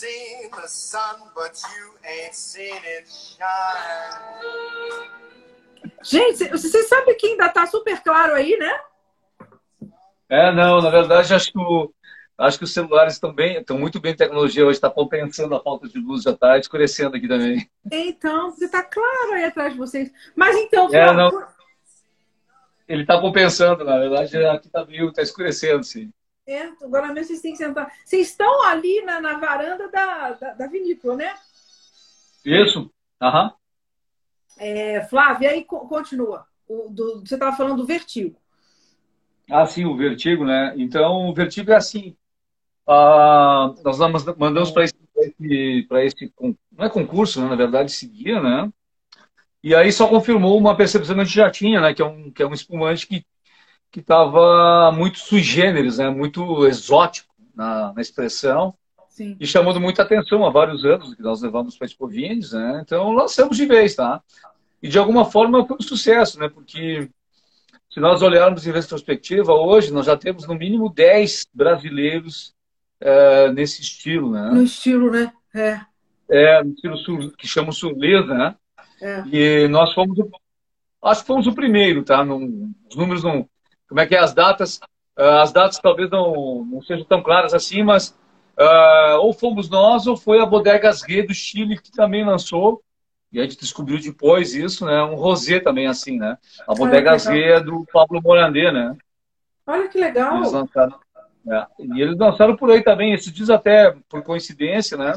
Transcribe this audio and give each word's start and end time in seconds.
seen 0.00 0.50
the 0.50 0.66
sun, 0.66 1.16
but 1.34 1.60
you 1.76 1.92
ain't 2.04 2.34
seen 2.34 2.80
it 2.96 3.06
shine. 3.06 3.40
Gente, 6.02 6.48
vocês 6.48 6.88
sabem 6.88 7.16
que 7.16 7.26
ainda 7.26 7.48
tá 7.50 7.66
super 7.66 8.00
claro 8.02 8.34
aí, 8.34 8.56
né? 8.56 8.80
É, 10.28 10.52
não, 10.52 10.80
na 10.80 10.88
verdade, 10.88 11.34
acho 11.34 11.52
que, 11.52 11.58
o, 11.58 11.92
acho 12.38 12.58
que 12.58 12.64
os 12.64 12.72
celulares 12.72 13.14
estão 13.14 13.32
bem, 13.32 13.58
estão 13.58 13.78
muito 13.78 14.00
bem 14.00 14.16
tecnologia 14.16 14.64
hoje, 14.64 14.78
está 14.78 14.88
compensando 14.88 15.54
a 15.54 15.60
falta 15.60 15.88
de 15.88 15.98
luz, 15.98 16.22
já 16.22 16.30
está 16.30 16.56
escurecendo 16.56 17.16
aqui 17.16 17.28
também. 17.28 17.68
Então, 17.90 18.50
você 18.50 18.64
está 18.64 18.82
claro 18.82 19.32
aí 19.34 19.44
atrás 19.44 19.72
de 19.72 19.78
vocês. 19.78 20.10
Mas 20.34 20.56
então, 20.56 20.88
é, 20.94 21.12
não, 21.12 21.46
ele 22.88 23.02
está 23.02 23.20
compensando, 23.20 23.84
na 23.84 23.98
verdade, 23.98 24.36
aqui 24.46 24.68
está 24.68 24.84
meio, 24.86 25.08
está 25.10 25.20
escurecendo, 25.20 25.84
sim. 25.84 26.10
É, 26.50 26.68
agora 26.82 27.12
mesmo 27.12 27.28
vocês 27.28 27.40
têm 27.40 27.52
que 27.52 27.58
sentar. 27.58 27.92
Vocês 28.04 28.26
estão 28.26 28.62
ali 28.64 29.02
na, 29.02 29.20
na 29.20 29.38
varanda 29.38 29.88
da, 29.88 30.32
da, 30.32 30.54
da 30.54 30.66
vinícola, 30.66 31.14
né? 31.14 31.32
Isso, 32.44 32.90
aham. 33.22 33.44
Uhum. 33.44 33.50
É, 34.58 35.00
Flávia, 35.06 35.50
aí 35.50 35.64
continua. 35.64 36.44
O, 36.68 36.90
do, 36.90 37.20
você 37.20 37.34
estava 37.34 37.56
falando 37.56 37.76
do 37.76 37.86
vertigo. 37.86 38.36
Ah, 39.48 39.64
sim, 39.64 39.84
o 39.84 39.96
vertigo, 39.96 40.44
né? 40.44 40.74
Então, 40.76 41.28
o 41.28 41.32
vertigo 41.32 41.70
é 41.70 41.76
assim. 41.76 42.16
Ah, 42.84 43.72
nós 43.84 43.98
mandamos 44.36 44.72
para 44.72 44.82
esse, 44.82 44.94
esse, 45.28 46.32
não 46.72 46.84
é 46.84 46.90
concurso, 46.90 47.40
né? 47.40 47.48
na 47.48 47.54
verdade, 47.54 47.92
seguia, 47.92 48.40
né? 48.40 48.68
E 49.62 49.72
aí 49.72 49.92
só 49.92 50.08
confirmou 50.08 50.58
uma 50.58 50.76
percepção 50.76 51.14
que 51.14 51.20
a 51.20 51.24
gente 51.24 51.36
já 51.36 51.48
tinha, 51.48 51.80
né? 51.80 51.94
Que 51.94 52.02
é 52.02 52.04
um, 52.04 52.28
que 52.32 52.42
é 52.42 52.46
um 52.46 52.54
espumante 52.54 53.06
que 53.06 53.24
que 53.90 54.00
estava 54.00 54.92
muito 54.92 55.18
sui 55.18 55.42
generis, 55.42 55.98
né? 55.98 56.08
Muito 56.08 56.66
exótico 56.66 57.34
na, 57.54 57.92
na 57.92 58.00
expressão. 58.00 58.74
Sim. 59.08 59.36
E 59.38 59.46
chamando 59.46 59.80
muita 59.80 60.02
atenção 60.02 60.46
há 60.46 60.50
vários 60.50 60.84
anos 60.84 61.14
que 61.14 61.22
nós 61.22 61.42
levamos 61.42 61.76
para 61.76 61.86
Expo 61.86 62.06
Vines, 62.06 62.52
né? 62.52 62.80
Então 62.84 63.10
lançamos 63.12 63.56
de 63.56 63.66
vez, 63.66 63.94
tá? 63.94 64.22
E 64.82 64.88
de 64.88 64.98
alguma 64.98 65.24
forma 65.24 65.66
foi 65.66 65.76
um 65.78 65.82
sucesso, 65.82 66.38
né? 66.38 66.48
Porque 66.48 67.10
se 67.92 67.98
nós 67.98 68.22
olharmos 68.22 68.66
em 68.66 68.72
retrospectiva, 68.72 69.52
hoje 69.52 69.92
nós 69.92 70.06
já 70.06 70.16
temos 70.16 70.46
no 70.46 70.54
mínimo 70.54 70.88
10 70.88 71.48
brasileiros 71.52 72.54
é, 73.00 73.50
nesse 73.52 73.82
estilo, 73.82 74.30
né? 74.30 74.50
No 74.52 74.62
estilo, 74.62 75.10
né? 75.10 75.32
É. 75.54 75.80
É, 76.28 76.62
no 76.62 76.72
estilo 76.72 76.96
sur, 76.98 77.36
que 77.36 77.48
chama 77.48 77.72
surleza, 77.72 78.32
né? 78.32 78.54
É. 79.02 79.24
E 79.32 79.68
nós 79.68 79.92
fomos, 79.92 80.16
acho 81.02 81.22
que 81.22 81.26
fomos 81.26 81.46
o 81.48 81.52
primeiro, 81.52 82.04
tá? 82.04 82.24
Não, 82.24 82.72
os 82.88 82.96
números 82.96 83.24
não, 83.24 83.48
como 83.90 84.00
é 84.00 84.06
que 84.06 84.14
é 84.14 84.20
as 84.20 84.32
datas? 84.32 84.78
Uh, 85.18 85.42
as 85.42 85.52
datas 85.52 85.80
talvez 85.80 86.08
não, 86.08 86.64
não 86.64 86.80
sejam 86.80 87.04
tão 87.04 87.20
claras 87.20 87.52
assim, 87.52 87.82
mas 87.82 88.16
uh, 88.56 89.18
ou 89.18 89.34
fomos 89.34 89.68
nós 89.68 90.06
ou 90.06 90.16
foi 90.16 90.40
a 90.40 90.46
Bodega 90.46 90.92
Rê 91.06 91.24
do 91.24 91.34
Chile 91.34 91.76
que 91.76 91.90
também 91.90 92.24
lançou 92.24 92.80
e 93.32 93.40
a 93.40 93.42
gente 93.42 93.58
descobriu 93.58 94.00
depois 94.00 94.54
isso, 94.54 94.86
né? 94.86 95.02
Um 95.02 95.16
rosé 95.16 95.60
também 95.60 95.88
assim, 95.88 96.18
né? 96.18 96.38
A 96.66 96.74
Bodega 96.74 97.12
ah, 97.12 97.36
é 97.36 97.60
do 97.60 97.84
Pablo 97.92 98.20
Morandé, 98.22 98.72
né? 98.72 98.96
Olha 99.66 99.88
que 99.88 99.98
legal! 99.98 100.38
Eles 100.38 100.52
lançaram, 100.52 100.98
é, 101.48 101.66
e 101.78 102.00
eles 102.00 102.16
lançaram 102.16 102.56
por 102.56 102.70
aí 102.70 102.82
também. 102.82 103.12
Esses 103.12 103.32
dias 103.32 103.50
até, 103.50 103.94
por 104.08 104.22
coincidência, 104.22 104.96
né? 104.96 105.14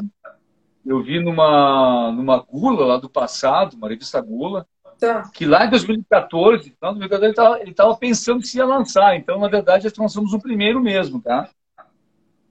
Eu 0.84 1.02
vi 1.02 1.18
numa, 1.18 2.12
numa 2.12 2.38
Gula 2.38 2.86
lá 2.86 2.96
do 2.98 3.08
passado, 3.08 3.74
uma 3.74 3.88
revista 3.88 4.20
Gula, 4.20 4.66
tá. 4.98 5.30
que 5.32 5.46
lá 5.46 5.66
em 5.66 5.70
2014, 5.70 6.74
então, 6.76 6.94
2014 6.94 7.60
ele 7.60 7.70
estava 7.70 7.96
pensando 7.96 8.44
se 8.44 8.58
ia 8.58 8.66
lançar. 8.66 9.16
Então, 9.16 9.38
na 9.38 9.48
verdade, 9.48 9.90
nós 9.96 10.12
somos 10.12 10.32
o 10.32 10.38
primeiro 10.38 10.80
mesmo, 10.80 11.20
tá? 11.20 11.48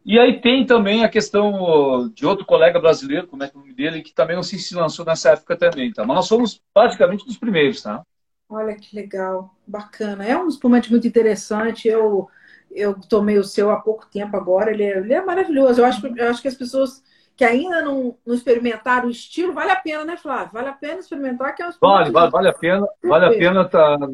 E 0.06 0.20
aí 0.20 0.42
tem 0.42 0.66
também 0.66 1.04
a 1.04 1.10
questão 1.10 2.10
de 2.14 2.26
outro 2.26 2.46
colega 2.46 2.80
brasileiro, 2.80 3.28
como 3.28 3.44
é 3.44 3.48
que 3.48 3.56
é 3.56 3.58
o 3.58 3.62
nome 3.62 3.74
dele, 3.74 4.02
que 4.02 4.14
também 4.14 4.36
não 4.36 4.44
sei 4.44 4.60
se 4.60 4.76
lançou 4.76 5.06
nessa 5.06 5.32
época 5.32 5.56
também, 5.56 5.94
tá? 5.94 6.04
Mas 6.06 6.16
nós 6.16 6.28
somos 6.28 6.62
praticamente 6.74 7.26
dos 7.26 7.38
primeiros, 7.38 7.82
tá? 7.82 8.04
Olha 8.50 8.76
que 8.76 8.94
legal, 8.96 9.56
bacana. 9.66 10.26
É 10.26 10.38
um 10.38 10.48
espumante 10.48 10.92
muito 10.92 11.08
interessante. 11.08 11.88
Eu 11.88 12.30
eu 12.76 12.96
tomei 13.08 13.38
o 13.38 13.44
seu 13.44 13.70
há 13.70 13.80
pouco 13.80 14.08
tempo 14.08 14.36
agora. 14.36 14.72
Ele 14.72 14.84
é, 14.84 14.98
ele 14.98 15.14
é 15.14 15.24
maravilhoso. 15.24 15.80
Eu 15.80 15.86
acho, 15.86 16.06
eu 16.06 16.30
acho 16.30 16.42
que 16.42 16.48
as 16.48 16.56
pessoas 16.56 17.04
que 17.36 17.44
ainda 17.44 17.82
não, 17.82 18.16
não 18.26 18.36
experimentaram 18.36 19.08
o 19.08 19.12
estilo, 19.12 19.54
vale 19.54 19.72
a 19.72 19.76
pena, 19.76 20.06
né, 20.06 20.18
Flávio? 20.18 20.54
Vale 20.54 20.70
a 20.70 20.74
pena 20.74 21.00
experimentar, 21.00 21.56
que 21.56 21.64
é 21.64 21.68
um 21.68 21.72
Vale, 21.82 22.12
vale, 22.12 22.32
vale 22.32 22.50
a 22.50 22.54
pena. 22.54 22.88
Vale 23.04 23.26
a 23.26 23.30
pena 23.30 23.62
estar 23.64 23.98
tá, 23.98 24.08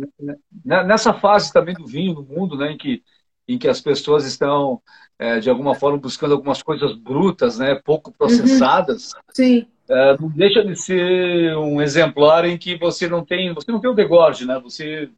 né, 0.63 0.84
nessa 0.84 1.13
fase 1.13 1.52
também 1.52 1.75
do 1.75 1.85
vinho 1.85 2.13
no 2.13 2.24
mundo, 2.24 2.57
né, 2.57 2.72
em 2.72 2.78
que 2.78 3.03
em 3.50 3.57
que 3.57 3.68
as 3.68 3.81
pessoas 3.81 4.28
estão, 4.28 4.80
é, 5.18 5.40
de 5.40 5.50
alguma 5.50 5.74
forma, 5.74 5.97
buscando 5.97 6.35
algumas 6.35 6.62
coisas 6.62 6.96
brutas, 6.96 7.57
né, 7.57 7.74
pouco 7.84 8.12
processadas. 8.12 9.12
Uhum. 9.13 9.19
Sim. 9.34 9.68
É, 9.90 10.16
não 10.19 10.30
deixa 10.30 10.63
de 10.63 10.75
ser 10.75 11.57
um 11.57 11.81
exemplar 11.81 12.46
em 12.46 12.59
que 12.59 12.78
você 12.78 13.07
não 13.07 13.25
tem, 13.25 13.51
você 13.51 13.72
não 13.72 13.81
tem 13.81 13.90
o 13.90 13.96
degorge, 13.96 14.46
né? 14.46 14.59
Você, 14.59 15.09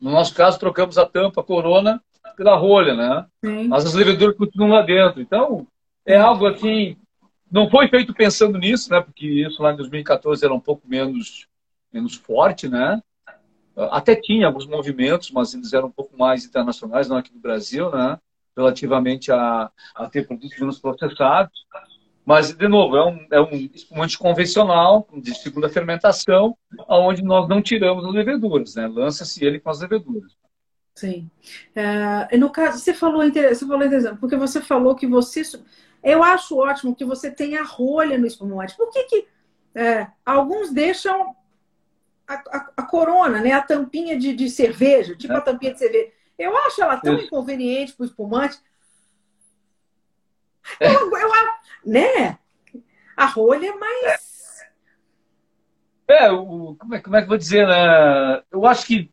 no 0.00 0.10
nosso 0.10 0.34
caso, 0.34 0.58
trocamos 0.58 0.96
a 0.96 1.04
tampa, 1.04 1.42
a 1.42 1.44
corona, 1.44 2.02
pela 2.34 2.56
rolha, 2.56 2.94
né? 2.94 3.26
Sim. 3.44 3.68
Mas 3.68 3.84
as 3.84 3.92
leveduras 3.92 4.38
continuam 4.38 4.70
lá 4.70 4.80
dentro. 4.80 5.20
Então, 5.20 5.66
é 6.06 6.16
algo 6.16 6.46
assim, 6.46 6.96
não 7.50 7.68
foi 7.68 7.88
feito 7.88 8.14
pensando 8.14 8.58
nisso, 8.58 8.90
né? 8.90 9.00
Porque 9.00 9.26
isso 9.26 9.62
lá 9.62 9.72
em 9.72 9.76
2014 9.76 10.44
era 10.44 10.54
um 10.54 10.60
pouco 10.60 10.86
menos, 10.86 11.46
menos 11.92 12.14
forte, 12.14 12.68
né? 12.68 13.02
Até 13.76 14.14
tinha 14.14 14.46
alguns 14.46 14.66
movimentos, 14.66 15.30
mas 15.30 15.54
eles 15.54 15.72
eram 15.72 15.88
um 15.88 15.92
pouco 15.92 16.16
mais 16.16 16.44
internacionais, 16.44 17.08
não 17.08 17.16
aqui 17.16 17.32
no 17.32 17.40
Brasil, 17.40 17.90
né? 17.90 18.18
relativamente 18.56 19.32
a, 19.32 19.70
a 19.94 20.06
ter 20.08 20.26
produtos 20.26 20.58
menos 20.58 20.78
processados. 20.78 21.66
Mas, 22.24 22.52
de 22.52 22.68
novo, 22.68 22.96
é 22.96 23.06
um, 23.06 23.26
é 23.30 23.40
um 23.40 23.54
espumante 23.74 24.18
convencional, 24.18 25.08
de 25.16 25.34
segunda 25.34 25.68
fermentação, 25.68 26.56
onde 26.88 27.22
nós 27.22 27.48
não 27.48 27.62
tiramos 27.62 28.04
as 28.04 28.12
leveduras, 28.12 28.74
né? 28.74 28.86
lança-se 28.86 29.44
ele 29.44 29.58
com 29.58 29.70
as 29.70 29.80
leveduras. 29.80 30.36
Sim. 30.94 31.30
É, 31.74 32.36
no 32.36 32.50
caso, 32.50 32.78
você 32.78 32.92
falou, 32.92 33.22
você 33.22 33.66
falou 33.66 33.84
interessante, 33.84 34.18
porque 34.18 34.36
você 34.36 34.60
falou 34.60 34.94
que 34.94 35.06
você. 35.06 35.42
Eu 36.02 36.22
acho 36.22 36.58
ótimo 36.58 36.94
que 36.94 37.04
você 37.04 37.30
tenha 37.30 37.62
rolha 37.62 38.18
no 38.18 38.26
espumante. 38.26 38.76
Por 38.76 38.90
que, 38.90 39.04
que 39.04 39.28
é, 39.74 40.06
alguns 40.24 40.72
deixam 40.72 41.34
a, 42.26 42.34
a, 42.34 42.70
a, 42.78 42.82
corona, 42.82 43.40
né? 43.40 43.52
A 43.52 43.62
tampinha 43.62 44.18
de, 44.18 44.34
de 44.34 44.50
cerveja, 44.50 45.16
tipo 45.16 45.32
é. 45.32 45.36
a 45.36 45.40
tampinha 45.40 45.72
de 45.72 45.78
cerveja. 45.78 46.12
Eu 46.38 46.56
acho 46.56 46.82
ela 46.82 46.96
tão 46.96 47.18
inconveniente 47.18 47.92
para 47.92 48.04
o 48.04 48.06
espumante. 48.06 48.58
É. 50.78 50.86
Eu, 50.94 51.10
eu, 51.16 51.30
né? 51.84 52.38
A 53.16 53.26
rolha 53.26 53.68
é 53.68 53.74
mais. 53.74 54.64
É, 56.08 56.30
o, 56.30 56.74
como, 56.78 56.94
é, 56.94 57.00
como 57.00 57.16
é 57.16 57.20
que 57.20 57.24
eu 57.24 57.28
vou 57.28 57.38
dizer, 57.38 57.66
né? 57.66 58.42
Eu 58.50 58.66
acho 58.66 58.86
que 58.86 59.12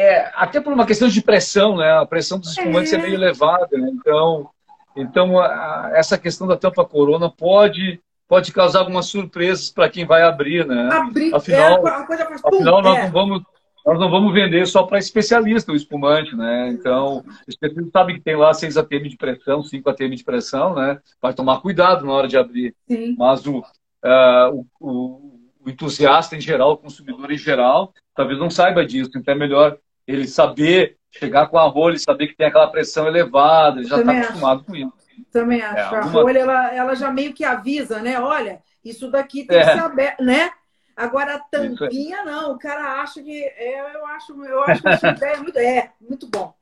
é, 0.00 0.30
até 0.34 0.60
por 0.60 0.72
uma 0.72 0.86
questão 0.86 1.08
de 1.08 1.22
pressão, 1.22 1.76
né? 1.76 1.92
A 1.92 2.06
pressão 2.06 2.38
dos 2.38 2.50
espumantes 2.50 2.92
é, 2.92 2.96
é 2.96 3.02
meio 3.02 3.14
elevada, 3.14 3.76
né? 3.76 3.90
Então, 3.92 4.50
então 4.96 5.38
a, 5.38 5.90
essa 5.94 6.16
questão 6.16 6.46
da 6.46 6.56
tampa 6.56 6.84
corona 6.84 7.30
pode 7.30 8.00
pode 8.26 8.52
causar 8.52 8.78
algumas 8.78 9.06
surpresas 9.06 9.70
para 9.70 9.88
quem 9.88 10.06
vai 10.06 10.22
abrir, 10.22 10.64
né? 10.64 10.88
Abrir, 10.92 11.34
afinal, 11.34 11.86
é, 11.86 12.06
coisa 12.06 12.24
faz, 12.26 12.40
afinal 12.44 12.80
nós, 12.80 12.98
é. 12.98 13.02
não 13.02 13.10
vamos, 13.10 13.42
nós 13.84 13.98
não 13.98 14.08
vamos 14.08 14.32
vender 14.32 14.66
só 14.66 14.84
para 14.84 15.00
especialista 15.00 15.72
o 15.72 15.74
espumante, 15.74 16.36
né? 16.36 16.68
Então, 16.68 17.24
o 17.24 17.50
especialista 17.50 17.90
sabe 17.92 18.14
que 18.14 18.20
tem 18.20 18.36
lá 18.36 18.54
6 18.54 18.76
atm 18.76 19.08
de 19.08 19.16
pressão, 19.16 19.64
5 19.64 19.90
atm 19.90 20.14
de 20.14 20.22
pressão, 20.22 20.76
né? 20.76 21.00
Vai 21.20 21.34
tomar 21.34 21.60
cuidado 21.60 22.06
na 22.06 22.12
hora 22.12 22.28
de 22.28 22.36
abrir. 22.36 22.72
Sim. 22.88 23.16
Mas 23.18 23.44
o, 23.46 23.58
uh, 23.58 24.66
o, 24.78 25.40
o 25.64 25.68
entusiasta 25.68 26.36
em 26.36 26.40
geral, 26.40 26.72
o 26.72 26.78
consumidor 26.78 27.32
em 27.32 27.38
geral, 27.38 27.92
talvez 28.14 28.38
não 28.38 28.48
saiba 28.48 28.86
disso. 28.86 29.10
Então 29.16 29.34
é 29.34 29.36
melhor 29.36 29.76
ele 30.10 30.26
saber 30.26 30.96
chegar 31.10 31.48
com 31.48 31.58
a 31.58 31.66
rolha 31.66 31.96
e 31.96 32.00
saber 32.00 32.28
que 32.28 32.36
tem 32.36 32.46
aquela 32.46 32.70
pressão 32.70 33.06
elevada, 33.06 33.80
ele 33.80 33.88
já 33.88 33.98
está 34.00 34.12
acostumado 34.12 34.64
com 34.64 34.76
isso. 34.76 34.92
Também 35.32 35.60
acho. 35.60 35.94
É, 35.94 35.98
alguma... 35.98 36.20
A 36.20 36.22
rolha, 36.22 36.38
ela, 36.38 36.74
ela 36.74 36.94
já 36.94 37.10
meio 37.10 37.32
que 37.32 37.44
avisa, 37.44 38.00
né? 38.00 38.20
Olha, 38.20 38.62
isso 38.84 39.10
daqui 39.10 39.44
tem 39.44 39.58
é. 39.58 39.64
que 39.64 39.72
ser 39.72 39.78
aberto, 39.78 40.22
né? 40.22 40.50
Agora 40.96 41.36
a 41.36 41.38
tampinha, 41.38 42.24
não. 42.24 42.52
O 42.52 42.58
cara 42.58 43.00
acha 43.00 43.22
que. 43.22 43.42
É, 43.42 43.94
eu 43.94 44.06
acho, 44.06 44.44
eu 44.44 44.62
acho 44.64 44.82
que 44.82 44.88
essa 44.88 45.08
ideia 45.16 45.34
é 45.34 45.36
muito, 45.38 45.58
é, 45.58 45.92
muito 46.00 46.26
bom. 46.26 46.54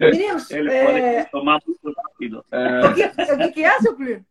Meninos, 0.00 0.50
ele 0.50 0.72
é... 0.72 0.84
pode 1.24 1.30
tomar 1.30 1.60
muito 1.66 1.92
rápido. 1.96 2.44
É... 2.52 2.86
O, 2.86 2.94
que, 2.94 3.04
o 3.48 3.52
que 3.52 3.64
é, 3.64 3.80
seu 3.80 3.96
Plínio? 3.96 4.24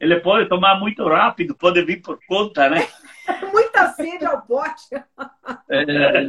Ele 0.00 0.18
pode 0.18 0.48
tomar 0.48 0.80
muito 0.80 1.06
rápido, 1.06 1.54
pode 1.54 1.84
vir 1.84 2.00
por 2.00 2.18
conta, 2.26 2.70
né? 2.70 2.88
Muita 3.52 3.92
sede 3.92 4.24
ao 4.24 4.40
pote. 4.40 4.94
É. 4.94 6.26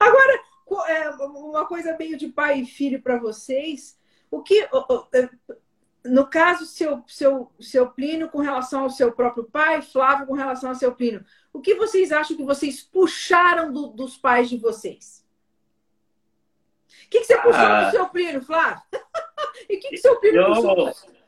Agora, 0.00 0.40
é, 0.88 1.10
uma 1.10 1.64
coisa 1.64 1.96
meio 1.96 2.16
de 2.16 2.26
pai 2.26 2.60
e 2.60 2.66
filho 2.66 3.00
para 3.00 3.18
vocês. 3.18 3.96
O 4.32 4.42
que, 4.42 4.62
é, 4.62 4.68
no 6.04 6.26
caso, 6.26 6.66
seu, 6.66 7.04
seu, 7.06 7.52
seu 7.60 7.88
Plínio 7.88 8.28
com 8.28 8.40
relação 8.40 8.82
ao 8.82 8.90
seu 8.90 9.12
próprio 9.12 9.44
pai, 9.44 9.80
Flávio 9.80 10.26
com 10.26 10.34
relação 10.34 10.70
ao 10.70 10.74
seu 10.74 10.92
Plínio, 10.92 11.24
o 11.52 11.60
que 11.60 11.76
vocês 11.76 12.10
acham 12.10 12.36
que 12.36 12.44
vocês 12.44 12.82
puxaram 12.82 13.72
do, 13.72 13.88
dos 13.88 14.16
pais 14.16 14.50
de 14.50 14.56
vocês? 14.56 15.24
O 17.06 17.10
que, 17.10 17.20
que 17.20 17.26
você 17.26 17.36
puxou 17.36 17.60
ah. 17.60 17.84
do 17.84 17.90
seu 17.92 18.08
Plínio, 18.08 18.42
Flávio? 18.42 18.82
e 19.70 19.76
o 19.76 19.80
que, 19.80 19.90
que 19.90 19.98
seu 19.98 20.18
Plínio 20.18 20.40
eu... 20.42 20.54
puxou? 20.54 21.19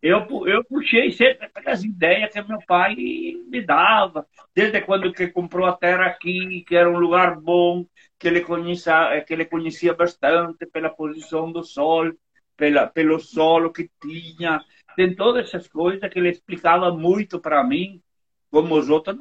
Eu, 0.00 0.46
eu 0.46 0.64
puxei 0.64 1.10
sempre 1.10 1.46
aquelas 1.46 1.82
ideias 1.82 2.32
que 2.32 2.40
meu 2.42 2.60
pai 2.66 2.94
me 2.94 3.60
dava, 3.62 4.24
desde 4.54 4.80
quando 4.82 5.12
que 5.12 5.26
comprou 5.28 5.66
a 5.66 5.76
terra 5.76 6.06
aqui, 6.06 6.62
que 6.62 6.76
era 6.76 6.88
um 6.88 6.98
lugar 6.98 7.40
bom, 7.40 7.84
que 8.16 8.28
ele 8.28 8.42
conhecia, 8.42 9.20
que 9.26 9.32
ele 9.32 9.44
conhecia 9.44 9.92
bastante 9.92 10.66
pela 10.66 10.88
posição 10.88 11.50
do 11.50 11.64
sol, 11.64 12.12
pela, 12.56 12.86
pelo 12.86 13.18
solo 13.18 13.72
que 13.72 13.90
tinha, 14.00 14.62
tem 14.94 15.16
todas 15.16 15.48
essas 15.48 15.66
coisas 15.68 16.08
que 16.10 16.18
ele 16.18 16.30
explicava 16.30 16.92
muito 16.92 17.40
para 17.40 17.64
mim, 17.64 18.00
como 18.48 18.76
os 18.76 18.88
outros, 18.88 19.16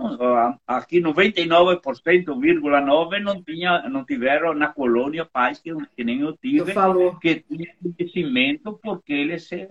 aqui 0.67 1.01
99,9% 1.01 3.21
não 3.21 3.43
tinha, 3.43 3.89
não 3.89 4.05
tiveram 4.05 4.53
na 4.53 4.67
colônia 4.67 5.25
pais 5.25 5.59
que, 5.59 5.73
que 5.95 6.03
nem 6.03 6.21
eu 6.21 6.37
tive, 6.37 6.71
que 7.19 7.39
tinha 7.41 7.73
conhecimento 7.81 8.79
porque 8.81 9.11
ele 9.11 9.39
se 9.39 9.67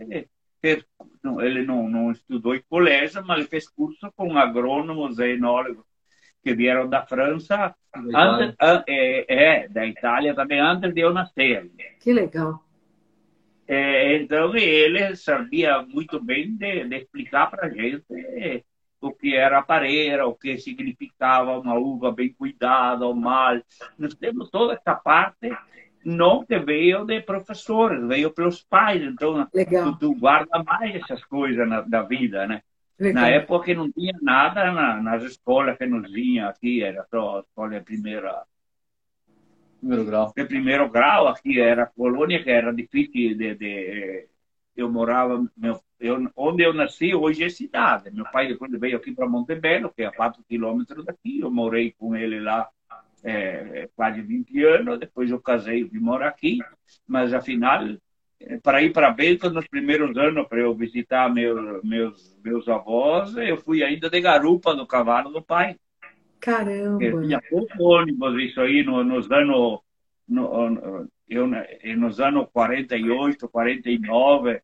ele 0.68 1.64
não, 1.64 1.88
não 1.88 2.10
estudou 2.10 2.54
em 2.54 2.62
colégio, 2.68 3.24
mas 3.24 3.38
ele 3.38 3.48
fez 3.48 3.68
curso 3.68 4.12
com 4.16 4.36
agrônomos 4.36 5.18
e 5.18 5.34
enólogos 5.34 5.84
que 6.42 6.54
vieram 6.54 6.88
da 6.88 7.06
França, 7.06 7.74
antes, 7.94 8.54
é, 8.86 9.24
é, 9.28 9.68
da 9.68 9.86
Itália 9.86 10.34
também, 10.34 10.60
antes 10.60 10.92
de 10.92 11.00
eu 11.00 11.12
nascer. 11.12 11.70
Que 12.00 12.12
legal. 12.12 12.62
É, 13.66 14.16
então, 14.16 14.54
ele 14.54 15.16
sabia 15.16 15.80
muito 15.80 16.22
bem 16.22 16.54
de, 16.54 16.84
de 16.84 16.96
explicar 16.96 17.50
para 17.50 17.66
a 17.66 17.70
gente 17.70 18.04
o 19.00 19.12
que 19.12 19.34
era 19.34 19.58
a 19.58 19.62
pareira, 19.62 20.26
o 20.26 20.34
que 20.34 20.58
significava 20.58 21.58
uma 21.58 21.74
uva 21.74 22.12
bem 22.12 22.32
cuidada 22.32 23.06
ou 23.06 23.14
mal. 23.14 23.60
Nós 23.98 24.14
temos 24.14 24.50
toda 24.50 24.74
essa 24.74 24.94
parte 24.94 25.50
não 26.04 26.44
que 26.44 26.58
veio 26.58 27.04
de 27.04 27.20
professores, 27.22 28.06
veio 28.06 28.30
pelos 28.30 28.62
pais. 28.62 29.02
Então, 29.02 29.46
tu, 29.46 29.98
tu, 29.98 30.14
guarda 30.14 30.62
mais 30.62 30.94
essas 30.94 31.24
coisas 31.24 31.66
na, 31.68 31.80
da 31.80 32.02
vida, 32.02 32.46
né? 32.46 32.62
Legal. 32.98 33.22
Na 33.22 33.28
época 33.28 33.64
que 33.66 33.74
não 33.74 33.90
tinha 33.90 34.16
nada 34.22 34.70
na, 34.70 35.02
nas 35.02 35.22
escolas 35.24 35.76
que 35.76 35.86
nos 35.86 36.10
vinha 36.12 36.48
aqui, 36.48 36.82
era 36.82 37.04
só 37.10 37.38
a 37.38 37.40
escola 37.40 37.70
de 37.70 37.80
primeira... 37.80 38.44
Primeiro 39.80 40.04
grau. 40.04 40.32
De 40.34 40.44
primeiro 40.44 40.88
grau, 40.88 41.28
aqui 41.28 41.60
era 41.60 41.86
colônia, 41.86 42.42
que 42.42 42.50
era 42.50 42.72
difícil 42.72 43.36
de... 43.36 43.54
de 43.54 44.28
eu 44.76 44.90
morava... 44.90 45.44
Meu, 45.56 45.80
eu, 45.98 46.30
onde 46.36 46.62
eu 46.62 46.72
nasci, 46.72 47.14
hoje 47.14 47.44
é 47.44 47.48
cidade. 47.48 48.10
Meu 48.10 48.24
pai 48.30 48.48
depois 48.48 48.70
veio 48.72 48.96
aqui 48.96 49.12
para 49.12 49.28
Montebello, 49.28 49.92
que 49.94 50.02
é 50.02 50.06
a 50.06 50.12
4 50.12 50.42
quilômetros 50.48 51.04
daqui. 51.04 51.40
Eu 51.40 51.50
morei 51.50 51.92
com 51.92 52.14
ele 52.14 52.40
lá 52.40 52.68
é, 53.24 53.88
quase 53.96 54.20
20 54.20 54.62
anos, 54.64 55.00
depois 55.00 55.30
eu 55.30 55.40
casei 55.40 55.88
e 55.90 55.98
morar 55.98 56.28
aqui, 56.28 56.58
mas 57.06 57.32
afinal, 57.32 57.82
é, 58.38 58.58
para 58.58 58.82
ir 58.82 58.92
para 58.92 59.10
Bento 59.10 59.48
nos 59.50 59.66
primeiros 59.66 60.16
anos, 60.16 60.46
para 60.46 60.60
eu 60.60 60.74
visitar 60.74 61.32
meus, 61.32 61.82
meus, 61.82 62.38
meus 62.44 62.68
avós, 62.68 63.34
eu 63.36 63.56
fui 63.56 63.82
ainda 63.82 64.10
de 64.10 64.20
garupa 64.20 64.74
do 64.74 64.86
cavalo 64.86 65.30
do 65.30 65.42
pai. 65.42 65.76
Caramba! 66.38 67.02
Eu 67.02 67.22
tinha 67.22 67.40
pouco 67.48 67.82
ônibus, 67.82 68.36
isso 68.42 68.60
aí 68.60 68.82
no, 68.82 69.02
nos 69.02 69.30
anos. 69.32 69.80
No, 70.28 71.08
eu, 71.28 71.46
nos 71.96 72.20
anos 72.20 72.48
48, 72.52 73.48
49, 73.48 74.62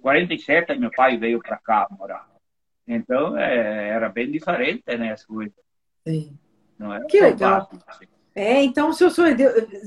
47, 0.00 0.78
meu 0.78 0.90
pai 0.90 1.18
veio 1.18 1.38
para 1.40 1.58
cá 1.58 1.86
morar. 1.90 2.26
Então, 2.86 3.38
é, 3.38 3.88
era 3.88 4.08
bem 4.08 4.30
diferente, 4.30 4.84
né, 4.96 5.12
as 5.12 5.24
coisas. 5.24 5.54
Sim. 6.06 6.36
Não 6.82 6.94
é 6.94 7.04
que 7.06 7.20
legal. 7.20 7.68
Assim. 7.86 8.06
É, 8.34 8.62
então 8.62 8.88
o 8.88 8.94
seu, 8.94 9.10
seu, 9.10 9.26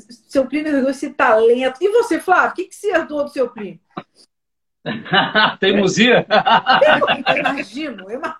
seu 0.07 0.45
primo 0.45 0.67
herdou 0.67 0.89
esse 0.89 1.09
talento. 1.11 1.77
E 1.81 1.89
você, 1.89 2.19
Flávio, 2.19 2.51
o 2.51 2.53
que, 2.53 2.65
que 2.65 2.75
você 2.75 2.91
herdou 2.91 3.23
do 3.23 3.29
seu 3.29 3.49
primo? 3.49 3.79
Teimosia? 5.59 6.25
Eu 7.27 7.37
imagino. 7.37 8.09
Eu... 8.09 8.21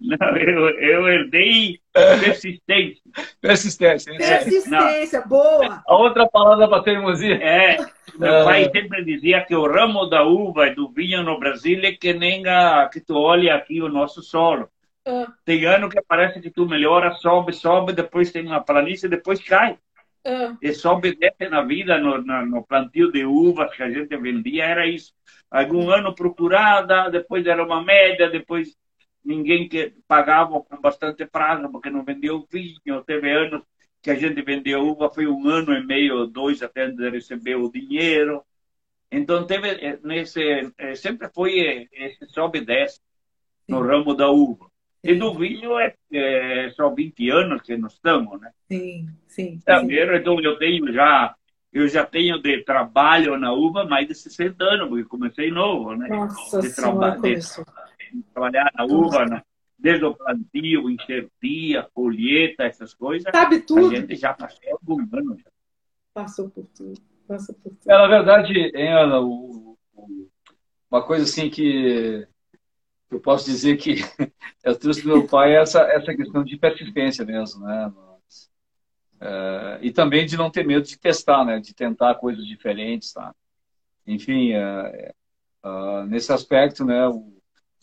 Não, 0.00 0.36
eu, 0.36 0.70
eu 0.78 1.08
herdei 1.08 1.80
persistência. 1.92 3.02
Persistência. 3.40 4.16
Persistência, 4.16 5.20
Não. 5.20 5.28
boa. 5.28 5.82
A 5.84 5.96
outra 5.96 6.28
palavra 6.28 6.68
para 6.68 6.84
teimosia? 6.84 7.34
É. 7.34 7.78
Meu 8.16 8.44
pai 8.44 8.70
sempre 8.70 9.04
dizia 9.04 9.44
que 9.44 9.56
o 9.56 9.66
ramo 9.66 10.06
da 10.06 10.22
uva 10.22 10.68
e 10.68 10.74
do 10.74 10.88
vinho 10.88 11.24
no 11.24 11.38
Brasil 11.38 11.80
é 11.82 11.90
que 11.90 12.12
nem 12.12 12.46
a, 12.46 12.88
que 12.92 13.00
tu 13.00 13.16
olha 13.16 13.56
aqui 13.56 13.82
o 13.82 13.88
nosso 13.88 14.22
solo. 14.22 14.68
Ah. 15.08 15.32
Tem 15.42 15.64
ano 15.64 15.88
que 15.88 16.02
parece 16.02 16.38
que 16.38 16.50
tu 16.50 16.66
melhora, 16.66 17.14
sobe, 17.14 17.54
sobe, 17.54 17.94
depois 17.94 18.30
tem 18.30 18.46
uma 18.46 18.62
planície, 18.62 19.08
depois 19.08 19.42
cai. 19.42 19.78
Ah. 20.22 20.54
E 20.60 20.74
sobe 20.74 21.08
e 21.08 21.16
desce 21.16 21.48
na 21.48 21.62
vida, 21.62 21.96
no, 21.96 22.20
no, 22.20 22.44
no, 22.44 22.66
plantio 22.66 23.10
de 23.10 23.24
uvas 23.24 23.74
que 23.74 23.82
a 23.82 23.90
gente 23.90 24.14
vendia, 24.18 24.66
era 24.66 24.86
isso. 24.86 25.14
Algum 25.50 25.90
ano 25.90 26.14
procurada, 26.14 27.08
depois 27.10 27.46
era 27.46 27.64
uma 27.64 27.82
média, 27.82 28.28
depois 28.28 28.76
ninguém 29.24 29.66
que 29.66 29.94
pagava 30.06 30.60
com 30.60 30.78
bastante 30.78 31.24
prazo 31.24 31.70
porque 31.70 31.88
não 31.88 32.04
vendeu 32.04 32.46
vinho. 32.50 33.02
Teve 33.06 33.32
anos 33.32 33.62
que 34.02 34.10
a 34.10 34.14
gente 34.14 34.42
vendeu 34.42 34.86
uva, 34.86 35.10
foi 35.10 35.26
um 35.26 35.48
ano 35.48 35.72
e 35.72 35.82
meio, 35.86 36.26
dois 36.26 36.62
até 36.62 36.86
receber 36.86 37.54
o 37.56 37.70
dinheiro. 37.70 38.44
Então 39.10 39.46
teve 39.46 39.70
eh, 39.70 39.98
nesse 40.02 40.70
eh, 40.76 40.94
sempre 40.94 41.30
foi 41.30 41.58
eh, 41.60 41.88
esse 41.92 42.26
sobe 42.26 42.58
e 42.58 42.64
desce 42.64 43.00
no 43.66 43.80
ramo 43.80 44.14
da 44.14 44.28
uva. 44.28 44.70
E 45.02 45.14
do 45.14 45.34
vinho 45.34 45.78
é, 45.78 45.94
é, 46.12 46.70
só 46.70 46.92
20 46.92 47.30
anos 47.30 47.62
que 47.62 47.76
nós 47.76 47.94
estamos, 47.94 48.40
né? 48.40 48.50
Sim, 48.68 49.08
sim. 49.26 49.60
Também, 49.64 50.06
sim. 50.06 50.16
então 50.16 50.40
eu 50.40 50.58
tenho 50.58 50.92
já, 50.92 51.34
eu 51.72 51.86
já 51.88 52.04
tenho 52.04 52.40
de 52.42 52.64
trabalho 52.64 53.38
na 53.38 53.52
uva 53.52 53.84
mais 53.84 54.08
de 54.08 54.14
60 54.14 54.62
anos, 54.64 54.88
porque 54.88 55.04
comecei 55.04 55.50
novo, 55.50 55.94
né? 55.94 56.08
Nossa 56.08 56.60
de, 56.60 56.74
traba 56.74 57.10
de, 57.10 57.34
de 57.36 58.22
trabalhar 58.32 58.72
na 58.74 58.84
uva, 58.84 59.24
né? 59.24 59.42
desde 59.78 60.04
o 60.04 60.14
plantio, 60.14 60.90
enxertia, 60.90 61.88
colheita, 61.94 62.64
essas 62.64 62.92
coisas. 62.92 63.30
Sabe 63.32 63.60
tudo. 63.60 63.94
A 63.94 64.00
gente 64.00 64.16
já 64.16 64.34
passou 64.34 64.60
algum 64.72 65.00
ano. 65.16 65.38
Já. 65.38 65.50
Passou 66.12 66.50
por 66.50 66.66
tudo. 66.66 67.00
Passou 67.26 67.54
por 67.54 67.70
tudo. 67.70 67.90
É, 67.90 67.94
na 67.94 68.08
verdade, 68.08 68.72
Ana, 68.74 69.20
o, 69.20 69.78
o, 69.94 70.28
uma 70.90 71.06
coisa 71.06 71.24
assim 71.24 71.48
que 71.48 72.26
eu 73.10 73.20
posso 73.20 73.46
dizer 73.46 73.76
que 73.76 73.96
eu 74.62 74.76
trouxe 74.76 75.02
do 75.02 75.08
meu 75.08 75.26
pai 75.26 75.56
essa, 75.56 75.80
essa 75.82 76.14
questão 76.14 76.44
de 76.44 76.56
persistência 76.56 77.24
mesmo, 77.24 77.64
né? 77.64 77.92
Mas, 77.94 78.50
é, 79.20 79.78
e 79.82 79.90
também 79.90 80.26
de 80.26 80.36
não 80.36 80.50
ter 80.50 80.66
medo 80.66 80.86
de 80.86 80.98
testar, 80.98 81.44
né? 81.44 81.58
De 81.58 81.74
tentar 81.74 82.14
coisas 82.16 82.46
diferentes, 82.46 83.12
tá? 83.12 83.34
Enfim, 84.06 84.52
é, 84.52 85.12
é, 85.64 86.04
nesse 86.06 86.32
aspecto, 86.32 86.84
né? 86.84 87.08
O, 87.08 87.36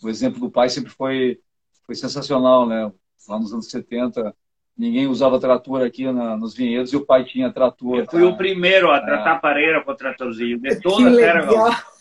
o, 0.03 0.09
exemplo 0.09 0.39
do 0.39 0.51
pai 0.51 0.69
sempre 0.69 0.91
foi, 0.91 1.39
foi 1.85 1.95
sensacional, 1.95 2.67
né? 2.67 2.91
Lá 3.27 3.39
nos 3.39 3.51
anos 3.51 3.69
70, 3.69 4.35
ninguém 4.77 5.07
usava 5.07 5.39
trator 5.39 5.83
aqui 5.83 6.11
na, 6.11 6.37
nos 6.37 6.53
vinhedos 6.53 6.93
e 6.93 6.97
o 6.97 7.05
pai 7.05 7.25
tinha 7.25 7.51
trator. 7.51 7.97
Eu 7.97 8.05
fui 8.05 8.21
tá? 8.21 8.27
o 8.27 8.37
primeiro 8.37 8.91
a 8.91 9.01
tratar 9.01 9.37
é. 9.37 9.39
pareira 9.39 9.83
com 9.83 9.91
o 9.91 9.95
tratorzinho, 9.95 10.59
de 10.59 10.79
toda 10.79 11.09
a 11.09 11.15
terra. 11.15 11.94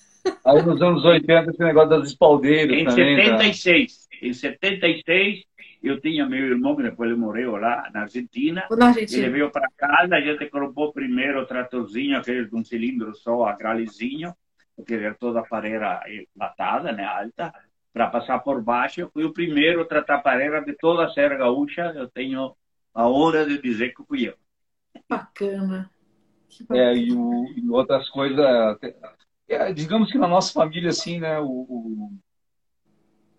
Aí 0.45 0.62
nos 0.62 0.81
anos 0.81 1.04
80, 1.04 1.50
esse 1.50 1.61
negócio 1.61 1.90
das 1.90 2.09
espaldeiras 2.09 2.76
em 2.76 2.85
também. 2.85 3.14
Em 3.14 3.25
76. 3.25 3.97
Tá? 3.97 4.26
Em 4.26 4.33
76, 4.33 5.45
eu 5.83 6.00
tinha 6.00 6.26
meu 6.26 6.47
irmão, 6.47 6.75
que 6.75 6.83
depois 6.83 7.11
ele 7.11 7.19
morreu 7.19 7.57
lá 7.57 7.90
na 7.93 8.02
Argentina. 8.02 8.66
Na 8.71 8.87
Argentina. 8.88 9.23
Ele 9.23 9.33
veio 9.33 9.50
para 9.50 9.69
casa, 9.76 10.14
a 10.14 10.21
gente 10.21 10.47
colocou 10.47 10.93
primeiro 10.93 11.40
o 11.40 11.47
tratorzinho, 11.47 12.16
aquele 12.16 12.47
com 12.47 12.61
um 12.61 12.64
cilindro 12.64 13.14
só, 13.14 13.45
a 13.45 13.52
gralezinho, 13.52 14.35
porque 14.75 14.95
era 14.95 15.14
toda 15.14 15.40
a 15.40 15.47
pareira 15.47 16.00
latada, 16.37 16.90
né, 16.93 17.04
alta, 17.04 17.52
para 17.93 18.09
passar 18.09 18.38
por 18.38 18.62
baixo. 18.62 19.02
Eu 19.02 19.11
fui 19.11 19.25
o 19.25 19.33
primeiro 19.33 19.83
a 19.83 19.85
tratar 19.85 20.16
a 20.16 20.23
pareira 20.23 20.62
de 20.62 20.73
toda 20.75 21.04
a 21.04 21.11
Serra 21.11 21.37
Gaúcha. 21.37 21.93
Eu 21.95 22.09
tenho 22.09 22.54
a 22.95 23.09
honra 23.09 23.45
de 23.45 23.61
dizer 23.61 23.95
que 23.95 24.02
fui 24.04 24.28
eu. 24.28 24.35
Bacana. 25.09 25.90
É, 26.71 26.95
e, 26.95 27.12
o, 27.12 27.45
e 27.57 27.69
outras 27.69 28.09
coisas, 28.11 28.78
é, 29.49 29.73
digamos 29.73 30.11
que 30.11 30.19
na 30.19 30.29
nossa 30.29 30.53
família, 30.53 30.91
assim, 30.91 31.21
né, 31.21 31.39
o, 31.41 31.47
o, 31.47 32.13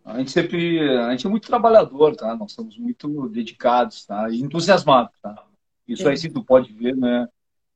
a 0.03 0.17
gente 0.19 0.31
sempre, 0.31 0.79
a 0.99 1.11
gente 1.11 1.25
é 1.25 1.29
muito 1.29 1.47
trabalhador, 1.47 2.15
tá? 2.15 2.35
Nós 2.35 2.51
somos 2.51 2.77
muito 2.77 3.27
dedicados, 3.29 4.05
tá? 4.05 4.29
E 4.29 4.39
entusiasmados, 4.41 5.17
tá? 5.21 5.45
Isso 5.87 6.07
aí 6.07 6.15
sim 6.17 6.31
tu 6.31 6.43
pode 6.43 6.71
ver, 6.73 6.95
né? 6.95 7.27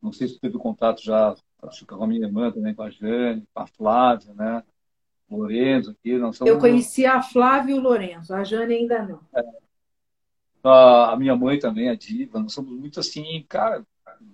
Não 0.01 0.12
sei 0.12 0.27
se 0.27 0.36
tu 0.36 0.39
teve 0.39 0.57
contato 0.57 1.03
já 1.03 1.36
acho 1.63 1.86
que 1.86 1.93
com 1.93 2.03
a 2.03 2.07
minha 2.07 2.25
irmã 2.25 2.51
também, 2.51 2.74
com 2.74 2.83
a 2.83 2.89
Jane, 2.89 3.45
com 3.53 3.62
a 3.62 3.67
Flávia, 3.67 4.33
né? 4.33 4.63
Lourenço 5.29 5.91
aqui, 5.91 6.17
nós 6.17 6.38
somos... 6.38 6.51
Eu 6.51 6.59
conheci 6.59 7.05
a 7.05 7.21
Flávia 7.21 7.75
e 7.75 7.77
o 7.77 7.81
Lourenço, 7.81 8.33
a 8.33 8.43
Jane 8.43 8.74
ainda 8.74 9.03
não. 9.03 9.19
É. 9.33 9.43
A 10.63 11.15
minha 11.17 11.36
mãe 11.36 11.57
também, 11.57 11.89
a 11.89 11.95
Diva, 11.95 12.39
nós 12.39 12.53
somos 12.53 12.71
muito 12.71 13.00
assim, 13.00 13.45
cara, 13.48 13.86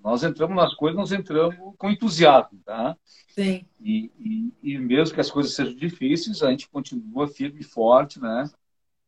nós 0.03 0.23
entramos 0.23 0.55
nas 0.55 0.73
coisas, 0.73 0.97
nós 0.97 1.11
entramos 1.11 1.55
com 1.77 1.89
entusiasmo, 1.89 2.59
tá? 2.65 2.95
Sim. 3.29 3.65
E, 3.81 4.11
e, 4.19 4.53
e, 4.63 4.79
mesmo 4.79 5.13
que 5.13 5.21
as 5.21 5.31
coisas 5.31 5.53
sejam 5.53 5.75
difíceis, 5.75 6.41
a 6.41 6.51
gente 6.51 6.69
continua 6.69 7.27
firme 7.27 7.61
e 7.61 7.63
forte, 7.63 8.21
né? 8.21 8.49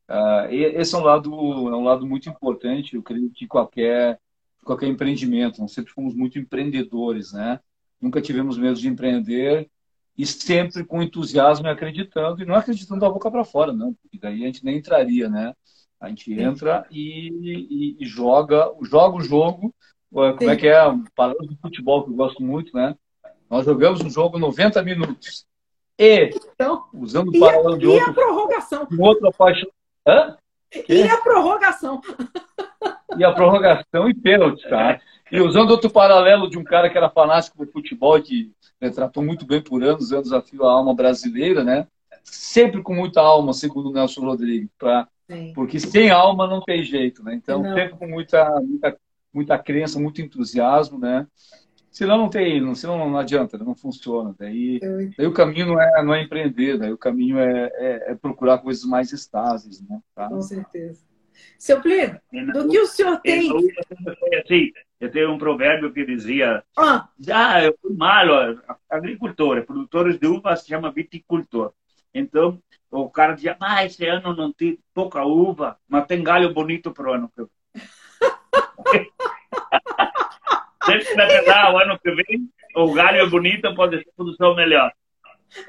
Uh, 0.09 0.47
esse 0.51 0.95
é 0.95 0.97
um 0.97 1.03
lado, 1.03 1.31
é 1.31 1.75
um 1.75 1.83
lado 1.83 2.05
muito 2.05 2.29
importante, 2.29 2.95
eu 2.95 3.03
creio 3.03 3.29
que 3.29 3.45
qualquer 3.45 4.19
qualquer 4.63 4.87
empreendimento, 4.87 5.61
nós 5.61 5.71
sempre 5.71 5.93
fomos 5.93 6.13
muito 6.13 6.37
empreendedores, 6.37 7.31
né? 7.31 7.59
Nunca 8.01 8.21
tivemos 8.21 8.57
medo 8.57 8.77
de 8.77 8.87
empreender 8.89 9.69
e 10.17 10.25
sempre 10.25 10.83
com 10.83 11.01
entusiasmo 11.01 11.67
e 11.67 11.69
acreditando, 11.69 12.41
e 12.41 12.45
não 12.45 12.55
acreditando 12.55 12.99
da 12.99 13.09
boca 13.09 13.31
para 13.31 13.45
fora, 13.45 13.71
não, 13.71 13.93
porque 13.93 14.19
daí 14.19 14.43
a 14.43 14.47
gente 14.47 14.65
nem 14.65 14.77
entraria, 14.77 15.29
né? 15.29 15.53
A 15.99 16.09
gente 16.09 16.31
entra 16.33 16.85
e, 16.91 17.29
e, 17.29 17.97
e 17.99 18.05
joga, 18.05 18.71
joga 18.83 19.17
o 19.17 19.21
jogo, 19.21 19.73
como 20.11 20.49
é 20.49 20.55
que 20.55 20.67
é, 20.67 20.81
falando 21.15 21.47
de 21.47 21.57
futebol 21.57 22.03
que 22.03 22.11
eu 22.11 22.15
gosto 22.15 22.41
muito, 22.41 22.75
né? 22.75 22.95
Nós 23.49 23.65
jogamos 23.65 24.01
um 24.01 24.09
jogo 24.09 24.39
90 24.39 24.81
minutos. 24.83 25.45
E, 25.97 26.29
então, 26.53 26.85
usando 26.93 27.29
o 27.29 27.39
paralelo 27.39 27.77
de 27.77 27.87
outro... 27.87 28.07
E 28.07 28.09
a 28.09 28.13
prorrogação. 28.13 28.87
Outra 28.99 29.31
paixão... 29.31 29.69
Hã? 30.07 30.37
E 30.87 31.03
a 31.03 31.17
prorrogação. 31.17 32.01
E 33.17 33.23
a 33.23 33.31
prorrogação 33.31 34.09
e 34.09 34.13
pênalti, 34.13 34.67
tá? 34.69 34.99
E 35.31 35.41
usando 35.41 35.71
outro 35.71 35.89
paralelo 35.89 36.49
de 36.49 36.57
um 36.57 36.63
cara 36.63 36.89
que 36.89 36.97
era 36.97 37.09
fanático 37.09 37.65
do 37.65 37.71
futebol, 37.71 38.21
que 38.21 38.51
né, 38.79 38.89
tratou 38.89 39.23
muito 39.23 39.45
bem 39.45 39.61
por 39.61 39.83
anos, 39.83 40.11
anos 40.11 40.31
a 40.31 40.41
fio 40.41 40.65
a 40.65 40.71
alma 40.71 40.93
brasileira, 40.93 41.63
né? 41.63 41.87
Sempre 42.23 42.81
com 42.81 42.93
muita 42.93 43.21
alma, 43.21 43.53
segundo 43.53 43.89
o 43.89 43.93
Nelson 43.93 44.21
Rodrigues, 44.21 44.69
pra, 44.77 45.07
porque 45.53 45.79
sem 45.79 46.09
alma 46.09 46.47
não 46.47 46.61
tem 46.61 46.83
jeito, 46.83 47.23
né? 47.23 47.33
Então, 47.33 47.61
não. 47.61 47.73
sempre 47.73 47.97
com 47.97 48.07
muita, 48.07 48.59
muita, 48.61 48.97
muita 49.33 49.57
crença, 49.57 49.99
muito 49.99 50.21
entusiasmo, 50.21 50.99
né? 50.99 51.27
Senão 51.89 52.17
não 52.17 52.29
tem, 52.29 52.75
senão 52.75 53.09
não 53.09 53.17
adianta, 53.17 53.57
não 53.57 53.75
funciona. 53.75 54.35
Daí, 54.37 54.79
daí 55.17 55.25
o 55.25 55.33
caminho 55.33 55.65
não 55.67 55.81
é, 55.81 56.03
não 56.03 56.13
é 56.13 56.21
empreender, 56.21 56.77
daí 56.77 56.91
o 56.91 56.97
caminho 56.97 57.39
é, 57.39 57.71
é, 57.73 58.11
é 58.11 58.15
procurar 58.15 58.59
coisas 58.59 58.83
mais 58.83 59.11
estáveis, 59.11 59.81
né? 59.81 59.99
Tá? 60.13 60.27
Com 60.29 60.41
certeza. 60.41 61.07
Seu 61.57 61.81
Plínio, 61.81 62.19
do 62.53 62.67
que 62.69 62.79
o 62.79 62.85
senhor 62.85 63.19
tem. 63.21 63.51
Assim, 64.43 64.71
eu 64.99 65.11
tenho 65.11 65.31
um 65.31 65.37
provérbio 65.37 65.91
que 65.91 66.05
dizia: 66.05 66.63
Ah, 66.75 67.09
ah 67.31 67.63
eu 67.63 67.75
fui 67.81 67.95
malo, 67.95 68.61
agricultor, 68.89 69.65
produtores 69.65 70.19
de 70.19 70.27
uva 70.27 70.55
se 70.55 70.67
chama 70.67 70.91
viticultor. 70.91 71.73
Então, 72.13 72.61
o 72.91 73.09
cara 73.09 73.33
dizia: 73.33 73.57
Ah, 73.59 73.85
esse 73.85 74.05
ano 74.05 74.35
não 74.35 74.51
tem 74.51 74.79
pouca 74.93 75.23
uva, 75.23 75.77
mas 75.87 76.05
tem 76.05 76.23
galho 76.23 76.53
bonito 76.53 76.91
para 76.91 77.09
o 77.09 77.13
ano 77.13 77.29
que 77.29 77.41
vem. 77.41 77.56
Sempre 80.85 81.15
vai 81.15 81.27
pegar 81.27 81.73
o 81.73 81.77
ano 81.77 81.99
que 81.99 82.11
vem, 82.11 82.49
o 82.75 82.93
galho 82.93 83.21
é 83.21 83.25
bonito, 83.29 83.75
pode 83.75 83.97
ser 83.97 84.09
produção 84.15 84.55
melhor. 84.55 84.91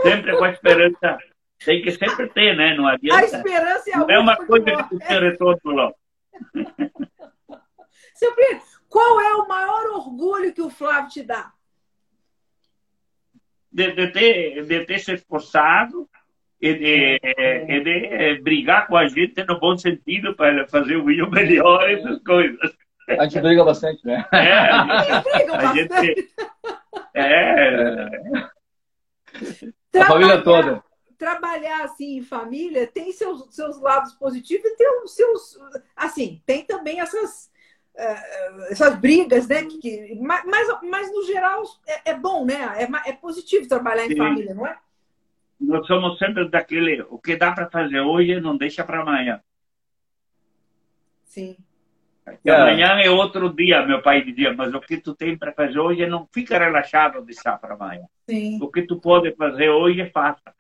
Sempre 0.03 0.37
com 0.37 0.45
a 0.45 0.51
esperança 0.51 1.19
tem 1.65 1.83
que 1.83 1.91
sempre 1.91 2.29
ter, 2.29 2.57
né? 2.57 2.75
Não 2.75 2.87
adianta. 2.87 3.21
A 3.21 3.25
esperança 3.25 3.91
é, 3.91 3.97
Não 3.97 4.11
é 4.11 4.19
uma 4.19 4.37
coisa 4.37 4.65
que 4.85 4.99
tem 4.99 5.21
retorno 5.21 5.61
logo. 5.65 5.97
Seu 8.15 8.35
Pedro, 8.35 8.63
qual 8.89 9.21
é 9.21 9.35
o 9.35 9.49
maior 9.49 9.87
orgulho 9.95 10.53
que 10.53 10.63
o 10.63 10.71
Flávio 10.71 11.11
te 11.11 11.23
dá? 11.23 11.53
De, 13.71 13.93
de, 13.93 14.09
ter, 14.09 14.65
de 14.65 14.85
ter 14.85 14.99
se 14.99 15.13
esforçado 15.13 16.09
e 16.61 16.75
de, 16.75 17.21
e 17.69 17.81
de 17.81 18.41
brigar 18.41 18.89
com 18.89 18.97
a 18.97 19.07
gente 19.07 19.45
no 19.45 19.61
bom 19.61 19.77
sentido 19.77 20.35
para 20.35 20.67
fazer 20.67 20.97
o 20.97 21.05
melhor, 21.31 21.89
essas 21.91 22.23
coisas. 22.23 22.77
A 23.09 23.25
gente 23.25 23.41
briga 23.41 23.65
bastante, 23.65 24.05
né? 24.07 24.25
É, 24.33 24.53
a 24.71 25.03
gente, 25.03 25.29
a 25.53 25.75
gente 25.75 26.29
é, 27.15 28.09
a 30.01 30.07
família 30.07 30.43
toda 30.43 30.83
trabalhar 31.19 31.85
assim 31.85 32.19
em 32.19 32.23
família 32.23 32.87
tem 32.87 33.13
seus, 33.13 33.45
seus 33.55 33.79
lados 33.81 34.15
positivos 34.15 34.65
e 34.65 34.77
tem 34.77 35.03
os 35.03 35.15
seus. 35.15 35.59
Assim, 35.97 36.41
tem 36.47 36.65
também 36.65 37.01
essas, 37.01 37.51
uh, 37.97 38.63
essas 38.71 38.97
brigas, 38.97 39.49
né? 39.49 39.65
Que, 39.65 39.79
que, 39.79 40.15
mas, 40.21 40.45
mas, 40.83 41.13
no 41.13 41.25
geral, 41.25 41.63
é, 41.87 42.13
é 42.13 42.15
bom, 42.15 42.47
né? 42.47 42.55
É, 42.79 43.11
é, 43.11 43.13
positivo 43.13 43.69
trabalhar 43.69 44.07
em 44.07 44.11
Sim. 44.11 44.17
família, 44.17 44.55
não 44.55 44.67
é? 44.67 44.79
Nós 45.61 45.85
somos 45.89 46.17
sempre 46.19 46.49
daquele. 46.49 47.03
O 47.11 47.19
que 47.19 47.37
dá 47.37 47.51
para 47.51 47.69
fazer 47.69 48.01
hoje, 48.01 48.41
não 48.41 48.57
deixa 48.57 48.85
para 48.85 49.03
amanhã. 49.03 49.43
Sim. 51.25 51.57
E 52.45 52.51
amanhã 52.51 52.99
é 53.01 53.11
outro 53.11 53.55
dia, 53.55 53.85
meu 53.87 54.03
pai 54.03 54.23
dizia, 54.23 54.53
mas 54.53 54.73
o 54.75 54.81
que 54.81 54.99
tu 54.99 55.15
tem 55.15 55.37
para 55.37 55.53
fazer 55.53 55.79
hoje 55.79 56.07
não 56.07 56.27
fica 56.33 56.59
relaxado 56.59 57.21
de 57.21 57.27
deixar 57.27 57.59
para 57.59 57.75
amanhã. 57.75 58.05
Sim. 58.29 58.59
O 58.63 58.71
que 58.71 58.83
tu 58.83 59.01
pode 59.01 59.35
fazer 59.35 59.69
hoje, 59.71 60.11
faça. 60.11 60.53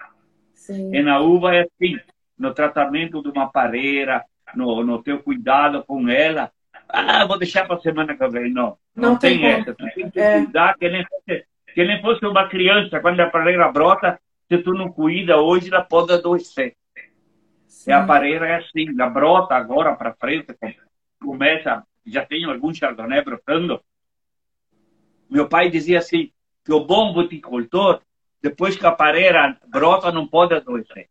Sim. 0.54 0.94
E 0.94 1.02
na 1.02 1.20
uva 1.20 1.54
é 1.54 1.60
assim, 1.60 1.98
no 2.38 2.52
tratamento 2.52 3.22
de 3.22 3.28
uma 3.30 3.50
pareira, 3.50 4.24
no, 4.54 4.84
no 4.84 5.02
teu 5.02 5.22
cuidado 5.22 5.82
com 5.84 6.08
ela. 6.08 6.50
Ah, 6.88 7.26
vou 7.26 7.38
deixar 7.38 7.66
para 7.66 7.80
semana 7.80 8.16
que 8.16 8.28
vem. 8.28 8.52
Não, 8.52 8.76
não, 8.94 9.10
não 9.10 9.18
tem, 9.18 9.38
tem 9.38 9.46
essa. 9.46 9.74
Tu 9.74 9.84
tem 9.94 10.10
que 10.10 10.20
é. 10.20 10.38
cuidar, 10.42 10.74
que 10.78 10.88
nem, 10.88 11.04
fosse, 11.04 11.44
que 11.74 11.84
nem 11.84 12.00
fosse 12.00 12.26
uma 12.26 12.48
criança, 12.48 13.00
quando 13.00 13.20
a 13.20 13.30
pareira 13.30 13.70
brota, 13.70 14.18
se 14.50 14.58
tu 14.58 14.72
não 14.72 14.90
cuida 14.90 15.38
hoje, 15.38 15.68
ela 15.68 15.82
pode 15.82 16.12
adoecer. 16.12 16.74
Sim. 17.66 17.90
E 17.90 17.92
a 17.92 18.04
pareira 18.04 18.46
é 18.46 18.56
assim, 18.56 18.88
ela 18.88 19.10
brota 19.10 19.54
agora 19.54 19.94
para 19.94 20.14
frente, 20.14 20.54
começa, 21.20 21.84
já 22.06 22.24
tem 22.24 22.44
algum 22.44 22.72
chardonnay 22.72 23.22
brotando. 23.22 23.82
Meu 25.28 25.48
pai 25.48 25.70
dizia 25.70 25.98
assim, 25.98 26.32
que 26.64 26.72
o 26.72 26.84
bom 26.84 27.14
viticultor 27.14 28.00
depois 28.42 28.76
que 28.76 28.86
a 28.86 28.92
pareira 28.92 29.56
brota, 29.66 30.12
não 30.12 30.26
pode 30.26 30.54
adoecer. 30.54 31.08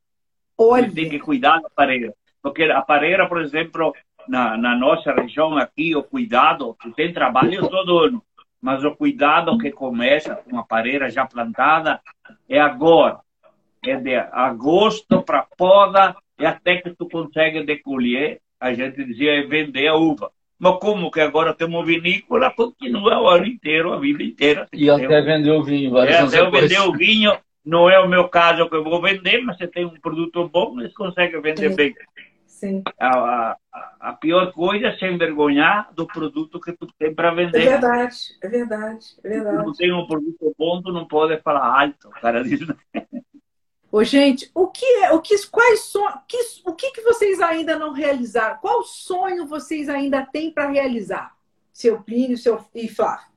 Olha. 0.58 0.92
Tem 0.92 1.10
que 1.10 1.20
cuidar 1.20 1.60
da 1.62 1.70
pareira. 1.70 2.14
Porque 2.42 2.64
a 2.64 2.82
pareira, 2.82 3.28
por 3.28 3.42
exemplo, 3.42 3.94
na, 4.28 4.58
na 4.58 4.76
nossa 4.76 5.14
região 5.14 5.58
aqui, 5.58 5.96
o 5.96 6.04
cuidado, 6.04 6.76
tem 6.96 7.14
trabalho 7.14 7.68
todo 7.70 8.00
ano, 8.00 8.24
mas 8.62 8.84
o 8.84 8.96
cuidado 8.96 9.58
que 9.58 9.72
começa 9.72 10.36
com 10.36 10.58
a 10.58 10.64
pareira 10.64 11.10
já 11.10 11.26
plantada 11.26 12.02
é 12.48 12.60
agora. 12.60 13.20
É 13.86 13.96
de 13.96 14.16
agosto 14.16 15.22
para 15.22 15.46
poda 15.58 16.16
e 16.40 16.46
até 16.46 16.78
que 16.78 16.96
tu 16.96 17.08
consegue 17.08 17.64
decolher, 17.64 18.42
a 18.60 18.74
gente 18.74 19.04
dizia, 19.04 19.40
é 19.40 19.44
vender 19.44 19.88
a 19.88 19.96
uva. 19.96 20.32
Mas 20.60 20.80
como 20.80 21.12
que 21.12 21.22
agora 21.22 21.54
temos 21.54 21.86
vinícola, 21.86 22.52
continua 22.52 23.22
o 23.22 23.28
ano 23.28 23.46
inteiro, 23.46 23.94
a 23.94 24.00
vida 24.00 24.24
inteira. 24.24 24.68
E 24.74 24.90
até 24.90 25.22
vender 25.22 25.52
o 25.52 25.64
vinho. 25.64 25.98
É, 26.00 26.20
até 26.20 26.40
eu 26.40 26.50
vender 26.50 26.80
o 26.80 26.92
vinho, 26.94 27.38
não 27.64 27.90
é 27.90 28.00
o 28.00 28.10
meu 28.10 28.28
caso 28.28 28.68
que 28.68 28.76
eu 28.76 28.84
vou 28.84 29.02
vender, 29.02 29.44
mas 29.44 29.58
você 29.58 29.68
tem 29.68 29.86
um 29.86 30.00
produto 30.00 30.50
bom, 30.50 30.76
você 30.76 30.90
consegue 30.90 31.40
vender 31.40 31.70
Sim. 31.70 31.76
bem. 31.76 31.96
Sim. 32.48 32.82
A, 33.00 33.10
a, 33.12 33.58
a, 34.00 34.14
pior 34.14 34.52
coisa 34.52 34.88
é 34.88 34.98
se 34.98 35.06
envergonhar 35.06 35.94
do 35.94 36.08
produto 36.08 36.60
que 36.60 36.74
tu 36.74 36.88
tem 36.98 37.14
para 37.14 37.30
vender. 37.32 37.62
É 37.62 37.70
verdade, 37.70 38.18
é 38.42 38.48
verdade, 38.48 39.06
é 39.24 39.30
verdade. 39.30 39.58
Se 39.58 39.64
tu 39.64 39.74
tem 39.74 39.94
um 39.94 40.08
produto 40.08 40.56
bom, 40.58 40.82
tu 40.82 40.92
não 40.92 41.08
pode 41.08 41.40
falar 41.42 41.82
alto. 41.82 42.08
O 42.08 42.20
cara 42.20 42.44
diz, 42.44 42.62
Ô, 43.92 44.04
gente, 44.04 44.52
o 44.54 44.68
que 44.68 44.86
é, 44.86 45.12
o 45.14 45.22
que, 45.22 45.36
quais 45.48 45.82
son, 45.82 46.06
que, 46.28 46.38
o 46.66 46.74
que, 46.74 46.92
que 46.92 47.02
vocês 47.02 47.40
ainda 47.40 47.80
não 47.80 47.94
realizaram? 47.94 48.58
Qual 48.58 48.84
sonho 48.84 49.48
vocês 49.48 49.88
ainda 49.88 50.26
têm 50.26 50.52
para 50.52 50.70
realizar? 50.70 51.36
Seu 51.72 52.02
Plínio 52.02 52.38
seu, 52.38 52.64
e 52.76 52.90
Flávio? 52.90 53.28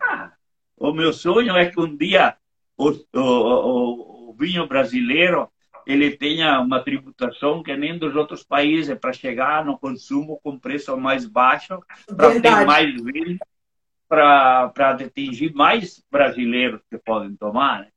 Ah, 0.00 0.32
o 0.76 0.92
meu 0.92 1.12
sonho 1.12 1.56
é 1.56 1.70
que 1.70 1.80
um 1.80 1.96
dia 1.96 2.36
o, 2.76 2.90
o, 2.90 3.20
o, 3.20 4.30
o 4.30 4.34
vinho 4.34 4.66
brasileiro 4.66 5.50
ele 5.86 6.16
tenha 6.16 6.60
uma 6.60 6.82
tributação 6.82 7.62
que 7.62 7.74
nem 7.76 7.96
dos 7.96 8.14
outros 8.16 8.42
países 8.42 8.98
para 8.98 9.12
chegar 9.12 9.64
no 9.64 9.78
consumo 9.78 10.38
com 10.42 10.58
preço 10.58 10.96
mais 10.96 11.24
baixo, 11.24 11.78
para 12.06 12.40
ter 12.40 12.66
mais 12.66 12.92
vinho 13.00 13.38
para 14.08 14.72
atingir 14.76 15.52
mais 15.54 16.02
brasileiros 16.10 16.80
que 16.90 16.98
podem 16.98 17.36
tomar. 17.36 17.80
Né? 17.80 17.88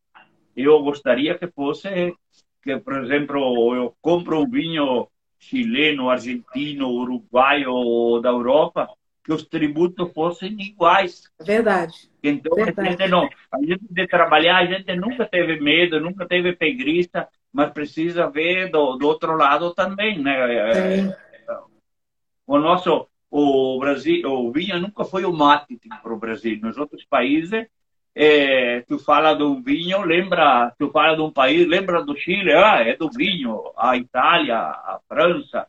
Eu 0.56 0.82
gostaria 0.82 1.38
que 1.38 1.48
fosse 1.48 2.14
que, 2.62 2.78
por 2.78 3.04
exemplo, 3.04 3.76
eu 3.76 3.96
compro 4.02 4.42
um 4.42 4.50
vinho 4.50 5.08
chileno, 5.40 6.10
argentino, 6.10 6.90
uruguaio 6.90 7.72
ou 7.72 8.22
da 8.22 8.30
Europa, 8.30 8.90
que 9.24 9.32
os 9.32 9.46
tributos 9.46 10.12
fossem 10.12 10.60
iguais. 10.60 11.32
Verdade. 11.40 12.10
Então, 12.22 12.56
Verdade. 12.56 12.88
A, 12.88 12.92
gente 12.92 13.08
não, 13.08 13.30
a 13.52 13.58
gente 13.60 13.86
de 13.90 14.08
trabalhar, 14.08 14.58
a 14.58 14.66
gente 14.66 14.96
nunca 14.96 15.26
teve 15.26 15.60
medo, 15.62 16.00
nunca 16.00 16.28
teve 16.28 16.54
pegrista, 16.54 17.28
mas 17.54 17.72
precisa 17.72 18.30
ver 18.30 18.70
do, 18.70 18.98
do 18.98 19.08
outro 19.08 19.36
lado 19.38 19.74
também, 19.74 20.20
né? 20.20 20.74
Sim. 20.74 21.14
O 22.46 22.58
nosso 22.58 23.08
o 23.32 23.80
Brasil, 23.80 24.30
o 24.30 24.52
vinho 24.52 24.80
nunca 24.80 25.06
foi 25.06 25.26
o 25.26 25.34
marketing 25.34 25.90
para 26.02 26.14
o 26.14 26.20
Brasil. 26.20 26.60
Nos 26.62 26.78
outros 26.78 27.06
países, 27.06 27.68
é, 28.16 28.82
tu 28.82 28.98
fala 28.98 29.34
do 29.34 29.62
vinho, 29.62 30.02
lembra, 30.02 30.74
tu 30.78 30.90
fala 30.90 31.16
de 31.16 31.22
um 31.22 31.32
país, 31.32 31.68
lembra 31.68 32.04
do 32.04 32.18
Chile, 32.18 32.54
ah, 32.54 32.82
é 32.82 32.96
do 32.96 33.10
vinho, 33.10 33.72
a 33.78 33.96
Itália, 33.98 34.58
a 34.58 35.00
França. 35.08 35.68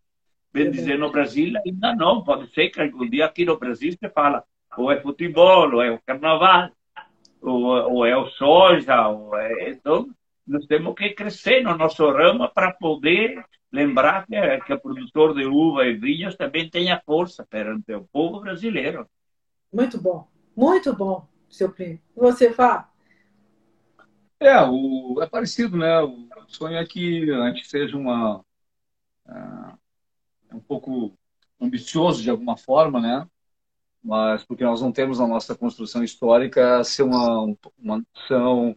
Bem 0.52 0.70
dizer, 0.70 0.98
no 0.98 1.12
Brasil 1.12 1.52
ainda 1.64 1.94
não, 1.94 2.24
pode 2.24 2.52
ser 2.52 2.70
que 2.70 2.80
algum 2.80 3.08
dia 3.08 3.26
aqui 3.26 3.44
no 3.44 3.58
Brasil 3.58 3.92
se 3.92 4.08
fala, 4.10 4.42
ou 4.76 4.90
é 4.90 5.00
futebol, 5.00 5.74
ou 5.74 5.82
é 5.82 5.90
o 5.90 6.00
carnaval, 6.04 6.70
ou, 7.40 7.66
ou 7.92 8.06
é 8.06 8.16
o 8.16 8.26
soja, 8.30 9.08
ou 9.08 9.36
é... 9.36 9.70
então 9.70 10.08
nós 10.50 10.66
temos 10.66 10.94
que 10.96 11.10
crescer 11.10 11.62
no 11.62 11.76
nosso 11.76 12.04
ramo 12.10 12.50
para 12.52 12.72
poder 12.72 13.44
lembrar 13.72 14.26
que, 14.26 14.60
que 14.66 14.72
o 14.72 14.80
produtor 14.80 15.32
de 15.32 15.44
uva 15.44 15.86
e 15.86 15.94
vinhos 15.94 16.36
também 16.36 16.68
tem 16.68 16.90
a 16.90 17.00
força 17.00 17.46
perante 17.48 17.94
o 17.94 18.04
povo 18.12 18.40
brasileiro. 18.40 19.08
Muito 19.72 20.02
bom, 20.02 20.26
muito 20.56 20.92
bom. 20.92 21.28
seu 21.48 21.70
primo. 21.70 22.00
Você, 22.16 22.52
Fábio? 22.52 22.90
É, 24.40 24.60
o, 24.62 25.22
é 25.22 25.26
parecido, 25.28 25.76
né? 25.76 26.00
O 26.00 26.28
sonho 26.48 26.78
é 26.78 26.84
que 26.84 27.30
a 27.30 27.50
gente 27.50 27.68
seja 27.68 27.96
uma, 27.96 28.38
uh, 29.28 29.78
um 30.52 30.60
pouco 30.60 31.16
ambicioso 31.60 32.22
de 32.22 32.30
alguma 32.30 32.56
forma, 32.56 33.00
né? 33.00 33.24
Mas 34.02 34.44
porque 34.44 34.64
nós 34.64 34.82
não 34.82 34.90
temos 34.90 35.20
na 35.20 35.28
nossa 35.28 35.54
construção 35.54 36.02
histórica 36.02 36.82
ser 36.82 37.04
uma, 37.04 37.54
uma 37.78 38.02
nação 38.16 38.74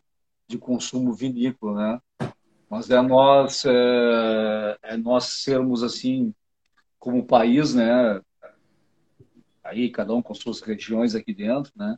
de 0.53 0.57
consumo 0.59 1.11
vinícola, 1.13 1.99
né? 2.19 2.29
Mas 2.69 2.89
é 2.89 3.01
nós, 3.01 3.65
é, 3.65 4.77
é 4.83 4.97
nós 4.97 5.25
sermos 5.25 5.81
assim, 5.81 6.33
como 6.99 7.25
país, 7.25 7.73
né? 7.73 8.21
Aí 9.63 9.89
cada 9.89 10.13
um 10.13 10.21
com 10.21 10.33
suas 10.33 10.61
regiões 10.61 11.15
aqui 11.15 11.33
dentro, 11.33 11.71
né? 11.75 11.97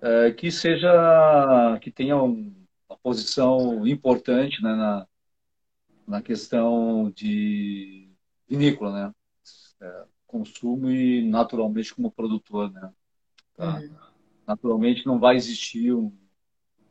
É, 0.00 0.30
que 0.30 0.50
seja, 0.50 1.78
que 1.80 1.90
tenha 1.90 2.16
um, 2.16 2.54
uma 2.88 2.96
posição 2.98 3.86
importante 3.86 4.62
né, 4.62 4.74
na, 4.74 5.06
na 6.06 6.22
questão 6.22 7.10
de 7.10 8.08
vinícola, 8.48 8.92
né? 8.92 9.14
É, 9.80 10.04
consumo 10.26 10.90
e 10.90 11.28
naturalmente 11.28 11.94
como 11.94 12.10
produtor, 12.10 12.70
né? 12.70 12.92
Tá? 13.56 13.78
Uhum. 13.78 13.94
Naturalmente 14.46 15.06
não 15.06 15.18
vai 15.18 15.36
existir 15.36 15.92
um 15.92 16.12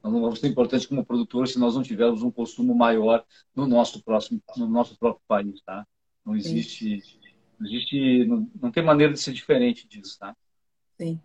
nós 0.04 0.12
não 0.12 0.22
vamos 0.22 0.40
ser 0.40 0.48
importantes 0.48 0.86
como 0.86 1.06
produtor 1.06 1.48
se 1.48 1.58
nós 1.58 1.76
não 1.76 1.82
tivermos 1.82 2.22
um 2.24 2.30
consumo 2.30 2.76
maior 2.76 3.26
no 3.56 3.66
nosso 3.66 4.04
próximo, 4.04 4.42
no 4.58 4.68
nosso 4.68 5.00
próprio 5.00 5.24
país, 5.26 5.62
tá? 5.62 5.88
Não 6.26 6.36
existe, 6.36 7.02
não 7.58 7.68
existe, 7.68 8.26
não, 8.26 8.52
não 8.62 8.72
tem 8.72 8.84
maneira 8.84 9.14
de 9.14 9.20
ser 9.20 9.32
diferente 9.32 9.88
disso, 9.88 10.20
tá? 10.20 10.36
Sim. 10.98 11.20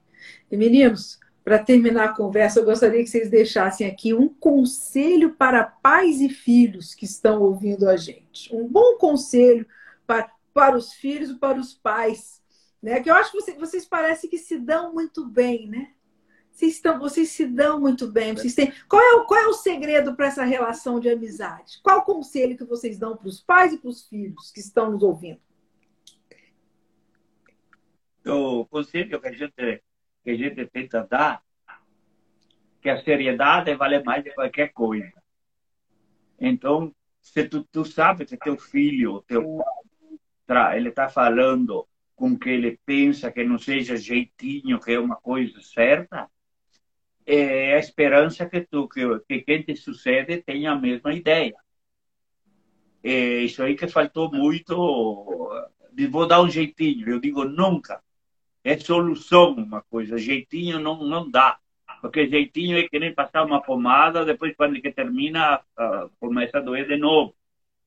E 0.50 0.56
meninos, 0.56 1.18
para 1.42 1.58
terminar 1.58 2.04
a 2.04 2.14
conversa, 2.14 2.60
eu 2.60 2.64
gostaria 2.64 3.02
que 3.02 3.10
vocês 3.10 3.28
deixassem 3.28 3.86
aqui 3.86 4.14
um 4.14 4.28
conselho 4.28 5.34
para 5.34 5.64
pais 5.64 6.20
e 6.20 6.28
filhos 6.28 6.94
que 6.94 7.04
estão 7.04 7.42
ouvindo 7.42 7.88
a 7.88 7.96
gente. 7.96 8.54
Um 8.54 8.68
bom 8.68 8.96
conselho 8.96 9.66
para, 10.06 10.30
para 10.54 10.76
os 10.76 10.92
filhos 10.92 11.30
e 11.30 11.34
para 11.34 11.58
os 11.58 11.74
pais. 11.74 12.40
Né? 12.80 13.00
Que 13.00 13.10
eu 13.10 13.14
acho 13.14 13.32
que 13.32 13.40
vocês, 13.40 13.58
vocês 13.58 13.84
parecem 13.84 14.30
que 14.30 14.38
se 14.38 14.56
dão 14.58 14.92
muito 14.94 15.26
bem, 15.26 15.66
né? 15.66 15.90
Vocês, 16.58 16.74
estão, 16.74 16.98
vocês 16.98 17.28
se 17.28 17.46
dão 17.46 17.78
muito 17.78 18.10
bem. 18.10 18.34
Vocês 18.34 18.52
têm... 18.52 18.72
qual, 18.88 19.00
é 19.00 19.14
o, 19.14 19.26
qual 19.26 19.40
é 19.40 19.46
o 19.46 19.52
segredo 19.52 20.16
para 20.16 20.26
essa 20.26 20.42
relação 20.42 20.98
de 20.98 21.08
amizade? 21.08 21.78
Qual 21.84 22.00
o 22.00 22.02
conselho 22.02 22.58
que 22.58 22.64
vocês 22.64 22.98
dão 22.98 23.16
para 23.16 23.28
os 23.28 23.40
pais 23.40 23.72
e 23.72 23.78
para 23.78 23.88
os 23.88 24.08
filhos 24.08 24.50
que 24.50 24.58
estão 24.58 24.90
nos 24.90 25.04
ouvindo? 25.04 25.40
O 28.26 28.66
conselho 28.66 29.20
que 29.20 29.28
a 29.28 29.30
gente, 29.30 29.82
que 30.24 30.30
a 30.30 30.34
gente 30.34 30.66
tenta 30.66 31.06
dar 31.08 31.40
que 32.82 32.90
a 32.90 33.04
seriedade 33.04 33.72
vale 33.76 34.02
mais 34.02 34.24
de 34.24 34.34
qualquer 34.34 34.72
coisa. 34.72 35.12
Então, 36.40 36.92
se 37.22 37.48
tu, 37.48 37.62
tu 37.70 37.84
sabe 37.84 38.26
que 38.26 38.36
teu 38.36 38.58
filho, 38.58 39.22
teu 39.28 39.62
ele 40.74 40.88
está 40.88 41.08
falando 41.08 41.86
com 42.16 42.36
que 42.36 42.48
ele 42.48 42.80
pensa 42.84 43.30
que 43.30 43.44
não 43.44 43.58
seja 43.58 43.96
jeitinho, 43.96 44.80
que 44.80 44.90
é 44.90 44.98
uma 44.98 45.14
coisa 45.14 45.60
certa, 45.60 46.28
é 47.28 47.74
a 47.74 47.78
esperança 47.78 48.48
que 48.48 48.62
tu, 48.62 48.88
que, 48.88 49.02
que 49.28 49.42
quem 49.42 49.62
te 49.62 49.76
sucede 49.76 50.42
tenha 50.42 50.72
a 50.72 50.78
mesma 50.78 51.12
ideia. 51.12 51.54
É 53.04 53.40
isso 53.40 53.62
aí 53.62 53.76
que 53.76 53.86
faltou 53.86 54.32
muito. 54.32 54.74
Vou 56.10 56.26
dar 56.26 56.40
um 56.40 56.48
jeitinho. 56.48 57.08
Eu 57.08 57.20
digo 57.20 57.44
nunca. 57.44 58.02
É 58.64 58.78
solução 58.78 59.52
uma 59.52 59.82
coisa. 59.82 60.16
Jeitinho 60.16 60.80
não, 60.80 61.04
não 61.04 61.30
dá. 61.30 61.58
Porque 62.00 62.28
jeitinho 62.28 62.78
é 62.78 62.88
que 62.88 62.98
nem 62.98 63.14
passar 63.14 63.44
uma 63.44 63.62
pomada, 63.62 64.24
depois 64.24 64.56
quando 64.56 64.80
que 64.80 64.90
termina, 64.90 65.60
começa 66.18 66.58
a 66.58 66.62
doer 66.62 66.86
de 66.86 66.96
novo. 66.96 67.34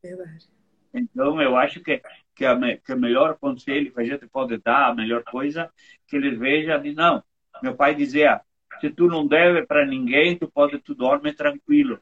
Verdade. 0.04 0.50
Então, 0.94 1.42
eu 1.42 1.56
acho 1.56 1.82
que, 1.82 2.02
que, 2.36 2.46
a, 2.46 2.58
que 2.78 2.94
o 2.94 3.00
melhor 3.00 3.38
conselho 3.38 3.92
que 3.92 4.02
a 4.02 4.04
gente 4.04 4.28
pode 4.28 4.58
dar, 4.58 4.90
a 4.90 4.96
melhor 4.96 5.24
coisa, 5.24 5.72
que 6.08 6.16
eles 6.18 6.38
vejam, 6.38 6.82
não. 6.94 7.24
Meu 7.64 7.76
pai 7.76 7.96
dizia, 7.96 8.42
se 8.82 8.90
tu 8.90 9.08
não 9.08 9.28
deve 9.28 9.64
para 9.66 9.86
ninguém, 9.86 10.36
tu 10.36 10.50
pode, 10.50 10.80
tu 10.80 10.96
dorme 10.96 11.32
tranquilo. 11.34 12.00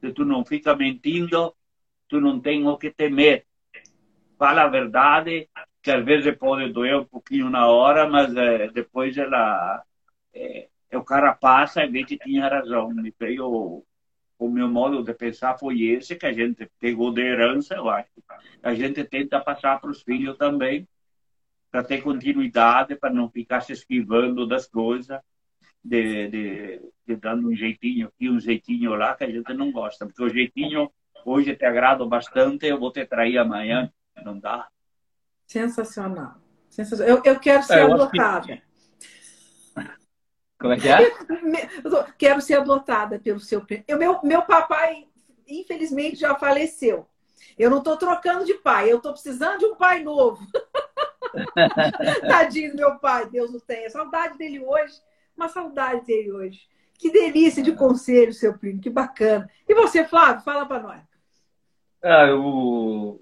Se 0.00 0.12
tu 0.12 0.24
não 0.24 0.44
fica 0.44 0.74
mentindo, 0.74 1.54
tu 2.08 2.20
não 2.20 2.40
tem 2.40 2.66
o 2.66 2.76
que 2.76 2.90
temer. 2.90 3.46
Fala 4.36 4.62
a 4.62 4.68
verdade, 4.68 5.48
que 5.80 5.90
às 5.92 6.04
vezes 6.04 6.36
pode 6.36 6.72
doer 6.72 6.98
um 6.98 7.04
pouquinho 7.04 7.48
na 7.48 7.68
hora, 7.68 8.08
mas 8.08 8.34
é, 8.34 8.68
depois 8.72 9.16
ela 9.16 9.84
é, 10.34 10.68
o 10.92 11.04
cara 11.04 11.32
passa 11.32 11.84
e 11.84 11.88
vê 11.88 12.04
que 12.04 12.18
tinha 12.18 12.48
razão. 12.48 12.90
Me 12.90 13.14
veio 13.16 13.84
o 14.36 14.48
meu 14.48 14.68
modo 14.68 15.04
de 15.04 15.14
pensar 15.14 15.56
foi 15.56 15.82
esse 15.82 16.16
que 16.16 16.26
a 16.26 16.32
gente 16.32 16.68
pegou 16.80 17.12
de 17.12 17.22
herança, 17.22 17.76
eu 17.76 17.88
acho. 17.88 18.10
A 18.60 18.74
gente 18.74 19.04
tenta 19.04 19.38
passar 19.38 19.80
para 19.80 19.90
os 19.90 20.02
filhos 20.02 20.36
também, 20.36 20.88
para 21.70 21.84
ter 21.84 22.02
continuidade, 22.02 22.96
para 22.96 23.14
não 23.14 23.30
ficar 23.30 23.60
se 23.60 23.72
esquivando 23.72 24.44
das 24.44 24.66
coisas 24.66 25.20
de, 25.84 26.28
de, 26.28 26.80
de, 27.06 27.16
dando 27.16 27.48
um 27.48 27.56
jeitinho 27.56 28.08
aqui, 28.08 28.30
um 28.30 28.38
jeitinho 28.38 28.94
lá, 28.94 29.14
que 29.14 29.24
a 29.24 29.30
gente 29.30 29.52
não 29.54 29.72
gosta. 29.72 30.06
Porque 30.06 30.22
o 30.22 30.28
jeitinho, 30.28 30.90
hoje 31.24 31.56
te 31.56 31.64
agrado 31.64 32.06
bastante, 32.08 32.66
eu 32.66 32.78
vou 32.78 32.92
te 32.92 33.04
trair 33.04 33.38
amanhã. 33.38 33.92
Não 34.24 34.38
dá. 34.38 34.68
Sensacional. 35.46 36.36
Sensacional. 36.70 37.16
Eu, 37.16 37.22
eu 37.24 37.40
quero 37.40 37.62
ser 37.62 37.78
é, 37.78 37.82
adotada. 37.82 38.46
Que... 38.46 38.62
Como 40.58 40.74
é 40.74 40.76
que 40.78 40.88
é? 40.88 41.10
Eu 41.84 42.04
quero 42.16 42.40
ser 42.40 42.54
adotada 42.54 43.18
pelo 43.18 43.40
seu 43.40 43.66
eu, 43.88 43.98
meu, 43.98 44.20
meu 44.22 44.42
papai, 44.42 45.08
infelizmente, 45.48 46.16
já 46.16 46.36
faleceu. 46.36 47.08
Eu 47.58 47.68
não 47.68 47.78
estou 47.78 47.96
trocando 47.96 48.44
de 48.44 48.54
pai, 48.54 48.90
eu 48.90 48.98
estou 48.98 49.12
precisando 49.12 49.58
de 49.58 49.66
um 49.66 49.74
pai 49.74 50.02
novo. 50.04 50.46
Tadinho 52.28 52.70
do 52.70 52.76
meu 52.76 52.98
pai, 52.98 53.28
Deus 53.28 53.52
o 53.52 53.60
tenha. 53.60 53.90
Saudade 53.90 54.38
dele 54.38 54.60
hoje 54.60 54.94
uma 55.42 55.48
saudade 55.48 56.06
dele 56.06 56.30
hoje. 56.30 56.68
Que 56.98 57.10
delícia 57.10 57.62
de 57.62 57.72
conselho, 57.72 58.32
seu 58.32 58.56
primo, 58.56 58.80
que 58.80 58.88
bacana. 58.88 59.50
E 59.68 59.74
você, 59.74 60.04
Flávio, 60.04 60.44
fala 60.44 60.64
para 60.64 60.82
nós. 60.82 61.02
É, 62.00 62.32
o... 62.32 63.20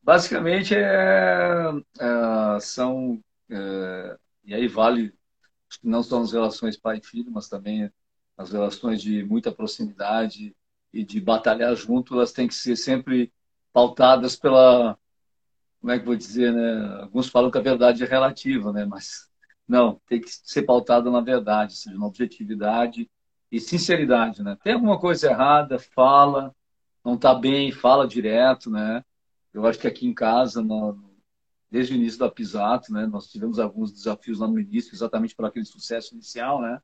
Basicamente, 0.00 0.74
é, 0.74 1.70
é, 1.98 2.60
são. 2.60 3.20
É, 3.50 4.16
e 4.44 4.54
aí 4.54 4.68
vale, 4.68 5.12
não 5.82 6.02
só 6.02 6.20
nas 6.20 6.32
relações 6.32 6.76
pai 6.76 6.98
e 6.98 7.06
filho, 7.06 7.30
mas 7.32 7.48
também 7.48 7.90
as 8.36 8.52
relações 8.52 9.00
de 9.02 9.24
muita 9.24 9.50
proximidade 9.50 10.54
e 10.92 11.04
de 11.04 11.20
batalhar 11.20 11.74
junto, 11.74 12.14
elas 12.14 12.32
têm 12.32 12.46
que 12.46 12.54
ser 12.54 12.76
sempre 12.76 13.32
pautadas 13.72 14.36
pela. 14.36 14.96
Como 15.80 15.92
é 15.92 15.98
que 15.98 16.04
vou 16.04 16.16
dizer, 16.16 16.52
né? 16.52 17.02
Alguns 17.02 17.28
falam 17.28 17.50
que 17.50 17.58
a 17.58 17.62
verdade 17.62 18.04
é 18.04 18.06
relativa, 18.06 18.72
né? 18.72 18.84
Mas 18.84 19.28
não, 19.66 20.00
tem 20.06 20.20
que 20.20 20.28
ser 20.30 20.62
pautado 20.62 21.10
na 21.10 21.20
verdade, 21.20 21.74
seja, 21.74 21.96
na 21.98 22.06
objetividade 22.06 23.10
e 23.50 23.60
sinceridade, 23.60 24.42
né? 24.42 24.56
Tem 24.62 24.74
alguma 24.74 24.98
coisa 24.98 25.30
errada, 25.30 25.78
fala, 25.78 26.54
não 27.04 27.14
está 27.14 27.34
bem, 27.34 27.72
fala 27.72 28.06
direto, 28.06 28.70
né? 28.70 29.02
Eu 29.52 29.66
acho 29.66 29.78
que 29.78 29.86
aqui 29.86 30.06
em 30.06 30.14
casa, 30.14 30.60
no, 30.62 30.98
desde 31.70 31.94
o 31.94 31.96
início 31.96 32.18
da 32.18 32.30
Pisato, 32.30 32.92
né, 32.92 33.06
nós 33.06 33.30
tivemos 33.30 33.58
alguns 33.58 33.92
desafios 33.92 34.38
lá 34.38 34.48
no 34.48 34.58
início, 34.58 34.94
exatamente 34.94 35.34
por 35.34 35.44
aquele 35.44 35.64
sucesso 35.64 36.14
inicial, 36.14 36.60
né? 36.60 36.80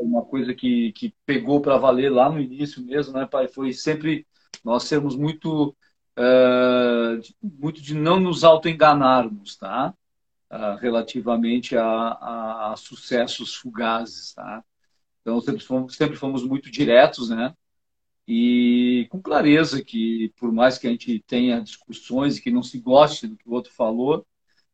Uma 0.00 0.24
coisa 0.24 0.54
que, 0.54 0.92
que 0.92 1.14
pegou 1.26 1.60
para 1.60 1.76
valer 1.76 2.10
lá 2.10 2.30
no 2.30 2.40
início 2.40 2.82
mesmo, 2.82 3.12
né, 3.12 3.26
pai? 3.26 3.48
Foi 3.48 3.72
sempre 3.72 4.26
nós 4.64 4.84
sermos 4.84 5.16
muito, 5.16 5.76
uh, 6.18 7.20
muito 7.42 7.82
de 7.82 7.94
não 7.94 8.18
nos 8.18 8.44
auto-enganarmos, 8.44 9.56
tá? 9.56 9.94
Uh, 10.50 10.76
relativamente 10.80 11.76
a, 11.76 11.84
a, 11.84 12.72
a, 12.72 12.76
sucessos 12.76 13.54
fugazes, 13.54 14.34
tá? 14.34 14.64
Então 15.20 15.40
sempre 15.40 15.64
fomos, 15.64 15.96
sempre 15.96 16.16
fomos 16.16 16.44
muito 16.44 16.70
diretos, 16.70 17.30
né? 17.30 17.54
E 18.26 19.06
com 19.10 19.20
clareza 19.20 19.82
que 19.82 20.32
por 20.36 20.52
mais 20.52 20.78
que 20.78 20.86
a 20.86 20.90
gente 20.90 21.22
tenha 21.26 21.60
discussões 21.60 22.38
e 22.38 22.42
que 22.42 22.50
não 22.50 22.62
se 22.62 22.78
goste 22.78 23.26
do 23.26 23.36
que 23.36 23.48
o 23.48 23.52
outro 23.52 23.72
falou, 23.72 24.26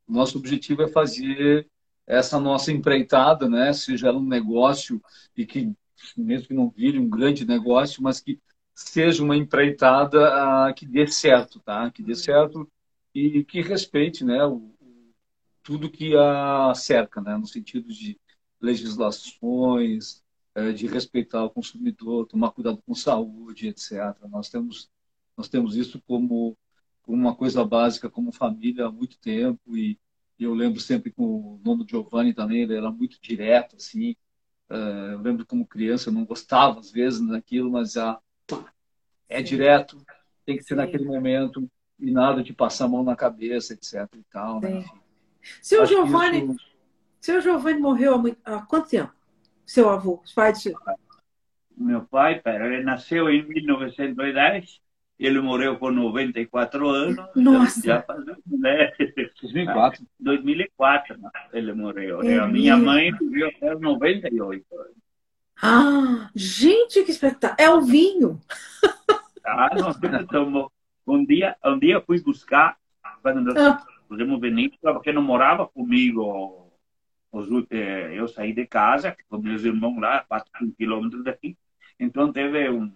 nosso 0.09 0.39
objetivo 0.39 0.83
é 0.83 0.89
fazer 0.89 1.69
essa 2.07 2.39
nossa 2.39 2.71
empreitada, 2.73 3.49
né? 3.49 3.73
Seja 3.73 4.09
ela 4.09 4.19
um 4.19 4.27
negócio 4.27 5.03
e 5.37 5.47
que 5.47 5.73
mesmo 6.17 6.49
que 6.49 6.55
não 6.55 6.71
vire 6.71 6.99
um 6.99 7.09
grande 7.09 7.45
negócio, 7.45 8.03
mas 8.03 8.21
que 8.21 8.41
seja 8.75 9.23
uma 9.25 9.37
empreitada 9.37 10.69
uh, 10.71 10.75
que 10.75 10.87
dê 10.87 11.07
certo, 11.07 11.61
tá? 11.61 11.91
Que 11.91 12.03
dê 12.03 12.15
certo 12.15 12.71
e 13.15 13.43
que 13.45 13.63
respeite, 13.63 14.25
né? 14.25 14.45
O, 14.45 14.76
tudo 15.67 15.91
que 15.91 16.17
a 16.17 16.73
cerca, 16.77 17.21
né? 17.21 17.37
no 17.37 17.47
sentido 17.47 17.89
de 17.89 18.17
legislações, 18.61 20.23
é, 20.55 20.71
de 20.71 20.87
respeitar 20.87 21.45
o 21.45 21.51
consumidor, 21.51 22.29
tomar 22.29 22.53
cuidado 22.53 22.81
com 22.87 22.95
saúde, 22.95 23.67
etc. 23.67 24.17
Nós 24.31 24.49
temos, 24.49 24.89
nós 25.37 25.49
temos 25.49 25.75
isso 25.75 26.01
como, 26.07 26.57
como 27.03 27.19
uma 27.19 27.35
coisa 27.35 27.65
básica, 27.65 28.09
como 28.09 28.31
família 28.31 28.87
há 28.87 28.93
muito 28.93 29.19
tempo 29.19 29.77
e, 29.77 29.99
eu 30.39 30.53
lembro 30.53 30.79
sempre 30.81 31.11
com 31.11 31.25
o 31.25 31.61
nome 31.65 31.87
Giovanni 31.89 32.35
também, 32.35 32.61
ele 32.61 32.77
era 32.77 32.91
muito 32.91 33.19
direto, 33.23 33.77
assim. 33.77 34.15
Uh, 34.69 35.13
eu 35.13 35.21
lembro 35.21 35.47
como 35.47 35.67
criança, 35.67 36.11
eu 36.11 36.13
não 36.13 36.27
gostava 36.27 36.79
às 36.79 36.93
vezes 36.93 37.27
daquilo, 37.27 37.71
mas 37.71 37.93
já 37.93 38.21
é 39.31 39.41
direto, 39.41 39.97
tem 40.45 40.59
que 40.59 40.63
ser 40.63 40.75
Sim. 40.75 40.77
naquele 40.77 41.07
momento 41.07 41.67
e 41.99 42.11
nada 42.11 42.43
de 42.43 42.53
passar 42.53 42.85
a 42.85 42.89
mão 42.89 43.03
na 43.03 43.17
cabeça, 43.17 43.73
etc. 43.73 44.07
E 44.15 44.23
tal, 44.31 44.61
né? 44.61 44.85
Seu 45.63 45.87
Giovanni, 45.87 46.45
isso... 46.45 46.57
seu 47.21 47.41
Giovanni 47.41 47.81
morreu 47.81 48.15
há, 48.15 48.19
muito... 48.19 48.39
há 48.45 48.63
quanto 48.63 48.89
tempo? 48.89 49.13
Seu 49.65 49.89
avô, 49.89 50.21
os 50.25 50.33
pais 50.33 50.63
de... 50.63 50.75
Meu 51.77 52.03
pai, 52.03 52.41
pera, 52.41 52.67
ele 52.67 52.85
nasceu 52.85 53.29
em 53.29 53.47
1910 53.47 54.81
ele 55.19 55.41
morreu 55.41 55.79
com 55.79 55.91
94 55.91 56.89
anos. 56.89 57.17
Nossa! 57.35 57.81
Já 57.81 58.03
fazendo, 58.03 58.43
né? 58.47 58.93
2004. 59.41 60.05
2004 60.21 61.19
ele 61.53 61.73
morreu. 61.73 62.23
É 62.23 62.39
a 62.39 62.47
minha 62.47 62.77
mãe 62.77 63.11
viveu 63.13 63.49
até 63.49 63.75
98 63.75 64.67
anos. 64.79 64.97
Ah, 65.63 66.31
gente, 66.35 67.03
que 67.03 67.11
espetáculo! 67.11 67.57
É 67.59 67.71
o 67.71 67.81
vinho! 67.81 68.39
Ah, 69.45 69.71
nós 69.75 69.97
tomou. 70.27 70.71
Um 71.07 71.25
dia, 71.25 71.57
um 71.65 71.79
dia 71.79 72.03
fui 72.03 72.21
buscar, 72.21 72.77
quando 73.23 73.55
ah. 74.07 74.15
fizemos 74.15 74.41
vinícola, 74.41 74.95
porque 74.95 75.13
não 75.13 75.23
morava 75.23 75.67
comigo. 75.67 76.63
Eh, 77.71 78.13
eu 78.15 78.27
saí 78.29 78.53
de 78.53 78.67
casa, 78.67 79.15
com 79.29 79.39
meus 79.39 79.63
irmãos 79.63 80.01
lá, 80.01 80.25
4 80.27 80.73
quilômetros 80.79 81.23
daqui. 81.23 81.57
Então 81.99 82.33
teve 82.33 82.71
um 82.71 82.91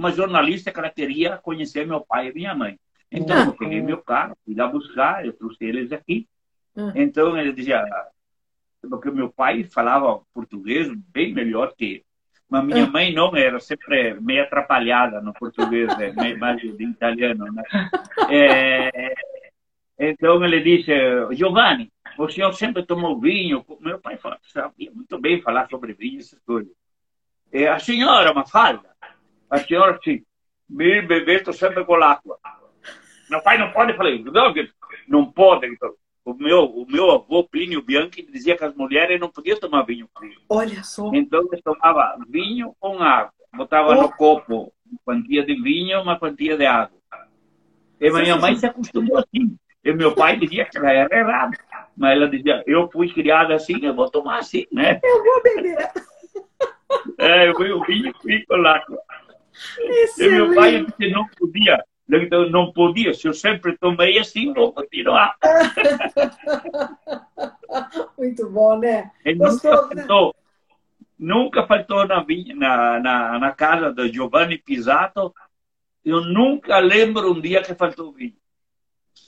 uma 0.00 0.10
jornalista 0.10 0.72
que 0.72 0.78
ela 0.78 0.90
queria 0.90 1.36
conhecer 1.36 1.86
meu 1.86 2.00
pai 2.00 2.28
e 2.28 2.32
minha 2.32 2.54
mãe. 2.54 2.78
Então, 3.12 3.36
ah, 3.36 3.46
eu 3.46 3.52
peguei 3.52 3.82
meu 3.82 3.98
carro, 3.98 4.36
fui 4.44 4.54
lá 4.54 4.66
buscar, 4.66 5.26
eu 5.26 5.32
trouxe 5.32 5.64
eles 5.64 5.92
aqui. 5.92 6.26
Ah. 6.74 6.92
Então, 6.94 7.36
ele 7.36 7.52
dizia, 7.52 7.84
porque 8.88 9.10
meu 9.10 9.30
pai 9.30 9.64
falava 9.64 10.22
português 10.32 10.88
bem 11.12 11.34
melhor 11.34 11.74
que 11.76 11.96
eu. 11.96 12.00
Mas 12.48 12.64
minha 12.64 12.84
ah. 12.84 12.90
mãe 12.90 13.12
não, 13.12 13.36
era 13.36 13.60
sempre 13.60 14.14
meio 14.20 14.42
atrapalhada 14.42 15.20
no 15.20 15.34
português, 15.34 15.94
né? 15.98 16.12
mais 16.36 16.60
de 16.60 16.84
italiano. 16.84 17.52
Né? 17.52 17.62
É, 18.32 19.12
então 20.00 20.42
ele 20.42 20.60
disse, 20.62 20.90
Giovanni, 21.32 21.92
o 22.18 22.28
senhor 22.28 22.52
sempre 22.54 22.86
tomou 22.86 23.20
vinho? 23.20 23.64
Meu 23.80 24.00
pai 24.00 24.18
sabia 24.42 24.90
muito 24.90 25.18
bem 25.18 25.42
falar 25.42 25.68
sobre 25.68 25.92
vinho, 25.92 26.20
essas 26.20 26.40
coisas. 26.40 26.72
E 27.52 27.66
a 27.66 27.78
senhora 27.78 28.32
Mafalda, 28.32 28.88
a 29.50 29.58
senhora 29.58 29.98
sim, 30.02 30.24
me 30.68 31.02
bebeto 31.02 31.52
sempre 31.52 31.84
com 31.84 31.94
água. 31.96 32.38
Meu 33.28 33.42
pai 33.42 33.58
não 33.58 33.70
pode, 33.72 33.94
falei, 33.94 34.24
não, 34.24 34.54
não 35.06 35.30
pode. 35.30 35.66
Então. 35.66 35.94
O 36.24 36.34
meu, 36.34 36.64
o 36.64 36.86
meu 36.86 37.10
avô, 37.10 37.44
Plínio 37.44 37.82
Bianchi, 37.82 38.22
dizia 38.22 38.56
que 38.56 38.64
as 38.64 38.74
mulheres 38.74 39.18
não 39.18 39.30
podiam 39.30 39.58
tomar 39.58 39.82
vinho 39.82 40.08
frio. 40.16 40.38
Olha 40.48 40.82
só. 40.84 41.10
Então, 41.14 41.46
eles 41.50 41.62
tomava 41.62 42.16
vinho 42.28 42.74
com 42.78 43.02
água. 43.02 43.32
Botava 43.54 43.90
oh. 43.90 44.02
no 44.02 44.12
copo 44.12 44.72
uma 44.86 44.98
quantia 45.04 45.44
de 45.44 45.54
vinho 45.60 46.00
uma 46.00 46.18
quantia 46.18 46.56
de 46.56 46.66
água. 46.66 46.98
E 48.00 48.10
minha 48.10 48.36
mãe 48.36 48.56
se 48.56 48.66
acostumou 48.66 49.18
assim. 49.18 49.56
E 49.84 49.92
meu 49.92 50.14
pai 50.14 50.36
dizia 50.36 50.66
que 50.66 50.78
ela 50.78 50.92
era 50.92 51.18
errada. 51.18 51.56
Mas 51.96 52.16
ela 52.16 52.28
dizia, 52.28 52.62
eu 52.66 52.88
fui 52.90 53.12
criada 53.12 53.54
assim, 53.54 53.84
eu 53.84 53.94
vou 53.94 54.10
tomar 54.10 54.38
assim, 54.38 54.66
né? 54.72 55.00
Eu 55.02 55.24
vou 55.24 55.42
beber. 55.42 55.90
É, 57.18 57.48
eu 57.48 57.54
fui 57.54 57.70
o 57.70 57.84
vinho 57.84 58.12
e 58.24 58.44
água. 58.66 58.98
E 60.18 60.28
meu 60.28 60.52
pai 60.52 60.84
disse 60.84 61.08
não 61.12 61.24
podia. 61.38 61.84
Então, 62.12 62.50
não 62.50 62.72
podia, 62.72 63.14
se 63.14 63.28
eu 63.28 63.32
sempre 63.32 63.78
tomei 63.78 64.18
assim, 64.18 64.52
vou 64.52 64.72
continuar. 64.72 65.36
Muito 68.18 68.50
bom, 68.50 68.76
né? 68.76 69.12
Gostou, 69.36 69.70
nunca 69.70 69.94
né? 69.94 70.02
faltou, 70.02 70.34
nunca 71.16 71.64
faltou 71.66 72.04
na, 72.08 72.26
na, 72.56 73.00
na, 73.00 73.38
na 73.38 73.52
casa 73.52 73.92
do 73.92 74.12
Giovanni 74.12 74.58
Pisato. 74.58 75.32
Eu 76.04 76.22
nunca 76.22 76.80
lembro 76.80 77.32
um 77.32 77.40
dia 77.40 77.62
que 77.62 77.76
faltou 77.76 78.12
vinho. 78.12 78.39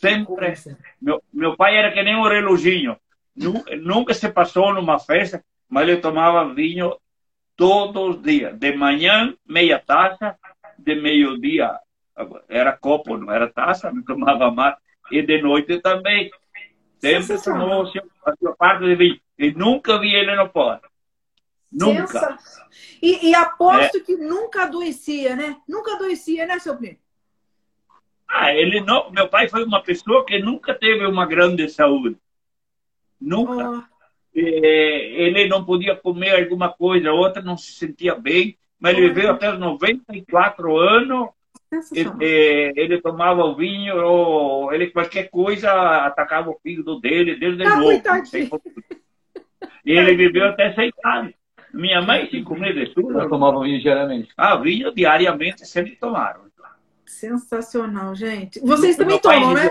Sempre. 0.03 0.57
Meu, 1.01 1.23
meu 1.33 1.57
pai 1.57 1.77
era 1.77 1.93
que 1.93 2.03
nem 2.03 2.17
um 2.17 2.29
reloginho. 2.29 2.97
Nunca, 3.37 4.13
se 4.13 4.29
passou 4.29 4.75
numa 4.75 4.99
festa, 4.99 5.43
mas 5.69 5.89
ele 5.89 6.01
tomava 6.01 6.53
vinho 6.53 6.97
todos 7.57 8.17
os 8.17 8.23
dias. 8.23 8.59
De 8.59 8.77
manhã, 8.77 9.35
meia 9.47 9.79
taça, 9.79 10.37
de 10.77 10.97
meio-dia, 10.97 11.79
era 12.49 12.77
copo, 12.77 13.17
não 13.17 13.33
era 13.33 13.49
taça, 13.49 13.93
não 13.93 14.03
tomava 14.03 14.51
mais. 14.51 14.77
E 15.11 15.23
de 15.23 15.41
noite 15.41 15.81
também. 15.81 16.31
Sempre 16.99 17.41
tomou 17.43 17.83
a 18.27 18.37
sua 18.37 18.57
parte 18.57 18.85
de 18.85 18.97
vinho. 18.97 19.21
E 19.39 19.53
nunca 19.53 19.99
vi 19.99 20.15
ele 20.15 20.35
no 20.35 20.49
pó. 20.49 20.81
Nunca. 21.71 22.39
E, 23.01 23.31
e 23.31 23.35
aposto 23.35 23.97
é. 23.97 24.01
que 24.01 24.17
nunca 24.17 24.65
adoecia, 24.65 25.35
né? 25.35 25.57
Nunca 25.67 25.95
adoecia, 25.95 26.45
né, 26.47 26.59
seu 26.59 26.77
primo? 26.77 26.99
Ah, 28.35 28.55
ele 28.55 28.81
não. 28.81 29.11
Meu 29.11 29.29
pai 29.29 29.49
foi 29.49 29.63
uma 29.65 29.83
pessoa 29.83 30.25
que 30.25 30.39
nunca 30.39 30.75
teve 30.75 31.05
uma 31.05 31.27
grande 31.27 31.69
saúde. 31.69 32.17
Nunca. 33.21 33.71
Oh 33.71 33.93
ele 34.35 35.49
não 35.49 35.65
podia 35.65 35.95
comer 35.95 36.43
alguma 36.43 36.71
coisa, 36.71 37.13
outra 37.13 37.43
não 37.43 37.57
se 37.57 37.73
sentia 37.73 38.15
bem, 38.15 38.57
mas 38.81 38.97
ele 38.97 39.09
viveu 39.09 39.31
até 39.31 39.53
os 39.53 39.59
94 39.59 40.77
anos. 40.77 41.29
Ele, 41.95 42.73
ele 42.77 43.01
tomava 43.01 43.45
o 43.45 43.55
vinho, 43.57 43.97
ou 43.97 44.73
ele 44.75 44.89
qualquer 44.89 45.31
coisa 45.31 45.71
atacava 46.05 46.51
o 46.51 46.59
fígado 46.63 47.01
dele, 47.01 47.37
desde 47.37 47.65
ah, 47.65 47.77
novo. 47.77 48.03
E 49.85 49.93
ele 49.93 50.15
viveu 50.17 50.49
até 50.49 50.75
100 50.75 50.93
anos. 51.05 51.35
Minha 51.73 52.03
mãe, 52.03 52.29
cinco 52.31 52.55
meses 52.55 52.89
de 52.89 52.95
tudo. 52.95 53.27
tomava 53.27 53.63
vinho 53.63 53.81
diariamente. 53.81 54.29
Ah, 54.37 54.57
vinho 54.57 54.93
diariamente 54.93 55.67
sempre 55.67 55.97
tomaram. 55.97 56.43
Sensacional, 57.13 58.15
gente. 58.15 58.59
Vocês 58.61 58.97
também 58.97 59.21
tomam, 59.21 59.53
né? 59.53 59.71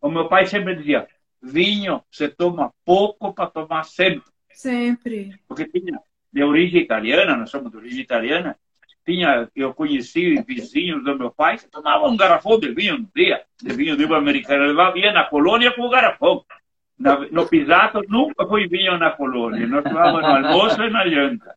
o 0.00 0.10
meu 0.10 0.28
pai 0.28 0.46
sempre 0.46 0.76
dizia: 0.76 1.08
vinho 1.42 2.02
você 2.10 2.28
toma 2.28 2.70
pouco 2.84 3.32
para 3.32 3.46
tomar 3.46 3.84
sempre. 3.84 4.22
Sempre. 4.52 5.40
Porque 5.48 5.66
tinha 5.66 5.98
de 6.32 6.44
origem 6.44 6.82
italiana, 6.82 7.36
nós 7.36 7.50
somos 7.50 7.70
de 7.70 7.76
origem 7.78 8.00
italiana, 8.00 8.56
tinha, 9.04 9.48
eu 9.56 9.72
conheci 9.72 10.40
vizinhos 10.42 11.02
do 11.02 11.18
meu 11.18 11.30
pai 11.30 11.56
que 11.56 11.68
tomavam 11.68 12.10
um 12.10 12.16
garrafão 12.16 12.60
de 12.60 12.72
vinho 12.72 12.98
no 12.98 13.08
dia, 13.16 13.42
de 13.60 13.72
vinho 13.72 13.96
de 13.96 14.04
americano. 14.04 14.66
Levava 14.66 14.92
vinho 14.92 15.12
na 15.12 15.24
colônia 15.24 15.72
com 15.72 15.82
o 15.82 15.90
garrafão. 15.90 16.44
Na, 16.98 17.18
no 17.30 17.48
Pisato 17.48 18.02
nunca 18.08 18.46
foi 18.46 18.68
vinho 18.68 18.98
na 18.98 19.10
colônia. 19.10 19.66
Nós 19.66 19.82
tomávamos 19.82 20.20
no 20.20 20.48
almoço 20.48 20.82
e 20.82 20.90
na 20.90 21.08
janta. 21.08 21.56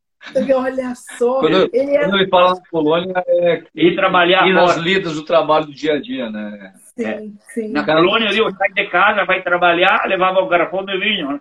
Olha 0.55 0.93
só. 0.95 1.39
Quando, 1.39 1.69
ele, 1.73 1.95
é... 1.95 1.99
quando 1.99 2.17
ele 2.17 2.29
fala 2.29 2.55
na 2.55 2.61
colônia, 2.69 3.23
é 3.27 3.63
ir 3.75 3.95
trabalhar 3.95 4.47
ir 4.47 4.53
nas 4.53 4.77
lidas 4.77 5.15
do 5.15 5.25
trabalho 5.25 5.65
do 5.65 5.73
dia 5.73 5.93
a 5.93 6.01
dia, 6.01 6.29
né? 6.29 6.73
Sim, 6.95 7.05
é. 7.05 7.27
sim. 7.53 7.67
Na 7.69 7.83
colônia, 7.83 8.29
eu 8.33 8.51
sai 8.55 8.71
de 8.71 8.87
casa, 8.89 9.25
vai 9.25 9.43
trabalhar, 9.43 10.05
levava 10.07 10.39
o 10.39 10.47
garrafão 10.47 10.85
de 10.85 10.97
vinho. 10.97 11.33
Né? 11.33 11.39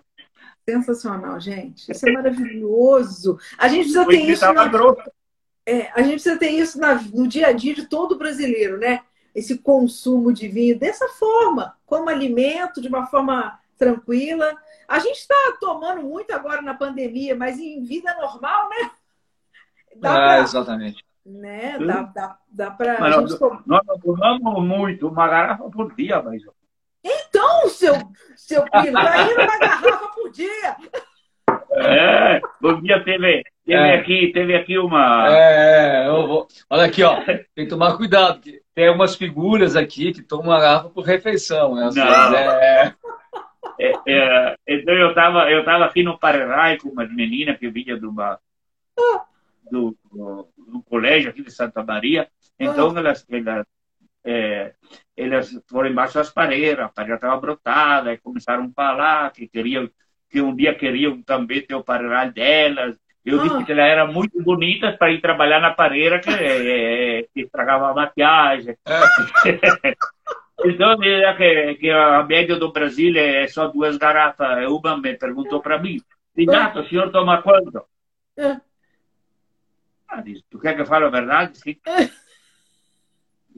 Sensacional, 0.67 1.39
gente. 1.39 1.91
Isso 1.91 2.07
é 2.07 2.11
maravilhoso. 2.11 3.37
A 3.57 3.67
gente 3.67 3.91
precisa 3.91 4.05
ter 4.05 4.21
isso. 4.21 4.53
Na... 4.53 4.71
É, 5.65 5.89
a 5.93 6.01
gente 6.01 6.13
precisa 6.13 6.37
ter 6.37 6.49
isso 6.49 6.79
na... 6.79 6.95
no 6.95 7.27
dia 7.27 7.47
a 7.47 7.51
dia 7.51 7.73
de 7.73 7.87
todo 7.87 8.17
brasileiro, 8.17 8.77
né? 8.77 9.01
Esse 9.33 9.57
consumo 9.57 10.31
de 10.31 10.47
vinho 10.47 10.77
dessa 10.77 11.07
forma, 11.09 11.73
como 11.85 12.09
alimento, 12.09 12.81
de 12.81 12.87
uma 12.87 13.07
forma 13.07 13.57
tranquila. 13.77 14.55
A 14.87 14.99
gente 14.99 15.17
está 15.17 15.35
tomando 15.59 16.03
muito 16.03 16.31
agora 16.33 16.61
na 16.61 16.73
pandemia, 16.73 17.35
mas 17.35 17.59
em 17.59 17.83
vida 17.83 18.13
normal, 18.15 18.69
né? 18.69 18.91
Dá 19.95 20.11
ah, 20.11 20.15
pra... 20.15 20.39
exatamente. 20.39 21.03
Né? 21.25 21.77
Dá, 21.79 22.01
dá, 22.03 22.37
dá 22.49 22.71
para. 22.71 22.99
Nós, 22.99 23.31
gente... 23.31 23.41
nós 23.65 23.81
não 23.87 23.99
tomamos 23.99 24.63
muito, 24.65 25.07
uma 25.07 25.27
garrafa 25.27 25.69
por 25.69 25.95
dia, 25.95 26.21
mas. 26.21 26.41
Então, 27.03 27.69
seu, 27.69 27.95
seu 28.35 28.63
filho, 28.63 28.93
tá 28.93 29.23
indo 29.23 29.41
uma 29.41 29.59
garrafa 29.59 30.07
por 30.09 30.31
dia. 30.31 30.75
É, 31.75 32.39
um 32.63 32.81
dia 32.81 33.03
teve, 33.03 33.43
teve, 33.65 33.73
é. 33.73 33.95
aqui, 33.95 34.31
teve 34.33 34.55
aqui 34.55 34.77
uma. 34.77 35.27
É, 35.29 36.07
eu 36.07 36.27
vou... 36.27 36.47
Olha 36.69 36.85
aqui, 36.85 37.03
ó. 37.03 37.21
Tem 37.55 37.65
que 37.65 37.67
tomar 37.67 37.97
cuidado. 37.97 38.41
Tem 38.75 38.89
umas 38.89 39.15
figuras 39.15 39.75
aqui 39.75 40.13
que 40.13 40.21
tomam 40.21 40.47
uma 40.47 40.59
garrafa 40.59 40.89
por 40.89 41.03
refeição. 41.03 41.75
Né? 41.75 41.89
Não. 41.93 42.35
É... 42.35 42.95
É, 43.79 43.93
é, 44.07 44.55
então 44.67 44.93
eu 44.93 45.09
estava 45.09 45.49
eu 45.49 45.63
tava 45.63 45.85
aqui 45.85 46.03
no 46.03 46.17
Paraná 46.17 46.77
com 46.77 46.89
umas 46.89 47.11
meninas 47.13 47.57
que 47.57 47.69
vinha 47.69 47.99
de 47.99 48.05
uma, 48.05 48.39
do, 49.69 49.95
do, 50.11 50.47
do, 50.57 50.83
colégio 50.83 51.29
aqui 51.29 51.41
de 51.41 51.51
Santa 51.51 51.83
Maria. 51.83 52.27
Então 52.59 52.93
ah. 52.95 52.99
elas, 52.99 53.25
elas, 53.29 53.65
é, 54.23 54.73
elas 55.17 55.61
foram 55.67 55.89
embaixo 55.89 56.15
das 56.15 56.29
pareiras, 56.29 56.85
a 56.85 56.89
pareira 56.89 57.15
estava 57.15 57.39
brotada, 57.39 58.13
e 58.13 58.17
começaram 58.17 58.65
a 58.65 58.69
falar 58.69 59.31
que 59.31 59.47
queriam 59.47 59.89
que 60.29 60.41
um 60.41 60.55
dia 60.55 60.73
queriam 60.73 61.21
também 61.21 61.61
ter 61.61 61.75
o 61.75 61.83
pareiral 61.83 62.31
delas. 62.31 62.97
Eu 63.23 63.39
ah. 63.39 63.43
disse 63.43 63.65
que 63.65 63.71
ela 63.71 63.83
era 63.83 64.05
muito 64.05 64.41
bonita 64.41 64.91
para 64.93 65.11
ir 65.11 65.21
trabalhar 65.21 65.59
na 65.59 65.71
pareira, 65.71 66.19
que, 66.19 66.29
é, 66.29 67.23
que 67.33 67.41
estragava 67.41 67.89
a 67.89 67.93
maquiagem. 67.93 68.75
É. 68.85 69.93
Então, 70.65 70.97
que, 70.97 71.75
que 71.75 71.89
a 71.89 72.23
média 72.23 72.55
do 72.55 72.71
Brasil 72.71 73.13
é 73.17 73.47
só 73.47 73.67
duas 73.67 73.97
garrafas. 73.97 74.65
Uma 74.67 74.97
me 74.97 75.17
perguntou 75.17 75.61
para 75.61 75.77
mim, 75.77 76.01
Renato, 76.35 76.79
o 76.79 76.87
senhor 76.87 77.11
toma 77.11 77.41
quanto? 77.41 77.83
É. 78.37 78.57
Ah, 80.07 80.21
disse, 80.21 80.43
tu 80.49 80.59
quer 80.59 80.75
que 80.75 80.81
eu 80.81 80.85
fale 80.85 81.05
a 81.05 81.09
verdade? 81.09 81.57
Sim. 81.57 81.77
É. 81.85 82.09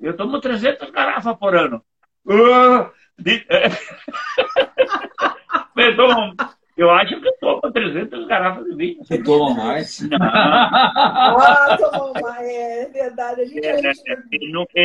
Eu 0.01 0.15
tomo 0.15 0.39
300 0.39 0.89
garrafas 0.89 1.37
por 1.37 1.55
ano. 1.55 1.83
Uh, 2.25 2.89
eu 6.77 6.91
acho 6.91 7.19
que 7.21 7.27
eu 7.27 7.37
tomo 7.39 7.61
300 7.71 8.27
garrafas 8.27 8.65
de 8.65 8.75
vinho. 8.75 9.03
Você 9.03 9.23
toma 9.23 9.55
mais? 9.55 10.01
Não. 10.01 10.17
ah, 10.21 11.77
tomou 11.77 12.13
mais, 12.13 12.47
é 12.47 12.89
verdade. 12.89 13.41
A 13.41 13.45
gente, 13.45 13.65
é, 13.65 13.79
é, 13.79 13.93
e, 14.31 14.51
nunca, 14.51 14.79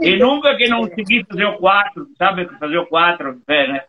e 0.00 0.18
nunca 0.18 0.56
que 0.56 0.68
não 0.68 0.88
consegui 0.88 1.26
fazer 1.28 1.44
o 1.46 1.58
4, 1.58 2.08
sabe? 2.16 2.48
Fazer 2.58 2.78
o 2.78 2.86
4, 2.86 3.42
é, 3.48 3.72
né? 3.72 3.84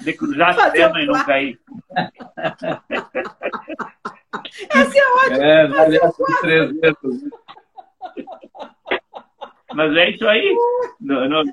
De 0.00 0.12
cruzar 0.12 0.56
a 0.58 0.70
cena 0.70 1.00
e 1.00 1.06
não 1.06 1.24
cair. 1.24 1.58
Esse 4.74 4.98
é 4.98 5.14
ótimo. 5.14 5.42
É, 5.42 5.66
vale 5.66 5.98
300. 6.40 7.24
Mas 9.74 9.96
é 9.96 10.10
isso 10.10 10.28
aí. 10.28 10.56
Nós, 11.00 11.48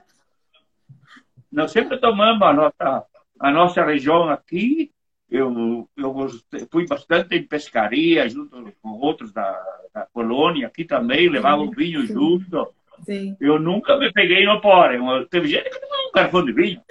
nós 1.51 1.71
sempre 1.71 1.97
tomamos 1.97 2.43
a 2.43 2.53
nossa, 2.53 3.05
a 3.39 3.51
nossa 3.51 3.83
região 3.83 4.29
aqui. 4.29 4.91
Eu, 5.29 5.87
eu 5.97 6.27
fui 6.71 6.87
bastante 6.87 7.35
em 7.35 7.43
pescaria, 7.43 8.29
junto 8.29 8.71
com 8.81 8.89
outros 8.89 9.33
da, 9.33 9.51
da 9.93 10.05
colônia 10.13 10.67
aqui 10.67 10.85
também, 10.85 11.29
levava 11.29 11.61
o 11.61 11.71
vinho 11.71 12.01
sim. 12.07 12.13
junto. 12.13 12.73
Sim. 13.05 13.35
Eu 13.39 13.59
nunca 13.59 13.97
me 13.97 14.11
peguei 14.11 14.45
no 14.45 14.61
porém. 14.61 15.01
Teve 15.29 15.49
gente 15.49 15.69
que 15.69 15.79
tomou 15.79 16.09
um 16.09 16.11
garfão 16.13 16.45
de 16.45 16.53
vinho. 16.53 16.81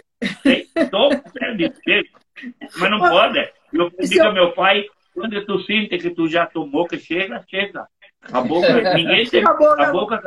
mas 2.79 2.91
não 2.91 2.99
pode. 2.99 3.51
Eu 3.73 3.91
pedi 3.91 4.19
com 4.19 4.33
meu 4.33 4.53
pai, 4.53 4.87
quando 5.15 5.45
tu 5.47 5.61
sente 5.63 5.99
que 5.99 6.11
tu 6.11 6.29
já 6.29 6.47
tomou, 6.47 6.87
que 6.87 6.99
chega, 6.99 7.45
chega. 7.49 7.87
A 8.33 8.41
boca, 8.41 8.95
ninguém 8.95 9.27
tem. 9.29 9.45
A 9.47 9.55
boca, 9.55 10.21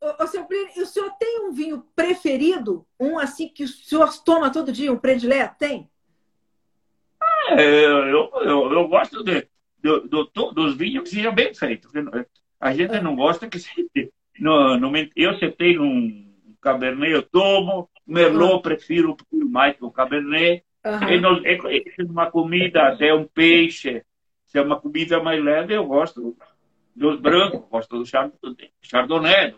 o, 0.00 0.26
seu 0.26 0.46
o 0.78 0.86
senhor 0.86 1.10
tem 1.12 1.46
um 1.46 1.52
vinho 1.52 1.86
preferido? 1.94 2.84
Um 2.98 3.18
assim 3.18 3.48
que 3.48 3.64
o 3.64 3.68
senhor 3.68 4.10
toma 4.24 4.50
todo 4.50 4.72
dia, 4.72 4.92
um 4.92 4.98
predileto? 4.98 5.56
Tem? 5.58 5.88
É, 7.58 7.84
eu, 7.84 8.30
eu, 8.42 8.72
eu 8.72 8.88
gosto 8.88 9.22
de, 9.22 9.46
do, 9.82 10.24
do, 10.24 10.52
dos 10.52 10.76
vinhos 10.76 11.04
que 11.04 11.16
sejam 11.16 11.34
bem 11.34 11.54
feitos. 11.54 11.90
A 12.60 12.72
gente 12.72 13.00
não 13.00 13.16
gosta 13.16 13.48
que 13.48 13.58
se. 13.58 13.88
No, 14.38 14.78
no, 14.78 14.92
eu 15.16 15.38
se 15.38 15.50
tenho 15.52 15.82
um 15.82 16.32
Cabernet, 16.60 17.12
eu 17.12 17.22
tomo. 17.22 17.88
Merlot, 18.06 18.54
uhum. 18.54 18.62
prefiro 18.62 19.16
mais 19.32 19.76
que 19.76 19.84
o 19.84 19.90
Cabernet. 19.90 20.64
Uhum. 20.84 21.44
É, 21.44 21.56
é 21.56 22.04
uma 22.04 22.30
comida, 22.30 22.96
se 22.96 23.06
é 23.06 23.14
um 23.14 23.24
peixe, 23.24 24.02
se 24.46 24.58
é 24.58 24.62
uma 24.62 24.80
comida 24.80 25.22
mais 25.22 25.42
leve, 25.42 25.74
eu 25.74 25.86
gosto 25.86 26.36
dos 26.94 27.20
brancos, 27.20 27.62
gosto 27.70 27.98
do 27.98 28.04
Chardonnay, 28.82 29.54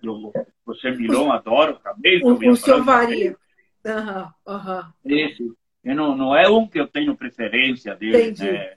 do, 0.00 0.32
do 0.64 0.74
Semilon, 0.76 1.32
adoro 1.32 1.80
também. 1.82 2.20
O, 2.22 2.32
o 2.32 2.56
senhor 2.56 2.82
varia. 2.84 3.36
Uhum, 3.84 4.54
uhum. 4.54 4.82
Esse. 5.04 5.52
Eu 5.84 5.94
não, 5.94 6.16
não 6.16 6.34
é 6.34 6.48
um 6.48 6.66
que 6.66 6.80
eu 6.80 6.88
tenho 6.88 7.16
preferência 7.16 7.94
dele. 7.94 8.30
Entendi. 8.30 8.52
Né? 8.52 8.76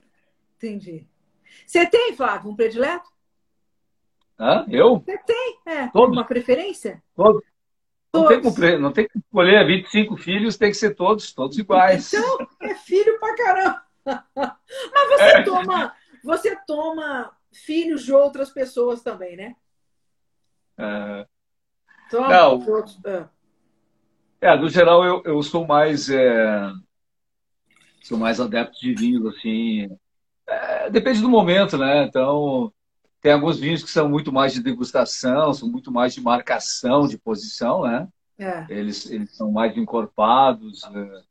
Entendi. 0.58 1.08
Você 1.66 1.86
tem, 1.86 2.16
Flávio, 2.16 2.52
um 2.52 2.56
predileto? 2.56 3.10
Hã? 4.40 4.66
Eu? 4.70 5.00
Você 5.00 5.18
tem, 5.20 5.60
é. 5.66 5.88
Todos. 5.88 6.16
Uma 6.16 6.26
preferência? 6.26 7.02
Todos. 7.16 7.42
Não 8.14 8.28
tem, 8.28 8.42
que, 8.42 8.78
não 8.78 8.92
tem 8.92 9.08
que 9.08 9.20
escolher 9.20 9.66
25 9.68 10.18
filhos, 10.18 10.58
tem 10.58 10.72
que 10.72 10.78
ser 10.78 10.96
todos, 10.96 11.34
todos 11.34 11.58
iguais. 11.58 12.12
Então, 12.12 12.48
é 12.62 12.74
filho 12.74 13.20
pra 13.20 13.36
caramba. 13.36 13.84
Mas 14.36 15.10
você 15.10 15.24
é. 15.24 15.44
toma, 15.44 15.96
você 16.24 16.56
toma 16.66 17.38
filhos 17.52 18.04
de 18.06 18.14
outras 18.14 18.50
pessoas 18.50 19.02
também, 19.02 19.36
né? 19.36 19.56
É... 20.78 21.28
Toma 22.10 22.30
não, 22.30 22.54
outros... 22.54 23.00
é. 23.06 23.28
é, 24.42 24.58
no 24.58 24.70
geral 24.70 25.04
eu, 25.04 25.22
eu 25.26 25.44
sou 25.44 25.68
mais 25.68 26.10
é... 26.10 26.72
sou 28.08 28.18
mais 28.18 28.40
adepto 28.40 28.80
de 28.80 28.94
vinhos 28.94 29.26
assim. 29.26 29.90
É, 30.48 30.90
depende 30.90 31.22
do 31.22 31.30
momento, 31.30 31.78
né? 31.78 32.06
Então 32.06 32.72
tem 33.22 33.34
alguns 33.34 33.60
vinhos 33.60 33.84
que 33.84 33.90
são 33.90 34.08
muito 34.08 34.32
mais 34.32 34.54
de 34.54 34.62
degustação, 34.62 35.54
são 35.54 35.70
muito 35.70 35.92
mais 35.92 36.14
de 36.14 36.22
marcação 36.22 37.08
de 37.08 37.18
posição, 37.18 37.84
né? 37.84 38.08
É. 38.40 38.66
Eles, 38.70 39.10
eles 39.10 39.36
são 39.36 39.52
mais 39.52 39.76
encorpados, 39.76 40.84
é, 40.84 41.22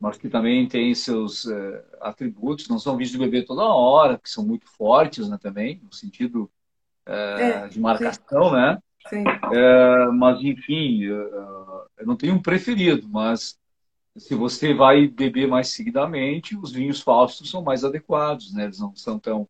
mas 0.00 0.16
que 0.16 0.28
também 0.28 0.66
têm 0.66 0.94
seus 0.94 1.46
é, 1.46 1.84
atributos. 2.00 2.68
Não 2.68 2.78
são 2.78 2.96
vinhos 2.96 3.12
de 3.12 3.18
beber 3.18 3.44
toda 3.44 3.62
hora, 3.62 4.18
que 4.18 4.30
são 4.30 4.44
muito 4.44 4.66
fortes 4.70 5.28
né, 5.28 5.38
também, 5.40 5.80
no 5.84 5.92
sentido 5.92 6.50
é, 7.06 7.64
é 7.64 7.68
de 7.68 7.78
marcação, 7.78 8.48
sim. 8.48 8.52
né? 8.52 8.78
Sim. 9.08 9.24
Mas, 10.18 10.42
enfim, 10.42 11.02
eu 11.02 12.06
não 12.06 12.16
tenho 12.16 12.34
um 12.34 12.42
preferido, 12.42 13.08
mas 13.08 13.59
se 14.16 14.34
você 14.34 14.74
vai 14.74 15.06
beber 15.06 15.46
mais 15.46 15.68
seguidamente, 15.68 16.56
os 16.56 16.72
vinhos 16.72 17.00
falsos 17.00 17.50
são 17.50 17.62
mais 17.62 17.84
adequados, 17.84 18.52
né? 18.52 18.64
Eles 18.64 18.78
não 18.78 18.94
são 18.94 19.18
tão 19.18 19.48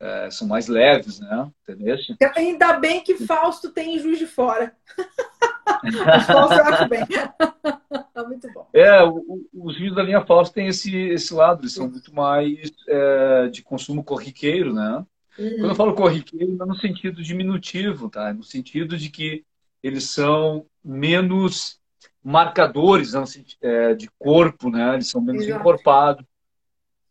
é, 0.00 0.30
são 0.30 0.46
mais 0.46 0.68
leves, 0.68 1.20
né? 1.20 1.50
Entendeu? 1.62 1.96
Ainda 2.36 2.74
bem 2.74 3.02
que 3.02 3.14
Fausto 3.26 3.70
tem 3.70 3.96
em 3.96 3.98
Juiz 3.98 4.18
de 4.18 4.26
Fora. 4.26 4.76
Fausto 6.26 6.54
eu 6.54 6.64
acho 6.64 6.88
bem. 6.88 7.00
muito 8.28 8.52
bom. 8.52 8.68
É, 8.72 9.02
o, 9.02 9.46
os 9.52 9.76
vinhos 9.76 9.94
da 9.94 10.02
linha 10.02 10.24
Fausto 10.24 10.54
têm 10.54 10.68
esse, 10.68 10.94
esse 10.94 11.32
lado, 11.32 11.62
eles 11.62 11.72
são 11.72 11.88
muito 11.88 12.14
mais 12.14 12.70
é, 12.88 13.48
de 13.48 13.62
consumo 13.62 14.04
corriqueiro, 14.04 14.72
né? 14.74 15.04
Uhum. 15.38 15.56
Quando 15.56 15.68
eu 15.70 15.74
falo 15.74 15.94
corriqueiro, 15.94 16.52
não 16.52 16.66
é 16.66 16.68
no 16.68 16.76
sentido 16.76 17.22
diminutivo, 17.22 18.08
tá? 18.08 18.28
É 18.28 18.32
no 18.32 18.44
sentido 18.44 18.96
de 18.96 19.10
que 19.10 19.44
eles 19.82 20.04
são 20.04 20.66
menos 20.84 21.80
marcadores 22.24 23.12
não, 23.12 23.24
é, 23.60 23.94
de 23.94 24.08
corpo, 24.18 24.70
né? 24.70 24.94
Eles 24.94 25.08
são 25.08 25.20
menos 25.20 25.44
Exato. 25.44 25.60
encorpados, 25.60 26.24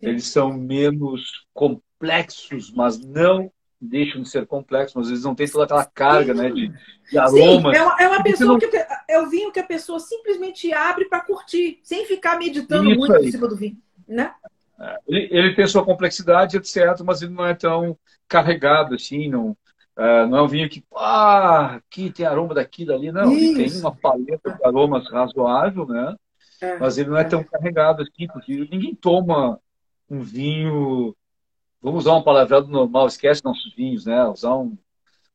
eles 0.01 0.25
são 0.25 0.51
menos 0.51 1.45
complexos, 1.53 2.71
mas 2.71 2.99
não 2.99 3.51
deixam 3.79 4.21
de 4.21 4.29
ser 4.29 4.47
complexos, 4.47 4.95
mas 4.95 5.07
eles 5.09 5.23
não 5.23 5.35
têm 5.35 5.47
toda 5.47 5.65
aquela 5.65 5.85
carga 5.85 6.33
né, 6.33 6.49
de, 6.49 6.73
de 7.09 7.17
aromas. 7.17 7.75
Sim, 7.75 7.79
é, 7.79 7.83
uma, 7.83 7.97
é 7.99 8.07
uma 8.07 8.23
pessoa 8.23 8.53
não... 8.53 8.59
que 8.59 8.85
é 9.07 9.19
o 9.19 9.29
vinho 9.29 9.51
que 9.51 9.59
a 9.59 9.65
pessoa 9.65 9.99
simplesmente 9.99 10.73
abre 10.73 11.05
para 11.05 11.21
curtir, 11.21 11.79
sem 11.83 12.05
ficar 12.05 12.39
meditando 12.39 12.89
Isso 12.89 12.99
muito 12.99 13.13
aí. 13.13 13.27
em 13.27 13.31
cima 13.31 13.47
do 13.47 13.55
vinho, 13.55 13.77
né? 14.07 14.33
É, 14.79 14.99
ele, 15.07 15.27
ele, 15.31 15.55
tem 15.55 15.67
sua 15.67 15.85
complexidade, 15.85 16.57
etc., 16.57 17.01
mas 17.05 17.21
ele 17.21 17.33
não 17.33 17.45
é 17.45 17.53
tão 17.53 17.97
carregado 18.27 18.95
assim, 18.95 19.29
não, 19.29 19.55
uh, 19.97 20.27
não 20.27 20.37
é 20.37 20.41
um 20.41 20.47
vinho 20.47 20.69
que, 20.69 20.83
ah, 20.95 21.75
aqui 21.75 22.11
tem 22.11 22.25
aroma 22.25 22.53
daqui, 22.53 22.85
dali, 22.85 23.11
não. 23.11 23.31
Isso. 23.31 23.59
Ele 23.59 23.69
tem 23.71 23.79
uma 23.79 23.95
paleta 23.95 24.51
de 24.51 24.65
aromas 24.65 25.09
razoável, 25.09 25.85
né? 25.87 26.15
É, 26.61 26.77
mas 26.77 26.97
ele 26.97 27.09
não 27.09 27.17
é, 27.17 27.21
é 27.21 27.25
tão 27.25 27.43
carregado 27.43 28.01
assim, 28.01 28.27
porque 28.27 28.67
ninguém 28.71 28.95
toma 28.95 29.59
um 30.09 30.21
vinho 30.21 31.15
vamos 31.83 32.05
usar 32.05 32.15
um 32.15 32.23
palavreado 32.23 32.67
normal, 32.69 33.07
esquece 33.07 33.43
nossos 33.43 33.75
vinhos, 33.75 34.05
né? 34.05 34.23
Usar 34.25 34.55
um, 34.55 34.77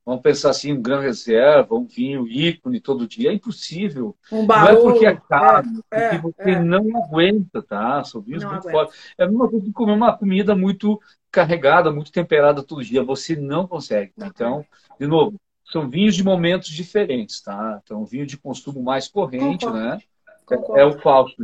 vamos 0.08 0.22
pensar 0.22 0.48
assim, 0.48 0.72
um 0.72 0.80
grande 0.80 1.04
reserva, 1.04 1.74
um 1.74 1.84
vinho 1.84 2.26
ícone 2.26 2.80
todo 2.80 3.06
dia, 3.06 3.28
é 3.28 3.34
impossível. 3.34 4.16
Um 4.32 4.46
não 4.46 4.66
é 4.66 4.74
porque 4.74 5.04
é 5.04 5.14
caro, 5.14 5.68
é, 5.90 6.16
porque 6.16 6.32
você 6.42 6.50
é. 6.52 6.62
não 6.62 6.96
aguenta, 6.96 7.62
tá? 7.62 8.02
São 8.04 8.22
vinhos 8.22 8.42
não 8.42 8.52
muito 8.52 8.70
fortes. 8.70 8.98
É 9.18 9.24
a 9.24 9.26
mesma 9.26 9.46
coisa 9.50 9.66
que 9.66 9.72
comer 9.72 9.92
uma 9.92 10.16
comida 10.16 10.56
muito 10.56 10.98
carregada, 11.30 11.92
muito 11.92 12.10
temperada 12.10 12.62
todo 12.62 12.82
dia, 12.82 13.04
você 13.04 13.36
não 13.36 13.66
consegue. 13.66 14.12
Tá? 14.16 14.28
Então, 14.28 14.64
de 14.98 15.06
novo, 15.06 15.38
são 15.70 15.90
vinhos 15.90 16.16
de 16.16 16.24
momentos 16.24 16.70
diferentes, 16.70 17.42
tá? 17.42 17.78
Então, 17.84 18.06
vinho 18.06 18.24
de 18.24 18.38
consumo 18.38 18.82
mais 18.82 19.08
corrente, 19.08 19.66
Concordo. 19.66 19.78
né? 19.78 19.98
Concordo. 20.46 20.78
É, 20.78 20.80
é 20.80 20.86
o 20.86 20.98
falso. 21.00 21.36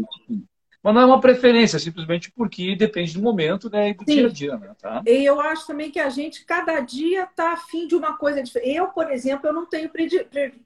Mas 0.85 0.95
não 0.95 1.01
é 1.01 1.07
uma 1.07 1.21
preferência, 1.21 1.79
simplesmente 1.79 2.31
porque 2.31 2.77
depende 2.77 3.15
do 3.15 3.23
momento 3.23 3.71
né, 3.71 3.89
e 3.89 3.95
do 3.95 4.05
Sim. 4.05 4.17
dia 4.17 4.27
a 4.27 4.31
dia. 4.31 4.57
Né, 4.59 4.71
tá? 4.79 5.03
E 5.07 5.25
eu 5.25 5.41
acho 5.41 5.67
também 5.67 5.91
que 5.91 5.99
a 5.99 6.11
gente, 6.11 6.45
cada 6.45 6.79
dia, 6.81 7.25
está 7.25 7.55
afim 7.55 7.89
de 7.89 7.97
uma 7.97 8.19
coisa 8.19 8.43
diferente. 8.43 8.77
Eu, 8.77 8.89
por 8.89 9.11
exemplo, 9.11 9.49
eu 9.49 9.55
não 9.55 9.65
tenho 9.65 9.89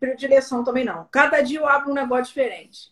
predileção 0.00 0.64
também, 0.64 0.85
não. 0.85 1.07
Cada 1.12 1.40
dia 1.40 1.61
eu 1.61 1.68
abro 1.68 1.92
um 1.92 1.94
negócio 1.94 2.24
diferente. 2.24 2.90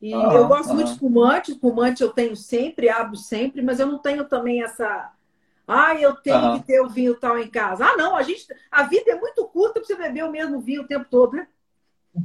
E 0.00 0.12
ah, 0.12 0.30
eu 0.34 0.46
gosto 0.46 0.70
ah. 0.70 0.74
muito 0.74 0.88
de 0.88 0.92
espumante. 0.92 1.52
Espumante 1.52 2.02
eu 2.02 2.10
tenho 2.10 2.36
sempre, 2.36 2.90
abro 2.90 3.16
sempre, 3.16 3.62
mas 3.62 3.80
eu 3.80 3.86
não 3.86 3.98
tenho 3.98 4.26
também 4.26 4.62
essa. 4.62 5.10
Ah, 5.66 5.94
eu 5.94 6.16
tenho 6.16 6.36
ah. 6.36 6.58
que 6.58 6.66
ter 6.66 6.82
o 6.82 6.88
vinho 6.90 7.14
tal 7.14 7.38
em 7.38 7.48
casa. 7.48 7.86
Ah, 7.86 7.96
não, 7.96 8.14
a 8.14 8.22
gente. 8.22 8.46
A 8.70 8.82
vida 8.82 9.10
é 9.10 9.18
muito 9.18 9.42
curta 9.46 9.80
para 9.80 9.84
você 9.84 9.96
beber 9.96 10.24
o 10.24 10.30
mesmo 10.30 10.60
vinho 10.60 10.82
o 10.82 10.86
tempo 10.86 11.06
todo, 11.10 11.34
né? 11.34 11.48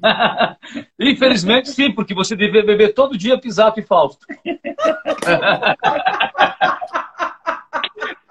Infelizmente, 0.99 1.69
sim, 1.69 1.91
porque 1.91 2.13
você 2.13 2.36
deveria 2.36 2.65
beber 2.65 2.93
todo 2.93 3.17
dia 3.17 3.39
Pisato 3.39 3.79
e 3.79 3.84
Fausto. 3.84 4.25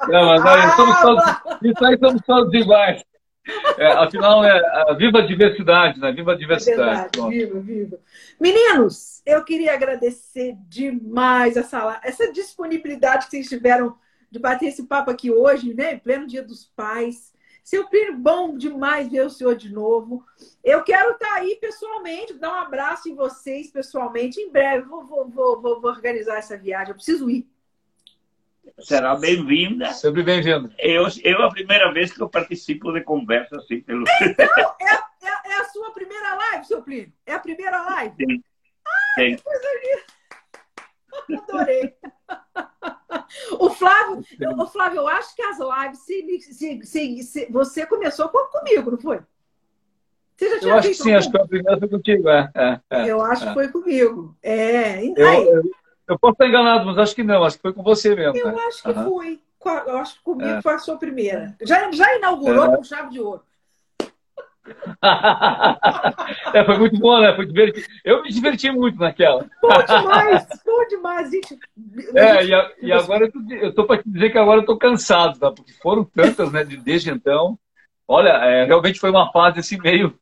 Não, 0.08 0.26
mas 0.26 0.44
aí, 0.44 0.70
somos 0.76 1.00
todos, 1.00 1.24
isso 1.62 1.84
aí 1.84 1.98
somos 1.98 2.22
todos 2.22 2.52
iguais. 2.52 3.04
É, 3.76 3.92
afinal, 3.92 4.44
é, 4.44 4.94
viva 4.96 5.18
a 5.18 5.26
diversidade, 5.26 5.98
né? 5.98 6.12
Viva 6.12 6.32
a 6.32 6.36
diversidade. 6.36 7.18
É 7.18 7.28
viva, 7.28 7.60
viva. 7.60 7.98
Meninos, 8.40 9.20
eu 9.26 9.44
queria 9.44 9.74
agradecer 9.74 10.56
demais 10.68 11.56
essa, 11.56 12.00
essa 12.04 12.32
disponibilidade 12.32 13.24
que 13.24 13.30
vocês 13.30 13.48
tiveram 13.48 13.96
de 14.30 14.38
bater 14.38 14.66
esse 14.66 14.86
papo 14.86 15.10
aqui 15.10 15.30
hoje, 15.30 15.74
né? 15.74 15.94
Em 15.94 15.98
pleno 15.98 16.26
Dia 16.26 16.42
dos 16.42 16.64
Pais. 16.64 17.31
Seu 17.62 17.88
Plínio, 17.88 18.16
bom 18.16 18.56
demais 18.56 19.08
ver 19.08 19.24
o 19.24 19.30
senhor 19.30 19.54
de 19.54 19.72
novo. 19.72 20.24
Eu 20.64 20.82
quero 20.82 21.12
estar 21.12 21.34
aí 21.34 21.56
pessoalmente, 21.60 22.34
dar 22.34 22.50
um 22.50 22.60
abraço 22.60 23.08
em 23.08 23.14
vocês 23.14 23.70
pessoalmente. 23.70 24.40
Em 24.40 24.50
breve, 24.50 24.86
vou, 24.86 25.06
vou, 25.06 25.28
vou, 25.28 25.80
vou 25.80 25.90
organizar 25.90 26.38
essa 26.38 26.56
viagem. 26.56 26.90
Eu 26.90 26.96
preciso 26.96 27.30
ir. 27.30 27.48
Será 28.80 29.14
bem-vinda. 29.14 29.92
Sempre 29.92 30.22
bem-vinda. 30.22 30.74
Eu, 30.78 31.06
eu, 31.22 31.42
a 31.42 31.50
primeira 31.50 31.92
vez 31.92 32.12
que 32.12 32.20
eu 32.20 32.28
participo 32.28 32.92
de 32.92 33.00
conversa 33.02 33.56
assim 33.56 33.80
pelo. 33.80 34.04
Então, 34.20 34.46
é, 34.80 34.94
é, 35.26 35.52
é 35.52 35.60
a 35.60 35.64
sua 35.66 35.92
primeira 35.92 36.34
live, 36.34 36.66
seu 36.66 36.82
Plínio? 36.82 37.12
É 37.24 37.34
a 37.34 37.38
primeira 37.38 37.80
live? 37.82 38.14
Sim. 38.16 38.44
Ai, 39.18 39.24
Sim. 39.24 39.36
que 39.36 39.42
coisa 39.42 39.68
linda. 39.84 41.42
Adorei. 41.42 41.94
O 43.58 43.70
Flávio, 43.70 44.24
o 44.56 44.66
Flávio, 44.66 45.00
eu 45.00 45.08
acho 45.08 45.34
que 45.34 45.42
as 45.42 45.58
lives, 45.58 46.00
se, 46.00 46.82
se, 46.84 47.22
se, 47.22 47.46
você 47.50 47.86
começou 47.86 48.28
comigo, 48.28 48.90
não 48.90 48.98
foi? 48.98 49.20
Você 50.36 50.50
já 50.50 50.58
tinha 50.58 50.72
eu 50.72 50.78
acho 50.78 50.88
que 50.88 50.94
sim, 50.94 51.14
acho 51.14 51.30
que 51.30 51.36
a 51.36 51.46
primeira 51.46 51.78
foi 51.78 51.88
contigo. 51.88 52.28
É, 52.28 52.50
é, 52.54 52.80
é 52.90 53.10
eu 53.10 53.22
acho 53.22 53.44
é. 53.44 53.48
que 53.48 53.54
foi 53.54 53.68
comigo. 53.68 54.36
É, 54.42 55.04
eu, 55.04 55.14
eu, 55.16 55.62
eu, 56.08 56.18
posso 56.18 56.32
estar 56.32 56.48
enganado, 56.48 56.86
mas 56.86 56.98
acho 56.98 57.14
que 57.14 57.22
não, 57.22 57.44
acho 57.44 57.56
que 57.56 57.62
foi 57.62 57.72
com 57.72 57.82
você 57.82 58.14
mesmo. 58.14 58.36
Eu 58.36 58.52
né? 58.52 58.62
acho 58.66 58.82
que 58.82 58.88
uhum. 58.90 59.04
foi. 59.04 59.40
Eu 59.86 59.98
acho 59.98 60.14
que 60.16 60.22
comigo 60.24 60.50
é. 60.50 60.62
foi 60.62 60.74
a 60.74 60.78
sua 60.78 60.96
primeira. 60.98 61.56
Já, 61.62 61.90
já 61.92 62.16
inaugurou 62.16 62.64
é. 62.64 62.76
com 62.76 62.82
chave 62.82 63.10
de 63.10 63.20
ouro. 63.20 63.42
É, 66.54 66.64
foi 66.64 66.78
muito 66.78 66.98
bom, 66.98 67.20
né? 67.20 67.34
Foi 67.34 67.46
divertido. 67.46 67.86
Eu 68.04 68.22
me 68.22 68.30
diverti 68.30 68.70
muito 68.70 68.98
naquela. 68.98 69.44
Bom 69.60 69.84
demais, 69.84 70.46
bom 70.64 70.86
demais, 70.88 71.30
gente. 71.30 71.58
É, 72.14 72.44
e, 72.44 72.54
a, 72.54 72.70
e 72.80 72.92
agora 72.92 73.28
eu 73.50 73.68
estou 73.68 73.84
para 73.84 74.02
te 74.02 74.08
dizer 74.08 74.30
que 74.30 74.38
agora 74.38 74.58
eu 74.58 74.62
estou 74.62 74.78
cansado, 74.78 75.38
tá? 75.38 75.50
Porque 75.50 75.72
foram 75.72 76.04
tantas, 76.04 76.52
né, 76.52 76.64
desde 76.64 77.10
então. 77.10 77.58
Olha, 78.06 78.30
é, 78.30 78.64
realmente 78.64 79.00
foi 79.00 79.10
uma 79.10 79.30
fase 79.32 79.60
assim 79.60 79.78
meio. 79.78 80.16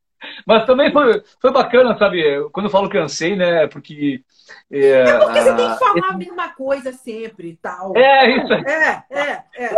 Mas 0.47 0.67
também 0.67 0.93
foi, 0.93 1.23
foi 1.41 1.53
bacana, 1.53 1.97
sabe? 1.99 2.23
Quando 2.51 2.67
eu 2.67 2.71
falo 2.71 2.89
cansei, 2.89 3.37
né? 3.37 3.67
Porque. 3.69 4.23
É, 4.71 5.01
é 5.01 5.19
porque 5.19 5.41
você 5.41 5.55
tem 5.55 5.71
que 5.71 5.79
falar 5.79 5.99
esse... 5.99 6.13
a 6.13 6.17
mesma 6.17 6.49
coisa 6.51 6.93
sempre 6.93 7.49
e 7.51 7.57
tal. 7.57 7.97
É, 7.97 8.37
isso 8.37 8.53
aí. 8.53 8.65
É, 8.67 9.05
é, 9.11 9.45
é. 9.55 9.75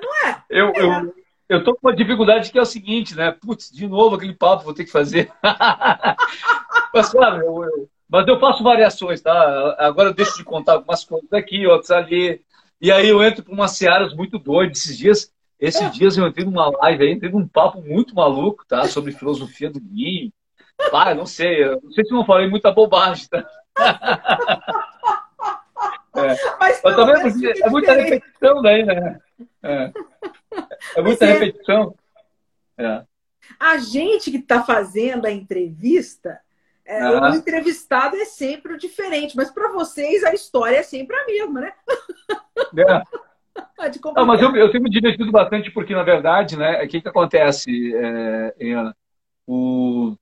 Não 0.00 0.28
é? 0.28 0.42
Eu, 0.48 0.68
é. 0.68 0.80
eu, 0.80 1.14
eu 1.48 1.62
tô 1.62 1.74
com 1.74 1.88
uma 1.88 1.94
dificuldade 1.94 2.50
que 2.50 2.58
é 2.58 2.62
o 2.62 2.66
seguinte, 2.66 3.14
né? 3.14 3.30
Putz, 3.32 3.70
de 3.70 3.86
novo 3.86 4.16
aquele 4.16 4.34
papo 4.34 4.64
vou 4.64 4.74
ter 4.74 4.84
que 4.84 4.90
fazer. 4.90 5.30
mas, 6.94 7.10
claro, 7.10 7.42
eu, 7.42 7.64
eu, 7.64 7.88
mas 8.08 8.26
eu 8.26 8.38
faço 8.38 8.62
variações, 8.62 9.20
tá? 9.20 9.76
Agora 9.78 10.10
eu 10.10 10.14
deixo 10.14 10.36
de 10.36 10.44
contar 10.44 10.74
algumas 10.74 11.04
coisas 11.04 11.32
aqui, 11.32 11.66
outras 11.66 11.90
ali. 11.90 12.40
E 12.80 12.90
aí 12.90 13.08
eu 13.08 13.22
entro 13.22 13.42
para 13.42 13.54
umas 13.54 13.72
searas 13.72 14.14
muito 14.14 14.38
doidas. 14.38 14.78
Esses 14.78 14.98
dias, 14.98 15.32
esses 15.60 15.90
dias 15.92 16.16
eu 16.16 16.26
entrei 16.26 16.44
numa 16.44 16.68
live 16.68 17.04
aí, 17.04 17.12
entrei 17.12 17.30
num 17.30 17.46
papo 17.46 17.80
muito 17.82 18.14
maluco, 18.14 18.64
tá? 18.66 18.84
Sobre 18.84 19.12
filosofia 19.12 19.70
do 19.70 19.80
vinho. 19.80 20.32
Ah, 20.92 21.14
não 21.14 21.26
sei, 21.26 21.64
não 21.82 21.92
sei 21.92 22.04
se 22.04 22.12
não 22.12 22.24
falei 22.24 22.48
muita 22.48 22.72
bobagem, 22.72 23.26
tá? 23.28 23.46
É. 26.16 26.28
Mas, 26.60 26.80
mas 26.84 26.96
também 26.96 27.50
é, 27.50 27.66
é 27.66 27.70
muita 27.70 27.92
repetição 27.92 28.62
daí, 28.62 28.84
né? 28.84 29.18
É. 29.62 29.92
É 30.96 31.02
muita 31.02 31.24
é. 31.24 31.32
repetição. 31.32 31.94
É. 32.78 33.04
A 33.58 33.78
gente 33.78 34.30
que 34.30 34.38
está 34.38 34.62
fazendo 34.62 35.26
a 35.26 35.30
entrevista, 35.30 36.40
é, 36.84 37.08
o 37.08 37.34
entrevistado 37.34 38.16
é 38.16 38.24
sempre 38.24 38.76
diferente, 38.76 39.36
mas 39.36 39.50
para 39.50 39.72
vocês 39.72 40.22
a 40.24 40.32
história 40.32 40.76
é 40.76 40.82
sempre 40.82 41.16
a 41.16 41.26
mesma, 41.26 41.60
né? 41.60 41.72
É. 42.76 43.02
Não, 44.16 44.26
mas 44.26 44.40
eu, 44.40 44.54
eu 44.56 44.70
tenho 44.70 44.82
me 44.82 44.90
divertido 44.90 45.30
bastante 45.30 45.70
porque, 45.70 45.94
na 45.94 46.02
verdade, 46.02 46.56
né, 46.56 46.82
o 46.82 46.88
que, 46.88 47.00
que 47.00 47.08
acontece, 47.08 47.94
é, 47.94 48.54
é, 48.58 48.92
o, 49.46 50.16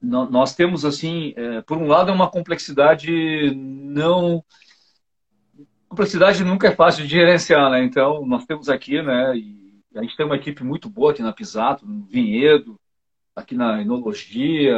nós 0.00 0.54
temos, 0.54 0.84
assim, 0.84 1.32
é, 1.36 1.60
por 1.62 1.78
um 1.78 1.86
lado, 1.86 2.10
é 2.10 2.14
uma 2.14 2.30
complexidade 2.30 3.54
não 3.54 4.44
complexidade 5.92 6.42
nunca 6.42 6.68
é 6.68 6.74
fácil 6.74 7.04
de 7.04 7.10
gerenciar, 7.10 7.70
né? 7.70 7.84
Então, 7.84 8.24
nós 8.24 8.46
temos 8.46 8.70
aqui, 8.70 9.02
né? 9.02 9.32
A 9.94 10.00
gente 10.00 10.16
tem 10.16 10.24
uma 10.24 10.36
equipe 10.36 10.64
muito 10.64 10.88
boa 10.88 11.12
aqui 11.12 11.20
na 11.20 11.34
Pisato, 11.34 11.86
no 11.86 12.06
Vinhedo, 12.06 12.80
aqui 13.36 13.54
na 13.54 13.82
enologia, 13.82 14.74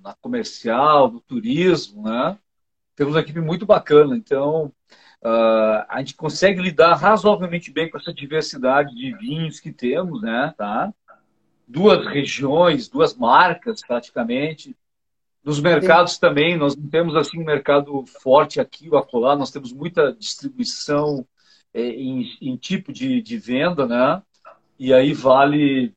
na 0.00 0.14
comercial, 0.20 1.10
no 1.10 1.20
turismo, 1.20 2.04
né? 2.04 2.38
Temos 2.94 3.14
uma 3.14 3.20
equipe 3.20 3.40
muito 3.40 3.66
bacana. 3.66 4.16
Então, 4.16 4.66
uh, 5.24 5.84
a 5.88 5.96
gente 5.98 6.14
consegue 6.14 6.62
lidar 6.62 6.94
razoavelmente 6.94 7.72
bem 7.72 7.90
com 7.90 7.98
essa 7.98 8.14
diversidade 8.14 8.94
de 8.94 9.12
vinhos 9.16 9.58
que 9.58 9.72
temos, 9.72 10.22
né? 10.22 10.54
Tá? 10.56 10.94
Duas 11.66 12.06
regiões, 12.06 12.88
duas 12.88 13.16
marcas, 13.16 13.80
praticamente. 13.84 14.76
Nos 15.44 15.60
mercados 15.60 16.16
também, 16.16 16.56
nós 16.56 16.74
não 16.74 16.88
temos 16.88 17.14
assim 17.14 17.38
um 17.38 17.44
mercado 17.44 18.04
forte 18.22 18.58
aqui 18.58 18.88
ou 18.90 18.96
acolá, 18.96 19.36
nós 19.36 19.50
temos 19.50 19.72
muita 19.72 20.14
distribuição 20.14 21.26
é, 21.72 21.82
em, 21.82 22.24
em, 22.40 22.56
tipo 22.56 22.90
de, 22.92 23.20
de, 23.20 23.36
venda, 23.36 23.86
né? 23.86 24.22
E 24.78 24.92
aí 24.94 25.12
vale, 25.12 25.92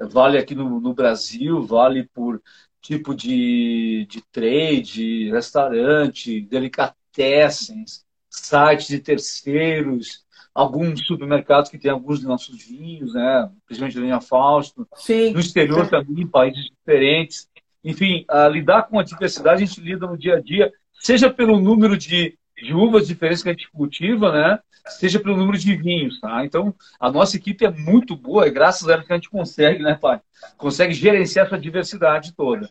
vale 0.00 0.36
aqui 0.36 0.54
no, 0.54 0.80
no 0.80 0.92
Brasil, 0.92 1.62
vale 1.62 2.08
por 2.12 2.42
tipo 2.80 3.14
de, 3.14 4.04
de 4.10 4.20
trade, 4.32 5.30
restaurante, 5.30 6.40
delicatessens, 6.40 8.04
sites 8.28 8.88
de 8.88 8.98
terceiros, 8.98 10.24
alguns 10.52 11.06
supermercados 11.06 11.70
que 11.70 11.78
têm 11.78 11.90
alguns 11.90 12.18
de 12.18 12.26
nossos 12.26 12.60
vinhos, 12.64 13.14
né? 13.14 13.48
Principalmente 13.64 13.98
a 13.98 14.00
linha 14.00 14.20
Fausto. 14.20 14.88
Sim. 14.96 15.32
No 15.32 15.38
exterior 15.38 15.88
também, 15.88 16.26
países 16.26 16.64
diferentes 16.64 17.48
enfim, 17.84 18.24
lidar 18.50 18.84
com 18.84 18.98
a 18.98 19.02
diversidade 19.02 19.62
a 19.62 19.66
gente 19.66 19.80
lida 19.80 20.06
no 20.06 20.16
dia 20.16 20.36
a 20.36 20.40
dia, 20.40 20.72
seja 21.00 21.28
pelo 21.30 21.58
número 21.58 21.96
de, 21.96 22.38
de 22.56 22.72
uvas 22.72 23.06
diferentes 23.06 23.42
que 23.42 23.48
a 23.48 23.52
gente 23.52 23.70
cultiva, 23.70 24.32
né? 24.32 24.58
Seja 24.86 25.20
pelo 25.20 25.36
número 25.36 25.58
de 25.58 25.76
vinhos, 25.76 26.20
tá? 26.20 26.44
Então, 26.44 26.74
a 26.98 27.10
nossa 27.10 27.36
equipe 27.36 27.64
é 27.64 27.70
muito 27.70 28.16
boa, 28.16 28.46
e 28.46 28.50
graças 28.50 28.88
a 28.88 28.94
ela 28.94 29.04
que 29.04 29.12
a 29.12 29.16
gente 29.16 29.30
consegue, 29.30 29.82
né, 29.82 29.94
pai? 29.94 30.20
Consegue 30.56 30.92
gerenciar 30.92 31.46
essa 31.46 31.58
diversidade 31.58 32.32
toda. 32.34 32.68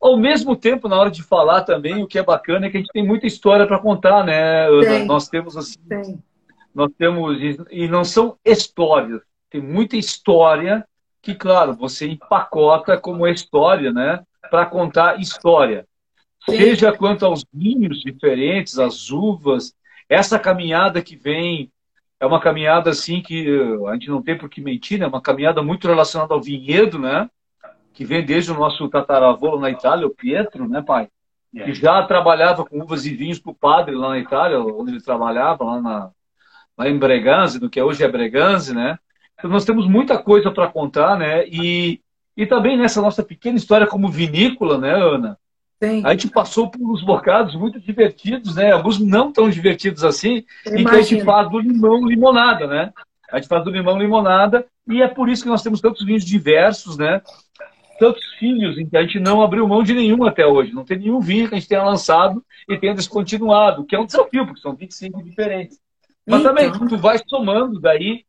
Ao 0.00 0.16
mesmo 0.16 0.54
tempo, 0.54 0.88
na 0.88 0.96
hora 0.96 1.10
de 1.10 1.22
falar 1.22 1.62
também, 1.62 2.02
o 2.02 2.06
que 2.06 2.18
é 2.18 2.22
bacana 2.22 2.66
é 2.66 2.70
que 2.70 2.76
a 2.76 2.80
gente 2.80 2.92
tem 2.92 3.04
muita 3.04 3.26
história 3.26 3.66
para 3.66 3.78
contar, 3.78 4.24
né? 4.24 4.66
Tem. 4.82 5.04
Nós 5.06 5.28
temos 5.28 5.56
assim. 5.56 5.78
Tem. 5.88 6.22
Nós 6.74 6.92
temos. 6.98 7.38
E 7.70 7.88
não 7.88 8.04
são 8.04 8.36
histórias, 8.44 9.20
tem 9.50 9.60
muita 9.60 9.96
história 9.96 10.86
que, 11.26 11.34
claro, 11.34 11.74
você 11.74 12.06
empacota 12.06 12.96
como 12.96 13.26
história, 13.26 13.92
né? 13.92 14.22
Para 14.48 14.64
contar 14.64 15.18
história. 15.18 15.84
Sim. 16.48 16.56
Seja 16.56 16.92
quanto 16.92 17.26
aos 17.26 17.44
vinhos 17.52 17.98
diferentes, 17.98 18.78
as 18.78 19.10
uvas, 19.10 19.74
essa 20.08 20.38
caminhada 20.38 21.02
que 21.02 21.16
vem 21.16 21.68
é 22.20 22.24
uma 22.24 22.40
caminhada 22.40 22.90
assim 22.90 23.20
que 23.20 23.44
a 23.88 23.94
gente 23.94 24.08
não 24.08 24.22
tem 24.22 24.38
por 24.38 24.48
que 24.48 24.60
mentir, 24.60 25.00
né? 25.00 25.04
É 25.04 25.08
uma 25.08 25.20
caminhada 25.20 25.60
muito 25.64 25.88
relacionada 25.88 26.32
ao 26.32 26.40
vinhedo, 26.40 26.96
né? 26.96 27.28
Que 27.92 28.04
vem 28.04 28.24
desde 28.24 28.52
o 28.52 28.54
nosso 28.54 28.88
tataravô 28.88 29.58
na 29.58 29.68
Itália, 29.68 30.06
o 30.06 30.14
Pietro, 30.14 30.68
né, 30.68 30.80
pai? 30.80 31.08
É. 31.56 31.64
Que 31.64 31.74
já 31.74 32.06
trabalhava 32.06 32.64
com 32.64 32.80
uvas 32.80 33.04
e 33.04 33.12
vinhos 33.16 33.40
para 33.40 33.50
o 33.50 33.54
padre 33.54 33.96
lá 33.96 34.10
na 34.10 34.18
Itália, 34.20 34.60
onde 34.60 34.92
ele 34.92 35.02
trabalhava, 35.02 35.64
lá, 35.64 35.80
na, 35.80 36.10
lá 36.78 36.88
em 36.88 36.96
Breganze, 36.96 37.60
no 37.60 37.68
que 37.68 37.82
hoje 37.82 38.04
é 38.04 38.08
Breganze, 38.08 38.72
né? 38.72 38.96
Então, 39.38 39.50
nós 39.50 39.64
temos 39.64 39.86
muita 39.86 40.18
coisa 40.18 40.50
para 40.50 40.68
contar, 40.68 41.18
né? 41.18 41.46
E, 41.46 42.00
e 42.36 42.46
também 42.46 42.76
nessa 42.76 43.02
nossa 43.02 43.22
pequena 43.22 43.56
história 43.56 43.86
como 43.86 44.08
vinícola, 44.08 44.78
né, 44.78 44.92
Ana? 44.92 45.38
Sim. 45.82 46.02
A 46.04 46.12
gente 46.12 46.28
passou 46.28 46.70
por 46.70 46.80
uns 46.80 47.02
bocados 47.02 47.54
muito 47.54 47.78
divertidos, 47.78 48.56
né? 48.56 48.72
Alguns 48.72 48.98
não 48.98 49.30
tão 49.30 49.50
divertidos 49.50 50.04
assim, 50.04 50.44
e 50.66 50.84
que 50.84 50.94
a 50.94 51.02
gente 51.02 51.22
faz 51.22 51.50
do 51.50 51.58
limão 51.58 52.06
limonada, 52.06 52.66
né? 52.66 52.92
A 53.30 53.36
gente 53.36 53.48
faz 53.48 53.62
do 53.62 53.70
limão 53.70 53.98
limonada, 53.98 54.66
e 54.88 55.02
é 55.02 55.08
por 55.08 55.28
isso 55.28 55.42
que 55.42 55.48
nós 55.48 55.62
temos 55.62 55.80
tantos 55.80 56.04
vinhos 56.04 56.24
diversos, 56.24 56.96
né? 56.96 57.20
Tantos 57.98 58.24
filhos 58.38 58.78
em 58.78 58.86
que 58.86 58.96
a 58.96 59.02
gente 59.02 59.20
não 59.20 59.42
abriu 59.42 59.68
mão 59.68 59.82
de 59.82 59.92
nenhum 59.92 60.24
até 60.24 60.46
hoje. 60.46 60.72
Não 60.72 60.84
tem 60.84 60.98
nenhum 60.98 61.20
vinho 61.20 61.48
que 61.48 61.54
a 61.54 61.58
gente 61.58 61.68
tenha 61.68 61.82
lançado 61.82 62.42
e 62.68 62.78
tenha 62.78 62.94
descontinuado, 62.94 63.84
que 63.84 63.96
é 63.96 63.98
um 63.98 64.06
desafio, 64.06 64.46
porque 64.46 64.60
são 64.60 64.74
25 64.74 65.22
diferentes. 65.22 65.78
Mas 66.26 66.40
então... 66.40 66.54
também, 66.54 66.72
tu 66.88 66.96
vai 66.96 67.18
somando 67.26 67.80
daí 67.80 68.24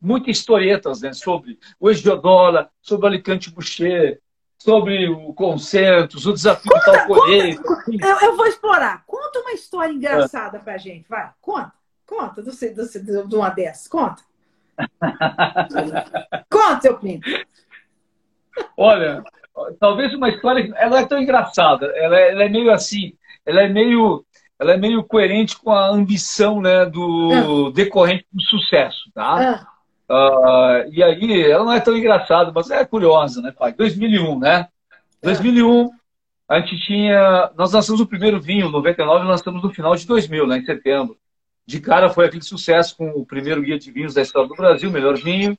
muitas 0.00 0.38
historietas 0.38 1.02
né, 1.02 1.12
sobre 1.12 1.58
o 1.78 1.90
Esdiodola, 1.90 2.70
sobre 2.80 3.06
o 3.06 3.08
Alicante 3.08 3.50
Boucher, 3.50 4.20
sobre 4.58 5.08
o 5.08 5.32
Concentos, 5.32 6.26
o 6.26 6.32
desafio 6.32 6.70
conta, 6.70 6.90
do 6.90 6.92
Talcoreiro. 6.92 7.62
Eu, 8.00 8.28
eu, 8.28 8.36
vou 8.36 8.46
explorar. 8.46 9.04
Conta 9.06 9.40
uma 9.40 9.52
história 9.52 9.92
engraçada 9.92 10.58
é. 10.58 10.60
pra 10.60 10.78
gente, 10.78 11.08
vai. 11.08 11.30
Conta, 11.40 11.72
conta 12.06 12.42
do, 12.42 12.50
do, 12.50 13.04
do, 13.22 13.28
de 13.28 13.34
uma 13.34 13.50
dessas, 13.50 13.88
conta. 13.88 14.22
Conta, 16.50 16.80
seu 16.80 16.96
primo. 16.96 17.20
Olha, 18.76 19.22
talvez 19.78 20.14
uma 20.14 20.30
história. 20.30 20.72
Ela 20.76 21.00
é 21.00 21.06
tão 21.06 21.20
engraçada. 21.20 21.86
Ela 21.94 22.18
é, 22.18 22.32
ela 22.32 22.44
é 22.44 22.48
meio 22.48 22.72
assim. 22.72 23.12
Ela 23.44 23.62
é 23.62 23.68
meio 23.68 24.24
ela 24.58 24.72
é 24.74 24.76
meio 24.76 25.02
coerente 25.02 25.56
com 25.58 25.70
a 25.70 25.88
ambição 25.88 26.60
né, 26.60 26.84
do 26.84 27.68
ah. 27.68 27.72
decorrente 27.72 28.26
do 28.30 28.42
sucesso, 28.42 29.10
tá? 29.14 29.54
Ah. 29.54 29.66
Uh, 30.10 30.90
e 30.90 31.02
aí, 31.02 31.42
ela 31.48 31.64
não 31.64 31.72
é 31.72 31.80
tão 31.80 31.96
engraçada, 31.96 32.50
mas 32.52 32.70
é 32.70 32.84
curiosa, 32.84 33.40
né, 33.40 33.52
pai? 33.52 33.72
2001, 33.72 34.38
né? 34.40 34.68
2001, 35.22 35.84
ah. 36.48 36.56
a 36.56 36.60
gente 36.60 36.84
tinha... 36.84 37.50
Nós 37.56 37.72
lançamos 37.72 38.00
o 38.00 38.06
primeiro 38.06 38.40
vinho, 38.40 38.68
99, 38.68 39.24
lançamos 39.24 39.62
no 39.62 39.70
final 39.70 39.94
de 39.94 40.06
2000, 40.06 40.46
né, 40.46 40.58
em 40.58 40.64
setembro. 40.64 41.16
De 41.64 41.80
cara 41.80 42.10
foi 42.10 42.26
aquele 42.26 42.42
sucesso 42.42 42.96
com 42.96 43.10
o 43.10 43.24
primeiro 43.24 43.62
guia 43.62 43.78
de 43.78 43.92
vinhos 43.92 44.14
da 44.14 44.22
história 44.22 44.48
do 44.48 44.56
Brasil, 44.56 44.90
melhor 44.90 45.16
vinho. 45.16 45.56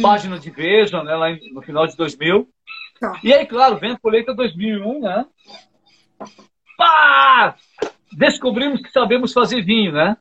Página 0.00 0.38
de 0.38 0.50
Veja, 0.50 1.02
né, 1.02 1.16
lá 1.16 1.26
no 1.52 1.62
final 1.62 1.86
de 1.86 1.96
2000. 1.96 2.48
Tá. 3.00 3.18
E 3.24 3.32
aí, 3.32 3.44
claro, 3.44 3.76
vem 3.76 3.92
a 3.92 3.98
colheita 3.98 4.32
2001, 4.32 5.00
né? 5.00 5.26
Pá! 6.76 7.56
descobrimos 8.12 8.80
que 8.80 8.90
sabemos 8.90 9.32
fazer 9.32 9.62
vinho, 9.62 9.92
né? 9.92 10.16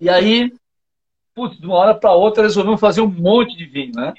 E 0.00 0.08
aí, 0.08 0.52
putz, 1.36 1.60
de 1.60 1.66
uma 1.66 1.76
hora 1.76 1.94
para 1.94 2.12
outra 2.12 2.42
resolvemos 2.42 2.80
fazer 2.80 3.02
um 3.02 3.08
monte 3.08 3.54
de 3.54 3.66
vinho, 3.66 3.92
né? 3.94 4.14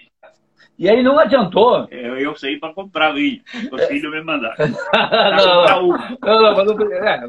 E 0.77 0.87
aí 0.87 1.01
não 1.01 1.17
adiantou. 1.17 1.87
Eu, 1.89 2.19
eu 2.19 2.35
sei 2.35 2.59
para 2.59 2.71
comprar 2.71 3.11
vinho. 3.11 3.41
Os 3.71 3.85
filhos 3.85 4.11
me 4.11 4.21
mandaram. 4.21 4.55
não, 4.93 5.87
não, 6.21 6.65
não, 6.65 6.77
mas, 6.77 6.91
é, 6.91 7.27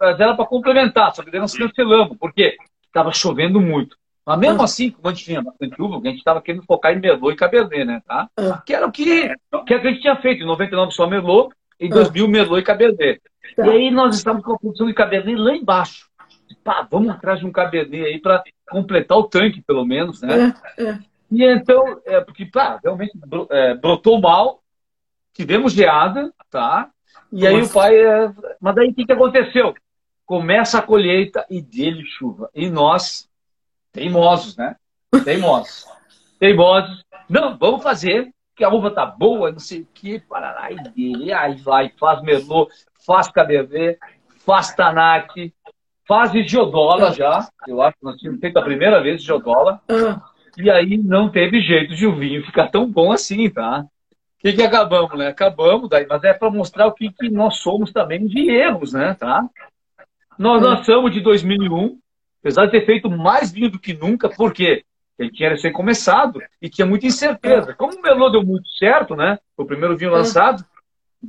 mas 0.00 0.20
era 0.20 0.34
para 0.34 0.46
complementar, 0.46 1.14
só 1.14 1.22
que 1.22 1.30
daí 1.30 1.38
nós 1.38 1.54
cancelamos, 1.54 2.16
porque 2.18 2.56
estava 2.86 3.12
chovendo 3.12 3.60
muito. 3.60 4.00
Mas 4.24 4.38
mesmo 4.38 4.62
assim, 4.62 4.90
como 4.90 5.08
a 5.08 5.10
gente 5.12 5.24
tinha 5.24 5.42
bastante 5.42 5.80
uva, 5.80 5.98
a 5.98 6.08
gente 6.08 6.18
estava 6.18 6.40
querendo 6.40 6.64
focar 6.64 6.92
em 6.92 7.00
Merlot 7.00 7.34
e 7.34 7.36
Cabernet, 7.36 7.84
né? 7.84 8.02
Tá? 8.06 8.28
Ah. 8.36 8.62
Que 8.64 8.74
era 8.74 8.86
o 8.86 8.92
que, 8.92 9.34
que 9.66 9.74
a 9.74 9.78
gente 9.78 10.00
tinha 10.00 10.16
feito. 10.16 10.42
Em 10.42 10.46
99 10.46 10.92
só 10.92 11.06
Merlot, 11.06 11.54
em 11.78 11.90
2000 11.90 12.28
Merlot 12.28 12.60
e 12.60 12.64
Cabernet. 12.64 13.20
Tá. 13.56 13.66
E 13.66 13.70
aí 13.70 13.90
nós 13.90 14.16
estamos 14.16 14.42
com 14.42 14.54
a 14.54 14.58
produção 14.58 14.86
de 14.86 14.94
Cabernet 14.94 15.36
lá 15.36 15.54
embaixo. 15.54 16.09
Pá, 16.56 16.86
vamos 16.90 17.10
atrás 17.10 17.40
de 17.40 17.46
um 17.46 17.52
Cabernet 17.52 18.04
aí 18.04 18.20
para 18.20 18.42
completar 18.68 19.18
o 19.18 19.24
tanque, 19.24 19.62
pelo 19.62 19.84
menos, 19.84 20.22
né? 20.22 20.54
É, 20.78 20.82
é. 20.82 20.98
E 21.30 21.44
então, 21.44 22.00
é, 22.04 22.20
porque, 22.20 22.44
pá, 22.44 22.80
realmente 22.82 23.12
é, 23.50 23.74
brotou 23.74 24.20
mal, 24.20 24.60
tivemos 25.32 25.72
geada, 25.72 26.32
tá? 26.50 26.90
E 27.32 27.44
Nossa. 27.44 27.48
aí 27.48 27.62
o 27.62 27.72
pai. 27.72 27.96
É... 27.96 28.32
Mas 28.60 28.74
daí 28.74 28.88
o 28.88 28.94
que, 28.94 29.04
que 29.04 29.12
aconteceu? 29.12 29.74
Começa 30.26 30.78
a 30.78 30.82
colheita 30.82 31.46
e 31.48 31.60
dele 31.60 32.04
chuva. 32.04 32.50
E 32.54 32.68
nós, 32.68 33.28
teimosos, 33.92 34.56
né? 34.56 34.76
Teimosos. 35.24 35.86
teimosos. 36.38 37.04
Não, 37.28 37.56
vamos 37.56 37.82
fazer, 37.82 38.32
que 38.56 38.64
a 38.64 38.68
uva 38.68 38.90
tá 38.90 39.06
boa, 39.06 39.52
não 39.52 39.58
sei 39.58 39.82
o 39.82 39.88
que, 39.94 40.20
parará, 40.20 40.70
e 40.70 40.76
dele. 40.90 41.32
Aí 41.32 41.56
vai, 41.56 41.92
faz 41.98 42.22
Merlot, 42.22 42.72
faz 43.06 43.28
Cabernet, 43.28 43.98
faz 44.44 44.74
Tanat, 44.74 45.32
faz 46.10 46.32
Giodola 46.50 47.12
já. 47.12 47.48
Eu 47.68 47.80
acho 47.80 47.96
que 47.96 48.04
nós 48.04 48.16
tínhamos 48.16 48.40
feito 48.40 48.56
a 48.56 48.62
primeira 48.62 49.00
vez 49.00 49.22
Giodola. 49.22 49.80
Ah. 49.88 50.20
E 50.58 50.68
aí 50.68 50.98
não 50.98 51.28
teve 51.28 51.60
jeito 51.60 51.94
de 51.94 52.04
o 52.04 52.16
vinho 52.16 52.44
ficar 52.44 52.66
tão 52.66 52.90
bom 52.90 53.12
assim, 53.12 53.48
tá? 53.48 53.84
O 53.84 54.40
que, 54.40 54.54
que 54.54 54.62
acabamos, 54.62 55.16
né? 55.16 55.28
Acabamos, 55.28 55.88
daí, 55.88 56.04
mas 56.08 56.24
é 56.24 56.34
para 56.34 56.50
mostrar 56.50 56.88
o 56.88 56.92
que, 56.92 57.12
que 57.12 57.30
nós 57.30 57.58
somos 57.58 57.92
também 57.92 58.26
de 58.26 58.50
erros, 58.50 58.92
né? 58.92 59.14
Tá? 59.14 59.48
Nós 60.36 60.60
lançamos 60.60 61.12
de 61.12 61.20
2001, 61.20 61.96
apesar 62.40 62.66
de 62.66 62.72
ter 62.72 62.84
feito 62.84 63.08
mais 63.08 63.52
vinho 63.52 63.70
do 63.70 63.78
que 63.78 63.94
nunca, 63.94 64.28
por 64.28 64.52
quê? 64.52 64.82
Porque 65.16 65.22
ele 65.22 65.30
tinha 65.30 65.50
recém 65.50 65.72
começado 65.72 66.42
e 66.60 66.68
tinha 66.68 66.86
muita 66.86 67.06
incerteza. 67.06 67.72
Como 67.74 67.96
o 67.96 68.02
Melô 68.02 68.30
deu 68.30 68.42
muito 68.42 68.68
certo, 68.70 69.14
né? 69.14 69.38
Foi 69.54 69.64
o 69.64 69.68
primeiro 69.68 69.96
vinho 69.96 70.10
lançado, 70.10 70.64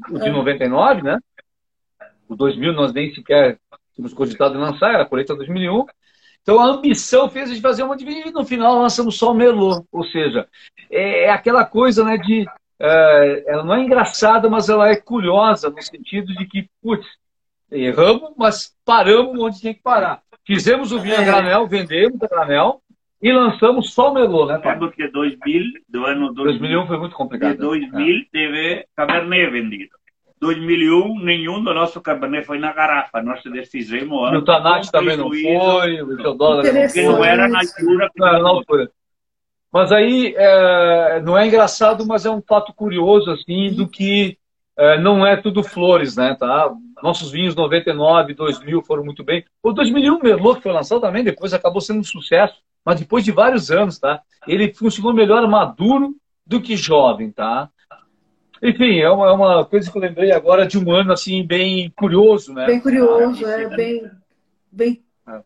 o 0.09 0.17
de 0.17 0.32
99, 0.32 1.03
né? 1.03 1.19
O 2.27 2.36
2000 2.36 2.73
nós 2.73 2.91
nem 2.93 3.13
sequer 3.13 3.59
tínhamos 4.02 4.14
cogitado 4.14 4.58
lançar, 4.58 4.93
era 4.93 5.04
a 5.04 5.06
colheita 5.06 5.36
2001. 5.36 5.86
Então 6.41 6.60
a 6.60 6.66
ambição 6.66 7.30
fez 7.30 7.49
a 7.49 7.54
gente 7.54 7.62
fazer 7.62 7.84
uma 7.84 7.95
divisão 7.95 8.24
e 8.28 8.32
no 8.32 8.43
final 8.43 8.80
lançamos 8.80 9.16
só 9.18 9.32
o 9.32 9.36
Merlot. 9.36 9.86
Ou 9.91 10.04
seja, 10.06 10.47
é, 10.89 11.26
é 11.26 11.30
aquela 11.30 11.64
coisa 11.64 12.04
né, 12.04 12.18
de. 12.18 12.45
É, 12.80 13.43
ela 13.45 13.64
não 13.64 13.76
é 13.76 13.82
engraçada, 13.82 14.49
mas 14.49 14.68
ela 14.68 14.89
é 14.89 14.95
curiosa, 14.95 15.70
no 15.70 15.80
sentido 15.82 16.34
de 16.34 16.47
que, 16.47 16.68
putz, 16.82 17.06
erramos, 17.72 18.32
mas 18.36 18.76
paramos 18.84 19.39
onde 19.39 19.60
tinha 19.60 19.74
que 19.74 19.84
parar. 19.84 20.22
Fizemos 20.45 20.91
o 20.91 20.99
vinho 20.99 21.20
a 21.20 21.24
granel, 21.24 21.68
vendemos 21.68 22.22
a 22.24 22.28
granel 22.28 22.82
e 23.22 23.32
lançamos 23.32 23.93
só 23.93 24.10
o 24.10 24.14
Merlot, 24.16 24.52
né, 24.52 24.58
pai? 24.58 24.80
Porque 24.80 25.08
2000, 25.08 25.64
do 25.88 26.06
ano 26.06 26.34
2000, 26.34 26.60
2001 26.60 26.88
foi 26.88 26.97
muito 26.97 27.16
complicado. 27.16 27.54
Em 27.54 27.58
2000 27.58 27.91
né? 27.91 28.26
teve 28.32 28.86
Cabernet 28.95 29.52
vendido. 29.52 30.01
2001, 30.41 31.19
nenhum 31.19 31.63
do 31.63 31.71
nosso 31.71 32.01
Cabernet 32.01 32.45
foi 32.45 32.57
na 32.57 32.73
garrafa. 32.73 33.21
Nós 33.21 33.41
desfizemos. 33.43 34.33
O 34.33 34.41
Tanat 34.41 34.89
também 34.91 35.15
não 35.15 35.29
foi, 35.29 36.01
o 36.01 36.17
Teodoro 36.17 36.63
Porque 36.63 37.03
não 37.03 37.23
era 37.23 37.47
na 37.47 37.59
altura. 37.59 38.09
Não 38.17 38.27
era 38.27 38.39
na 38.39 38.49
altura. 38.49 38.91
Mas 39.71 39.91
aí, 39.91 40.33
é, 40.35 41.21
não 41.21 41.37
é 41.37 41.47
engraçado, 41.47 42.05
mas 42.05 42.25
é 42.25 42.31
um 42.31 42.41
fato 42.41 42.73
curioso, 42.73 43.31
assim, 43.31 43.71
do 43.73 43.87
que 43.87 44.37
é, 44.77 44.99
não 44.99 45.25
é 45.25 45.37
tudo 45.37 45.63
flores, 45.63 46.17
né, 46.17 46.35
tá? 46.37 46.73
Nossos 47.03 47.31
vinhos 47.31 47.55
99, 47.55 48.33
2000 48.33 48.81
foram 48.81 49.05
muito 49.05 49.23
bem. 49.23 49.45
O 49.61 49.71
2001 49.71 50.19
Merlot, 50.21 50.57
que 50.57 50.63
foi 50.63 50.73
lançado 50.73 51.01
também, 51.01 51.23
depois 51.23 51.53
acabou 51.53 51.79
sendo 51.79 51.99
um 51.99 52.03
sucesso, 52.03 52.55
mas 52.83 52.99
depois 52.99 53.23
de 53.23 53.31
vários 53.31 53.69
anos, 53.69 53.99
tá? 53.99 54.21
Ele 54.47 54.73
funcionou 54.73 55.13
melhor 55.13 55.47
maduro 55.47 56.15
do 56.45 56.59
que 56.59 56.75
jovem, 56.75 57.31
tá? 57.31 57.69
Enfim, 58.62 58.99
é 58.99 59.09
uma, 59.09 59.28
é 59.28 59.32
uma 59.32 59.66
coisa 59.66 59.91
que 59.91 59.97
eu 59.97 60.01
lembrei 60.01 60.32
agora 60.32 60.68
de 60.68 60.78
um 60.78 60.91
ano 60.91 61.12
assim 61.12 61.45
bem 61.45 61.89
curioso, 61.95 62.53
né? 62.53 62.68
Bem 62.68 62.80
curioso, 62.80 63.43
ah, 63.45 63.62
é, 63.62 63.68
bem, 63.70 64.12
bem 64.72 65.03
é. 65.28 65.41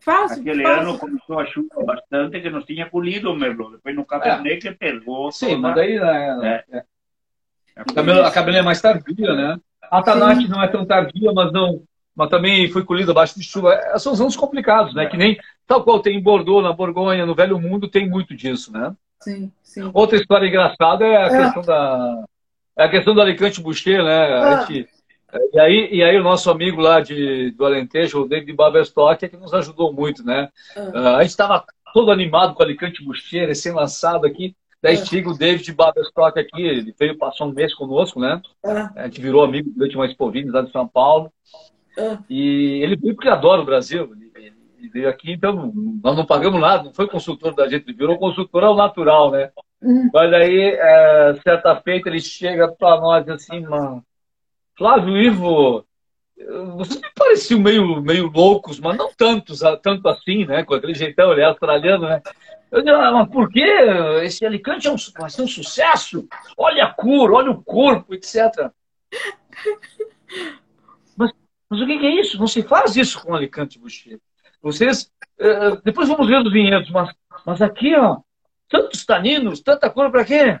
fácil. 0.00 0.40
Aquele 0.40 0.62
fácil. 0.62 0.80
ano 0.80 0.98
começou 0.98 1.38
a 1.38 1.46
chuva 1.46 1.84
bastante 1.84 2.40
que 2.40 2.48
nós 2.48 2.64
tinha 2.64 2.88
colhido 2.88 3.30
o 3.30 3.36
merlot. 3.36 3.72
Depois 3.72 3.94
no 3.94 4.06
Cabernet 4.06 4.66
é. 4.66 4.72
que 4.72 4.78
pegou. 4.78 5.30
Sim, 5.30 5.48
toda... 5.48 5.58
mas 5.58 5.74
daí 5.74 5.98
né, 6.00 6.64
é. 6.70 6.78
é. 6.78 6.84
A 7.76 8.30
Cabernet 8.30 8.60
é 8.60 8.62
mais 8.62 8.80
tardia, 8.80 9.34
né? 9.34 9.60
A 9.90 10.02
Tanat 10.02 10.48
não 10.48 10.62
é 10.62 10.68
tão 10.68 10.86
tardia, 10.86 11.32
mas 11.34 11.52
não, 11.52 11.82
mas 12.14 12.30
também 12.30 12.70
foi 12.70 12.82
colhida 12.82 13.12
abaixo 13.12 13.38
de 13.38 13.44
chuva. 13.44 13.74
É, 13.74 13.98
são 13.98 14.14
os 14.14 14.20
anos 14.22 14.36
complicados, 14.36 14.94
né? 14.94 15.04
Que 15.04 15.18
nem 15.18 15.38
tal 15.66 15.84
qual 15.84 16.00
tem 16.00 16.16
em 16.16 16.22
Bordeaux, 16.22 16.64
na 16.64 16.72
Borgonha, 16.72 17.26
no 17.26 17.34
Velho 17.34 17.60
Mundo, 17.60 17.88
tem 17.88 18.08
muito 18.08 18.34
disso, 18.34 18.72
né? 18.72 18.94
Sim, 19.20 19.50
sim. 19.62 19.90
Outra 19.92 20.16
história 20.16 20.46
engraçada 20.46 21.04
é 21.04 21.16
a 21.16 21.26
é. 21.26 21.44
questão 21.44 21.62
da 21.62 22.24
é 22.78 22.84
a 22.84 22.88
questão 22.90 23.14
do 23.14 23.22
Alicante 23.22 23.60
Boucher, 23.60 24.04
né? 24.04 24.34
A 24.34 24.60
ah. 24.60 24.66
gente, 24.66 24.88
e, 25.52 25.58
aí, 25.58 25.88
e 25.92 26.04
aí 26.04 26.18
o 26.18 26.22
nosso 26.22 26.50
amigo 26.50 26.80
lá 26.80 27.00
de, 27.00 27.50
do 27.52 27.64
Alentejo, 27.64 28.22
o 28.22 28.28
David 28.28 28.52
Baberstock, 28.52 29.24
é 29.24 29.28
que 29.28 29.36
nos 29.36 29.54
ajudou 29.54 29.92
muito, 29.92 30.22
né? 30.22 30.50
Ah. 30.76 31.16
a 31.16 31.22
gente 31.22 31.30
estava 31.30 31.64
todo 31.94 32.10
animado 32.10 32.54
com 32.54 32.62
o 32.62 32.66
Alicante 32.66 33.02
Boucher, 33.02 33.48
recém-lançado 33.48 34.26
aqui. 34.26 34.54
Daí 34.82 34.98
chega 34.98 35.30
o 35.30 35.36
David 35.36 35.72
Baberstock 35.72 36.38
aqui, 36.38 36.62
ele 36.62 36.94
veio 36.98 37.16
passar 37.16 37.46
um 37.46 37.52
mês 37.52 37.74
conosco, 37.74 38.20
né? 38.20 38.40
A 38.94 39.04
gente 39.04 39.20
virou 39.20 39.42
amigo 39.42 39.70
durante 39.74 39.96
uma 39.96 40.06
expovines 40.06 40.52
lá 40.52 40.60
de 40.60 40.70
São 40.70 40.86
Paulo. 40.86 41.32
E 42.28 42.82
ele 42.82 42.94
veio 42.96 43.14
porque 43.14 43.28
adora 43.28 43.62
o 43.62 43.64
Brasil. 43.64 44.12
Ele 44.86 44.88
veio 44.90 45.08
aqui, 45.08 45.32
então 45.32 45.72
nós 46.02 46.16
não 46.16 46.24
pagamos 46.24 46.60
nada, 46.60 46.84
não 46.84 46.94
foi 46.94 47.08
consultor 47.08 47.54
da 47.54 47.68
gente, 47.68 47.92
virou 47.92 48.18
consultor 48.18 48.64
ao 48.64 48.76
natural, 48.76 49.30
né? 49.30 49.50
Uhum. 49.82 50.10
Mas 50.12 50.32
aí, 50.32 50.76
é, 50.78 51.34
certa 51.42 51.76
feita, 51.80 52.08
ele 52.08 52.20
chega 52.20 52.68
para 52.68 53.00
nós 53.00 53.28
assim, 53.28 53.60
mano, 53.60 54.04
Flávio 54.76 55.16
Ivo, 55.16 55.84
vocês 56.76 57.00
me 57.00 57.08
pareciam 57.14 57.60
meio, 57.60 58.00
meio 58.02 58.30
loucos, 58.30 58.78
mas 58.78 58.96
não 58.96 59.10
tantos, 59.12 59.60
tanto 59.82 60.08
assim, 60.08 60.44
né? 60.44 60.64
Com 60.64 60.74
aquele 60.74 60.94
jeitão, 60.94 61.32
ele 61.32 61.40
é 61.40 61.44
australiano, 61.44 62.06
né? 62.08 62.22
Eu 62.70 62.82
digo, 62.82 62.96
ah, 62.96 63.12
mas 63.12 63.28
por 63.28 63.50
que 63.50 63.62
esse 64.22 64.44
Alicante 64.44 64.86
é 64.86 64.90
um, 64.90 64.96
vai 65.18 65.30
ser 65.30 65.42
um 65.42 65.48
sucesso? 65.48 66.28
Olha 66.56 66.84
a 66.84 66.92
cor, 66.92 67.32
olha 67.32 67.50
o 67.50 67.62
corpo, 67.62 68.14
etc. 68.14 68.70
Mas, 71.16 71.32
mas 71.70 71.80
o 71.80 71.86
que 71.86 71.92
é 71.92 72.20
isso? 72.20 72.38
Não 72.38 72.46
se 72.46 72.62
faz 72.62 72.94
isso 72.94 73.22
com 73.22 73.34
Alicante 73.34 73.78
Buxê. 73.78 74.20
Vocês, 74.62 75.10
uh, 75.40 75.80
depois 75.84 76.08
vamos 76.08 76.26
ver 76.26 76.40
os 76.40 76.52
vinhedos, 76.52 76.90
mas, 76.90 77.10
mas 77.44 77.62
aqui, 77.62 77.94
ó, 77.96 78.18
tantos 78.68 79.04
taninos, 79.04 79.60
tanta 79.60 79.90
cor 79.90 80.10
para 80.10 80.24
quê? 80.24 80.58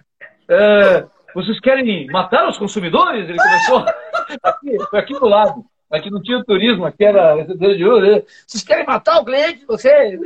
Uh, 0.48 1.10
vocês 1.34 1.60
querem 1.60 2.06
matar 2.06 2.48
os 2.48 2.56
consumidores? 2.56 3.28
Ele 3.28 3.38
começou 3.38 3.84
aqui, 4.42 4.76
aqui 4.92 5.12
do 5.14 5.26
lado. 5.26 5.64
Aqui 5.90 6.10
não 6.10 6.20
tinha 6.20 6.42
turismo, 6.44 6.84
aqui 6.84 7.04
era 7.04 7.44
de 7.44 7.84
ouro. 7.84 8.24
Vocês 8.46 8.64
querem 8.64 8.86
matar 8.86 9.20
o 9.20 9.24
cliente? 9.24 9.64
Vocês? 9.66 10.18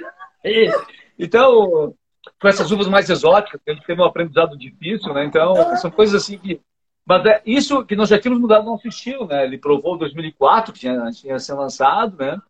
Então, 1.19 1.95
com 2.41 2.49
essas 2.49 2.71
uvas 2.71 2.89
mais 2.89 3.11
exóticas, 3.11 3.61
a 3.67 3.73
gente 3.73 3.85
teve 3.85 4.01
um 4.01 4.05
aprendizado 4.05 4.57
difícil, 4.57 5.13
né? 5.13 5.25
Então, 5.25 5.77
são 5.77 5.91
coisas 5.91 6.23
assim 6.23 6.39
que. 6.39 6.61
Mas 7.05 7.27
é 7.27 7.43
isso 7.45 7.85
que 7.85 7.97
nós 7.97 8.09
já 8.09 8.19
tínhamos 8.19 8.41
mudado 8.41 8.65
nosso 8.65 8.87
estilo, 8.87 9.27
né? 9.27 9.45
Ele 9.45 9.59
provou 9.59 9.97
em 9.97 9.99
2004, 9.99 10.73
que 10.73 10.81
tinha, 10.81 11.11
tinha 11.11 11.39
sido 11.39 11.59
lançado, 11.59 12.17
né? 12.17 12.41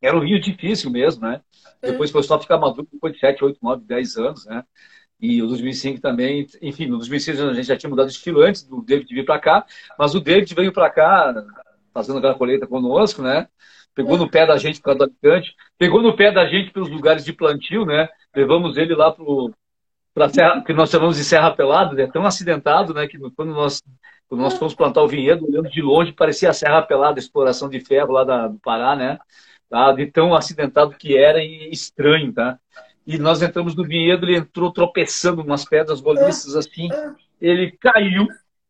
Era 0.00 0.16
um 0.16 0.20
vinho 0.20 0.40
difícil 0.40 0.90
mesmo, 0.90 1.22
né? 1.22 1.40
Depois 1.82 2.10
começou 2.10 2.36
a 2.36 2.40
ficar 2.40 2.58
maduro 2.58 2.88
depois 2.92 3.12
de 3.12 3.20
7, 3.20 3.44
8, 3.44 3.58
9, 3.62 3.84
10 3.84 4.16
anos, 4.16 4.46
né? 4.46 4.64
E 5.20 5.42
o 5.42 5.46
2005 5.46 6.00
também, 6.00 6.46
enfim, 6.62 6.86
no 6.86 6.96
2006 6.96 7.40
a 7.40 7.52
gente 7.52 7.66
já 7.66 7.76
tinha 7.76 7.90
mudado 7.90 8.08
de 8.08 8.14
estilo 8.14 8.40
antes 8.40 8.62
do 8.62 8.82
David 8.82 9.14
vir 9.14 9.24
para 9.24 9.38
cá, 9.38 9.66
mas 9.98 10.14
o 10.14 10.20
David 10.20 10.54
veio 10.54 10.72
para 10.72 10.88
cá 10.90 11.34
fazendo 11.92 12.18
aquela 12.18 12.34
colheita 12.34 12.66
conosco, 12.66 13.20
né? 13.20 13.46
Pegou 13.94 14.16
no 14.16 14.30
pé 14.30 14.46
da 14.46 14.56
gente 14.56 14.78
por 14.78 14.84
causa 14.84 14.98
do 14.98 15.04
Alicante, 15.04 15.54
pegou 15.76 16.00
no 16.00 16.16
pé 16.16 16.32
da 16.32 16.46
gente 16.46 16.70
pelos 16.70 16.88
lugares 16.88 17.24
de 17.24 17.32
plantio, 17.32 17.84
né? 17.84 18.08
Levamos 18.34 18.78
ele 18.78 18.94
lá 18.94 19.14
para 20.14 20.28
Serra, 20.28 20.62
que 20.62 20.72
nós 20.72 20.90
chamamos 20.90 21.16
de 21.16 21.24
Serra 21.24 21.50
Pelada, 21.50 21.94
né? 21.94 22.06
Tão 22.06 22.24
acidentado, 22.24 22.94
né? 22.94 23.06
Que 23.06 23.18
quando 23.36 23.52
nós, 23.52 23.82
quando 24.28 24.40
nós 24.40 24.56
fomos 24.56 24.74
plantar 24.74 25.02
o 25.02 25.08
vinhedo, 25.08 25.44
olhando 25.46 25.68
de 25.68 25.82
longe, 25.82 26.12
parecia 26.12 26.48
a 26.48 26.54
Serra 26.54 26.80
Pelada, 26.82 27.18
a 27.18 27.22
exploração 27.22 27.68
de 27.68 27.80
ferro 27.80 28.12
lá 28.12 28.24
da, 28.24 28.48
do 28.48 28.58
Pará, 28.60 28.96
né? 28.96 29.18
Tá? 29.70 29.92
De 29.92 30.06
tão 30.06 30.34
acidentado 30.34 30.96
que 30.98 31.16
era 31.16 31.42
e 31.42 31.70
estranho, 31.70 32.32
tá? 32.32 32.58
e 33.06 33.18
nós 33.18 33.42
entramos 33.42 33.74
no 33.74 33.84
vinhedo, 33.84 34.24
ele 34.24 34.36
entrou 34.36 34.72
tropeçando 34.72 35.42
umas 35.42 35.64
pedras 35.64 36.00
roliças 36.00 36.54
assim, 36.54 36.88
ele 37.40 37.72
caiu, 37.72 38.28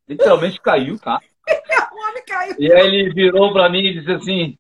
literalmente 0.09 0.59
caiu, 0.61 0.99
tá? 0.99 1.21
o 1.93 2.09
homem 2.09 2.25
caiu. 2.27 2.55
E 2.59 2.73
aí 2.73 2.87
ele 2.87 3.13
virou 3.13 3.53
para 3.53 3.69
mim 3.69 3.81
e 3.81 3.99
disse 3.99 4.11
assim, 4.13 4.57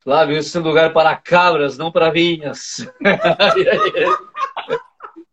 Flávio, 0.00 0.38
esse 0.38 0.56
é 0.56 0.60
lugar 0.60 0.90
para 0.92 1.14
cabras, 1.16 1.76
não 1.76 1.92
para 1.92 2.10
vinhas. 2.10 2.90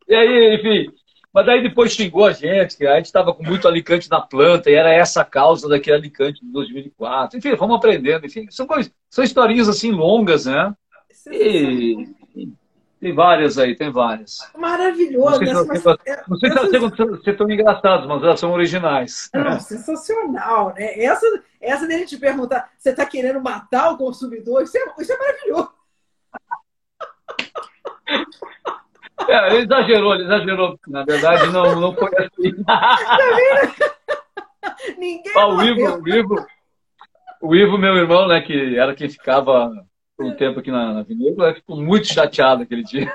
e 0.07 0.15
aí, 0.15 0.55
enfim, 0.55 0.91
mas 1.33 1.45
daí 1.45 1.63
depois 1.63 1.93
xingou 1.93 2.25
a 2.25 2.33
gente, 2.33 2.75
que 2.75 2.85
a 2.85 2.97
gente 2.97 3.05
estava 3.05 3.33
com 3.33 3.43
muito 3.43 3.67
alicante 3.67 4.09
na 4.09 4.19
planta, 4.19 4.69
e 4.69 4.73
era 4.73 4.93
essa 4.93 5.21
a 5.21 5.25
causa 5.25 5.69
daquele 5.69 5.95
alicante 5.95 6.43
de 6.43 6.51
2004. 6.51 7.37
Enfim, 7.37 7.55
vamos 7.55 7.77
aprendendo. 7.77 8.25
Enfim, 8.25 8.47
são, 8.49 8.67
coisas, 8.67 8.91
são 9.09 9.23
historinhas 9.23 9.69
assim 9.69 9.91
longas, 9.91 10.45
né? 10.45 10.75
E, 11.31 12.09
tem 12.99 13.15
várias 13.15 13.57
aí, 13.57 13.75
tem 13.75 13.89
várias. 13.91 14.37
Maravilhoso. 14.55 15.41
Não 15.41 15.65
sei 15.65 15.77
se, 15.77 15.85
mas... 15.85 15.97
não 16.27 16.37
sei 16.37 16.51
se 16.51 16.75
elas 16.75 17.23
ser 17.23 17.37
tão 17.37 17.49
engraçadas, 17.49 18.05
mas 18.05 18.21
elas 18.21 18.39
são 18.39 18.51
originais. 18.51 19.29
Não, 19.33 19.57
sensacional, 19.59 20.73
né? 20.75 20.99
Essa, 21.01 21.25
essa 21.59 21.87
dele 21.87 22.05
te 22.05 22.17
perguntar, 22.17 22.69
você 22.77 22.89
está 22.91 23.05
querendo 23.05 23.41
matar 23.41 23.91
o 23.91 23.97
consumidor? 23.97 24.63
Isso 24.63 24.77
é, 24.77 24.81
isso 24.99 25.13
é 25.13 25.17
maravilhoso. 25.17 25.71
É, 29.27 29.47
ele 29.47 29.63
exagerou, 29.63 30.15
ele 30.15 30.23
exagerou. 30.23 30.79
Na 30.87 31.03
verdade, 31.03 31.47
não, 31.51 31.79
não 31.79 31.93
foi 31.95 32.09
assim. 32.17 32.53
Ninguém 34.97 35.33
ah, 35.35 35.47
o 35.47 35.63
Ivo, 35.63 36.01
o 36.01 36.09
Ivo, 36.09 36.47
o 37.41 37.55
Ivo, 37.55 37.77
meu 37.77 37.95
irmão, 37.95 38.27
né, 38.27 38.41
que 38.41 38.77
era 38.77 38.95
quem 38.95 39.09
ficava 39.09 39.71
por 40.15 40.25
um 40.25 40.35
tempo 40.35 40.59
aqui 40.59 40.71
na, 40.71 40.93
na 40.93 41.03
vinícola, 41.03 41.55
ficou 41.55 41.77
muito 41.77 42.07
chateado 42.07 42.63
aquele 42.63 42.83
dia. 42.83 43.11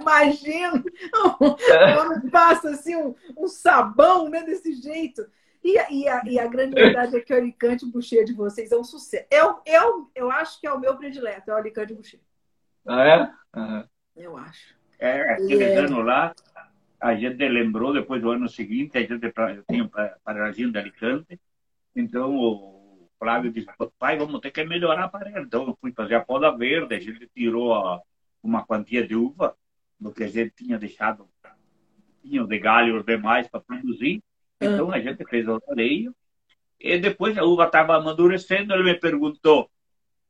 Imagino! 0.00 0.82
Quando 1.38 2.30
passa 2.30 2.70
assim 2.70 2.96
um, 2.96 3.14
um, 3.36 3.46
sabão 3.46 4.28
né, 4.28 4.42
desse 4.42 4.74
jeito. 4.74 5.26
E, 5.62 5.76
e, 5.92 6.08
a, 6.08 6.22
e 6.24 6.38
a 6.38 6.46
grande 6.46 6.74
verdade 6.74 7.16
é 7.16 7.20
que 7.20 7.32
o 7.32 7.36
Alicante 7.36 7.86
Boucher 7.86 8.24
de 8.24 8.32
vocês 8.32 8.72
é 8.72 8.76
um 8.76 8.84
sucesso. 8.84 9.26
Eu, 9.30 9.60
eu, 9.66 10.10
eu 10.14 10.30
acho 10.30 10.60
que 10.60 10.66
é 10.66 10.72
o 10.72 10.80
meu 10.80 10.96
predileto, 10.96 11.50
é 11.50 11.54
o 11.54 11.56
Alicante 11.56 11.94
Boucher. 11.94 12.20
Ah, 12.86 13.04
é? 13.04 13.30
Uhum. 13.58 13.84
Eu 14.16 14.36
acho. 14.36 14.76
É, 14.98 15.32
aquele 15.32 15.64
é... 15.64 15.76
ano 15.78 16.02
lá, 16.02 16.34
a 17.00 17.14
gente 17.14 17.48
lembrou, 17.48 17.92
depois 17.92 18.20
do 18.20 18.30
ano 18.30 18.48
seguinte, 18.48 18.98
a 18.98 19.00
gente 19.00 19.32
tinha 19.68 19.90
parazinho 20.24 20.72
de 20.72 20.78
Alicante, 20.78 21.40
então 21.94 22.36
o 22.36 23.08
Flávio 23.18 23.52
disse, 23.52 23.68
pai, 23.98 24.16
vamos 24.16 24.40
ter 24.40 24.50
que 24.50 24.64
melhorar 24.64 25.04
a 25.04 25.08
parede. 25.08 25.40
Então 25.40 25.66
eu 25.66 25.78
fui 25.80 25.92
fazer 25.92 26.14
a 26.14 26.24
poda 26.24 26.56
verde, 26.56 26.94
a 26.94 27.00
gente 27.00 27.28
tirou 27.34 27.74
a, 27.74 28.00
uma 28.42 28.64
quantia 28.64 29.06
de 29.06 29.14
uva 29.14 29.56
do 29.98 30.12
que 30.12 30.24
a 30.24 30.28
gente 30.28 30.54
tinha 30.56 30.78
deixado, 30.78 31.28
tinha 32.22 32.44
de 32.44 32.58
galhos 32.58 33.04
demais 33.04 33.48
para 33.48 33.60
produzir. 33.60 34.22
Então 34.60 34.90
a 34.92 35.00
gente 35.00 35.24
fez 35.24 35.46
o 35.48 35.60
areio. 35.68 36.14
E 36.80 36.98
depois 36.98 37.36
a 37.36 37.44
uva 37.44 37.64
estava 37.64 37.96
amadurecendo, 37.96 38.72
ele 38.72 38.84
me 38.84 38.94
perguntou, 38.94 39.68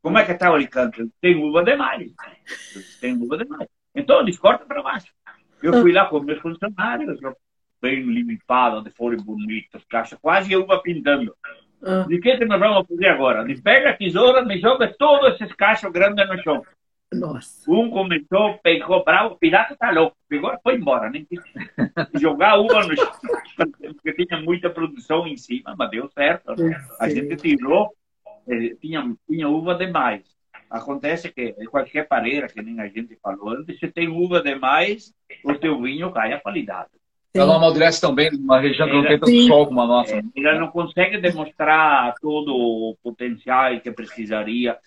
como 0.03 0.19
é 0.19 0.25
que 0.25 0.33
está 0.33 0.51
o 0.51 0.55
Alicante? 0.55 1.09
Tem 1.21 1.37
uva 1.37 1.65
demais. 1.65 2.13
Tem 3.01 3.15
uva 3.15 3.37
demais. 3.37 3.69
Então, 3.95 4.21
eles 4.21 4.39
cortam 4.39 4.67
para 4.67 4.83
baixo. 4.83 5.13
Eu 5.63 5.81
fui 5.81 5.93
lá 5.93 6.07
com 6.07 6.21
meus 6.21 6.41
funcionários, 6.41 7.19
bem 7.81 8.03
limpado, 8.03 8.83
de 8.83 8.91
folhas 8.91 9.23
bonitas, 9.23 9.85
caixa 9.89 10.17
quase 10.21 10.57
uva 10.57 10.81
pintando. 10.81 11.35
Ah. 11.83 12.05
De 12.09 12.19
que, 12.21 12.37
que 12.37 12.45
nós 12.45 12.59
vamos 12.59 12.87
fazer 12.87 13.07
agora? 13.07 13.43
Ele 13.43 13.61
pega 13.61 13.91
a 13.91 13.97
tesoura, 13.97 14.45
me 14.45 14.61
joga 14.61 14.93
todos 14.99 15.35
esses 15.35 15.55
cachos 15.55 15.91
grandes 15.93 16.29
no 16.29 16.43
chão. 16.43 16.63
Nossa. 17.13 17.71
Um 17.71 17.91
começou, 17.91 18.59
pegou 18.63 19.03
bravo, 19.03 19.35
o 19.35 19.39
pirata 19.39 19.75
tá 19.77 19.91
louco, 19.91 20.17
pegou 20.29 20.53
foi 20.63 20.75
embora, 20.75 21.09
nem 21.09 21.25
quis 21.25 21.41
jogar 22.21 22.59
uva 22.59 22.87
no 22.87 22.95
chão, 22.95 23.13
porque 23.95 24.27
tinha 24.27 24.41
muita 24.43 24.69
produção 24.69 25.27
em 25.27 25.37
cima, 25.37 25.75
mas 25.79 25.91
deu 25.91 26.09
certo. 26.11 26.55
Né? 26.57 26.79
A 27.01 27.09
gente 27.09 27.37
tirou, 27.37 27.95
eh, 28.49 28.77
tinha, 28.81 29.15
tinha 29.29 29.49
uva 29.49 29.75
demais. 29.75 30.23
Acontece 30.71 31.33
que 31.33 31.53
qualquer 31.71 32.07
pareira, 32.07 32.49
que 32.49 32.61
nem 32.61 32.81
a 32.81 32.89
gente 32.89 33.17
falou 33.23 33.51
antes, 33.51 33.79
se 33.79 33.89
tem 33.89 34.09
uva 34.09 34.43
demais, 34.43 35.15
o 35.45 35.55
teu 35.55 35.81
vinho 35.81 36.13
cai 36.13 36.33
a 36.33 36.41
qualidade. 36.41 36.91
Ela 37.35 37.47
não 37.47 37.57
amadurece 37.57 38.01
também 38.01 38.31
numa 38.31 38.59
região 38.59 38.89
que 38.89 38.95
não 38.95 39.03
tem 39.03 39.19
tanto 39.19 39.47
sol 39.47 39.67
como 39.67 39.81
a 39.81 39.87
nossa. 39.87 40.17
É, 40.17 40.23
ela 40.37 40.59
não 40.59 40.69
consegue 40.69 41.19
demonstrar 41.19 42.15
todo 42.21 42.55
o 42.55 42.97
potencial 43.03 43.79
que 43.81 43.91
precisaria 43.93 44.79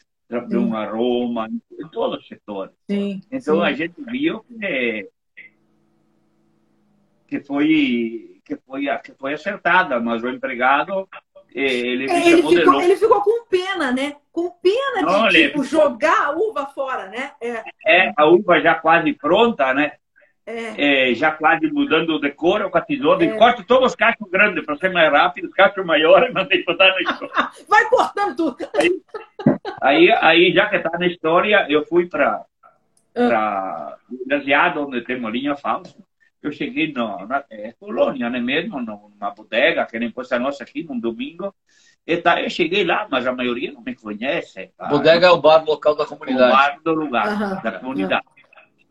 de 0.47 0.57
um 0.57 0.75
aroma 0.75 1.47
em 1.47 1.87
todos 1.89 2.19
os 2.19 2.27
setores. 2.27 2.73
Sim, 2.89 3.21
então 3.31 3.57
sim. 3.57 3.61
a 3.63 3.73
gente 3.73 4.01
viu 4.01 4.39
que, 4.41 5.09
que 7.27 7.39
foi 7.41 8.39
que 8.45 8.55
foi 8.55 8.85
que 9.03 9.13
foi 9.13 9.33
acertada, 9.33 9.99
mas 9.99 10.23
o 10.23 10.29
empregado 10.29 11.07
ele, 11.53 12.09
é, 12.09 12.29
ele, 12.29 12.43
ficou, 12.43 12.81
ele 12.81 12.95
ficou 12.95 13.21
com 13.21 13.45
pena, 13.47 13.91
né? 13.91 14.15
Com 14.31 14.49
pena 14.61 15.01
não, 15.01 15.27
de 15.27 15.47
tipo, 15.47 15.63
jogar 15.63 16.27
a 16.27 16.31
uva 16.31 16.65
fora, 16.67 17.07
né? 17.07 17.31
É. 17.41 17.63
é, 17.85 18.13
a 18.15 18.25
uva 18.25 18.61
já 18.61 18.75
quase 18.75 19.13
pronta, 19.13 19.73
né? 19.73 19.93
É. 20.45 21.11
É, 21.11 21.15
já 21.15 21.31
quase 21.31 21.67
mudando 21.71 22.11
o 22.11 22.19
decoro 22.19 22.69
com 22.69 22.77
a 22.77 22.81
tesoura, 22.81 23.23
é. 23.23 23.27
e 23.27 23.37
corto 23.37 23.63
todos 23.63 23.91
os 23.91 23.95
cachos 23.95 24.29
grandes 24.29 24.65
para 24.65 24.77
ser 24.77 24.89
mais 24.89 25.11
rápido, 25.11 25.45
os 25.45 25.53
cachos 25.53 25.85
maiores, 25.85 26.31
mandei 26.33 26.63
botar 26.63 26.87
na 26.87 27.01
história. 27.11 27.49
Vai 27.67 27.89
cortando 27.89 28.35
tudo. 28.35 28.57
Aí, 28.73 29.01
aí, 29.81 30.11
aí, 30.11 30.53
já 30.53 30.67
que 30.67 30.77
está 30.77 30.97
na 30.97 31.07
história, 31.07 31.65
eu 31.69 31.85
fui 31.85 32.07
para 32.07 32.43
para 33.13 33.97
Gaseado, 34.25 34.87
onde 34.87 35.01
tem 35.01 35.17
uma 35.17 35.29
linha 35.29 35.55
falsa. 35.55 35.95
Eu 36.41 36.51
cheguei 36.51 36.91
no, 36.91 37.25
na 37.27 37.43
é, 37.49 37.73
colônia, 37.73 38.29
né 38.29 38.39
mesmo, 38.39 38.81
numa 38.81 39.29
bodega, 39.31 39.85
que 39.85 39.99
nem 39.99 40.11
fosse 40.11 40.33
a 40.33 40.39
nossa 40.39 40.63
aqui, 40.63 40.83
num 40.83 40.99
domingo. 40.99 41.53
E 42.05 42.17
tá, 42.17 42.41
eu 42.41 42.49
cheguei 42.49 42.83
lá, 42.83 43.07
mas 43.09 43.27
a 43.27 43.31
maioria 43.31 43.71
não 43.71 43.81
me 43.81 43.95
conhece. 43.95 44.71
Tá? 44.75 44.87
Bodega 44.87 45.27
é 45.27 45.31
o 45.31 45.39
bar 45.39 45.63
local 45.63 45.95
da 45.95 46.05
comunidade. 46.05 46.51
O 46.51 46.55
bar 46.55 46.79
do 46.83 46.93
lugar, 46.93 47.61
da 47.61 47.71
comunidade. 47.73 48.25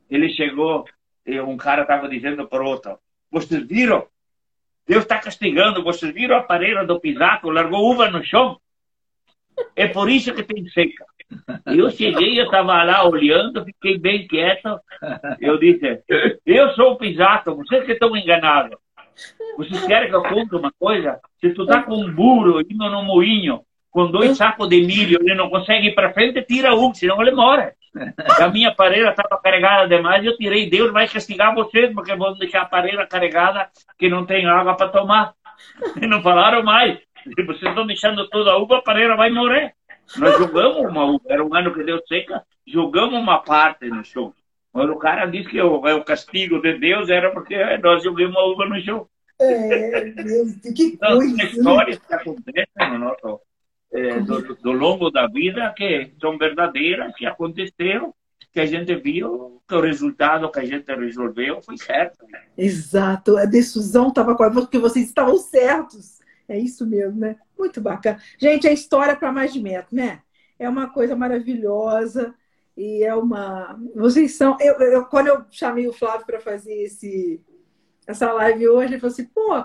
Ele 0.09 0.28
chegou, 0.30 0.84
e 1.26 1.40
um 1.40 1.57
cara 1.57 1.82
estava 1.82 2.09
dizendo 2.09 2.46
para 2.46 2.62
o 2.62 2.66
outro: 2.66 2.98
Vocês 3.30 3.66
viram? 3.66 4.07
Deus 4.86 5.03
está 5.03 5.18
castigando. 5.18 5.82
Vocês 5.82 6.12
viram 6.12 6.36
a 6.36 6.42
parede 6.42 6.86
do 6.86 7.01
pisaco? 7.01 7.51
Largou 7.51 7.90
uva 7.90 8.11
no 8.11 8.24
chão. 8.24 8.61
É 9.76 9.86
por 9.88 10.11
isso 10.11 10.34
que 10.34 10.42
tem 10.42 10.66
seca. 10.68 11.04
Eu 11.66 11.90
cheguei, 11.90 12.40
eu 12.40 12.44
estava 12.44 12.82
lá 12.82 13.06
olhando, 13.08 13.64
fiquei 13.64 13.98
bem 13.98 14.26
quieto. 14.26 14.80
Eu 15.40 15.58
disse: 15.58 16.02
Eu 16.44 16.70
sou 16.74 16.92
o 16.92 16.96
pisato, 16.96 17.54
vocês 17.54 17.84
que 17.84 17.92
estão 17.92 18.16
enganados. 18.16 18.78
Vocês 19.56 19.86
querem 19.86 20.08
que 20.08 20.14
eu 20.14 20.22
conte 20.22 20.54
uma 20.54 20.72
coisa? 20.78 21.20
Se 21.40 21.50
tu 21.50 21.66
tá 21.66 21.82
com 21.82 21.94
um 21.94 22.12
burro 22.12 22.61
indo 22.61 22.90
no 22.90 23.02
moinho, 23.02 23.61
com 23.90 24.11
dois 24.11 24.36
sacos 24.36 24.68
de 24.68 24.80
milho, 24.82 25.18
ele 25.20 25.34
não 25.34 25.50
consegue 25.50 25.88
ir 25.88 25.94
para 25.94 26.12
frente, 26.12 26.42
tira 26.42 26.74
um, 26.74 26.94
senão 26.94 27.20
ele 27.20 27.32
morre. 27.32 27.72
A 28.38 28.48
minha 28.48 28.72
parede 28.72 29.08
estava 29.08 29.40
carregada 29.42 29.88
demais, 29.88 30.24
eu 30.24 30.36
tirei. 30.36 30.70
Deus 30.70 30.92
vai 30.92 31.08
castigar 31.08 31.54
vocês, 31.54 31.92
porque 31.92 32.14
vão 32.14 32.34
deixar 32.34 32.62
a 32.62 32.66
parede 32.66 33.04
carregada 33.08 33.68
que 33.98 34.08
não 34.08 34.24
tem 34.24 34.46
água 34.46 34.76
para 34.76 34.88
tomar. 34.88 35.34
E 36.00 36.06
não 36.06 36.22
falaram 36.22 36.62
mais. 36.62 36.98
Vocês 37.24 37.62
estão 37.62 37.86
deixando 37.86 38.28
toda 38.28 38.52
a 38.52 38.56
uva, 38.58 38.78
a 38.78 38.82
parede 38.82 39.14
vai 39.16 39.30
morrer. 39.30 39.74
Nós 40.16 40.36
jogamos 40.38 40.90
uma 40.90 41.04
uva, 41.04 41.24
era 41.28 41.44
um 41.44 41.54
ano 41.54 41.72
que 41.72 41.84
deu 41.84 42.00
seca, 42.06 42.42
jogamos 42.66 43.14
uma 43.14 43.38
parte 43.38 43.88
no 43.88 44.04
chão. 44.04 44.34
Mas 44.72 44.88
o 44.88 44.96
cara 44.96 45.26
disse 45.26 45.50
que 45.50 45.60
o, 45.60 45.76
o 45.76 46.04
castigo 46.04 46.60
de 46.60 46.78
Deus 46.78 47.08
era 47.08 47.30
porque 47.30 47.56
nós 47.78 48.02
jogamos 48.02 48.34
uma 48.34 48.44
uva 48.44 48.66
no 48.66 48.80
chão. 48.80 49.06
É, 49.40 50.04
Deus, 50.10 50.56
que 50.56 50.82
então, 50.82 51.16
coisa. 51.16 51.42
Histórias 51.42 51.98
que 51.98 52.14
acontecem 52.14 52.90
no 52.90 52.98
nosso 52.98 53.40
é, 53.92 54.20
do, 54.20 54.54
do, 54.54 54.72
longo 54.72 55.10
da 55.10 55.26
vida 55.26 55.72
que 55.76 56.12
são 56.20 56.38
verdadeiras, 56.38 57.14
que 57.16 57.26
aconteceram, 57.26 58.14
que 58.52 58.60
a 58.60 58.66
gente 58.66 58.94
viu 58.96 59.62
que 59.66 59.74
o 59.74 59.80
resultado 59.80 60.50
que 60.50 60.60
a 60.60 60.64
gente 60.64 60.94
resolveu 60.94 61.60
foi 61.62 61.76
certo. 61.78 62.24
Exato, 62.56 63.36
a 63.36 63.44
decisão 63.44 64.08
estava 64.08 64.36
com 64.36 64.50
porque 64.52 64.78
vocês 64.78 65.06
estavam 65.06 65.36
certos. 65.38 66.19
É 66.51 66.59
isso 66.59 66.86
mesmo, 66.86 67.20
né? 67.20 67.36
Muito 67.59 67.80
bacana. 67.80 68.20
Gente, 68.38 68.66
é 68.66 68.72
história 68.72 69.16
para 69.16 69.32
mais 69.32 69.53
de 69.53 69.61
metro, 69.61 69.94
né? 69.94 70.22
é 70.61 70.68
uma 70.68 70.90
coisa 70.90 71.16
maravilhosa 71.16 72.34
e 72.76 73.03
é 73.03 73.14
uma. 73.14 73.80
Vocês 73.96 74.36
são. 74.36 74.59
Eu, 74.61 74.74
eu 74.74 75.07
quando 75.07 75.28
eu 75.28 75.44
chamei 75.51 75.88
o 75.88 75.92
Flávio 75.92 76.26
para 76.26 76.38
fazer 76.38 76.74
esse, 76.82 77.40
essa 78.07 78.30
live 78.30 78.68
hoje, 78.68 78.92
ele 78.92 79.01
falou 79.01 79.12
assim: 79.12 79.24
pô, 79.24 79.64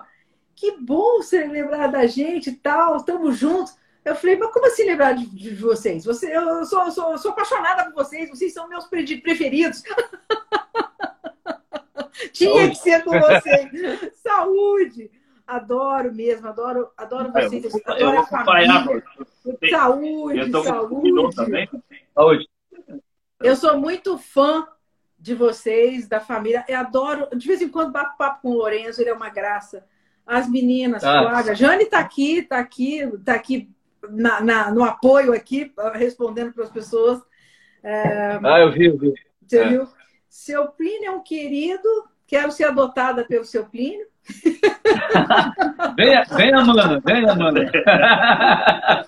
que 0.56 0.78
bom 0.78 1.18
você 1.18 1.46
lembrar 1.46 1.88
da 1.88 2.08
gente 2.08 2.50
e 2.50 2.56
tal, 2.56 2.96
estamos 2.96 3.38
juntos. 3.38 3.78
Eu 4.06 4.16
falei, 4.16 4.38
mas 4.38 4.54
como 4.54 4.68
assim 4.68 4.86
lembrar 4.86 5.14
de, 5.14 5.26
de 5.26 5.56
vocês? 5.56 6.06
Você, 6.06 6.36
eu 6.36 6.64
sou, 6.64 6.92
sou, 6.92 7.18
sou 7.18 7.32
apaixonada 7.32 7.86
por 7.86 7.96
vocês, 7.96 8.30
vocês 8.30 8.54
são 8.54 8.70
meus 8.70 8.86
preferidos. 8.86 9.84
Tinha 12.32 12.70
que 12.70 12.76
ser 12.76 13.04
com 13.04 13.20
vocês. 13.20 14.12
Saúde! 14.22 15.10
Adoro 15.48 16.14
mesmo, 16.14 16.48
adoro, 16.48 16.90
adoro 16.98 17.32
vocês. 17.32 17.74
Eu, 17.74 17.82
adoro 17.86 18.20
a 18.20 18.26
família. 18.26 19.04
Saúde, 19.70 20.52
saúde. 20.52 21.70
Saúde. 22.14 22.50
Eu 23.42 23.56
sou 23.56 23.78
muito 23.78 24.18
fã 24.18 24.68
de 25.20 25.36
vocês, 25.36 26.08
da 26.08 26.20
família. 26.20 26.66
Eu 26.68 26.80
adoro, 26.80 27.28
de 27.36 27.48
vez 27.48 27.62
em 27.62 27.70
quando 27.70 27.92
bato 27.92 28.18
papo 28.18 28.42
com 28.42 28.50
o 28.50 28.58
Lourenço, 28.58 29.02
ele 29.02 29.10
é 29.10 29.14
uma 29.14 29.30
graça. 29.30 29.86
As 30.26 30.50
meninas, 30.50 31.04
ah. 31.04 31.22
Flávia. 31.22 31.56
Jane 31.56 31.84
está 31.84 32.00
aqui, 32.00 32.40
está 32.40 32.58
aqui, 32.58 33.00
está 33.00 33.34
aqui 33.36 33.70
na, 34.10 34.42
na, 34.42 34.72
no 34.72 34.84
apoio 34.84 35.34
aqui, 35.34 35.72
respondendo 35.94 36.54
para 36.54 36.64
as 36.64 36.72
pessoas. 36.72 37.22
É... 37.84 38.40
Ah, 38.44 38.60
eu 38.62 38.72
vi, 38.72 38.86
eu 38.86 38.98
vi. 38.98 39.14
Você 39.46 39.60
é. 39.60 39.70
viu? 39.70 39.88
Seu 40.28 40.68
Plínio 40.70 41.08
é 41.08 41.12
um 41.12 41.24
querido, 41.24 41.88
quero 42.26 42.52
ser 42.52 42.66
adotada 42.66 43.24
pelo 43.24 43.46
seu 43.46 43.66
Plínio. 43.66 44.08
venha, 45.96 46.24
venha, 46.36 46.60
Amanda, 46.60 47.02
venha, 47.06 47.32
Amanda. 47.32 47.72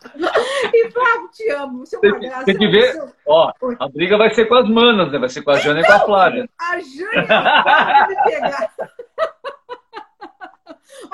E 0.73 0.91
Flávio, 0.91 1.29
te 1.31 1.49
amo. 1.51 1.85
Você 1.85 1.95
é 1.95 1.99
uma 1.99 2.19
graça. 2.19 2.45
Tem 2.45 2.57
que 2.57 2.67
ver, 2.67 2.91
seu... 2.91 3.13
ó, 3.27 3.53
a 3.79 3.87
briga 3.87 4.17
vai 4.17 4.29
ser 4.31 4.45
com 4.45 4.55
as 4.55 4.67
manas, 4.69 5.11
né? 5.11 5.19
Vai 5.19 5.29
ser 5.29 5.41
com 5.43 5.51
a 5.51 5.59
Jana 5.59 5.79
então, 5.79 5.95
e 5.95 5.97
com 5.97 6.03
a 6.03 6.05
Flávia. 6.05 6.49
A 6.59 6.79
Jana 6.79 7.63
vai 7.63 8.07
me 8.07 8.15
pegar. 8.23 8.73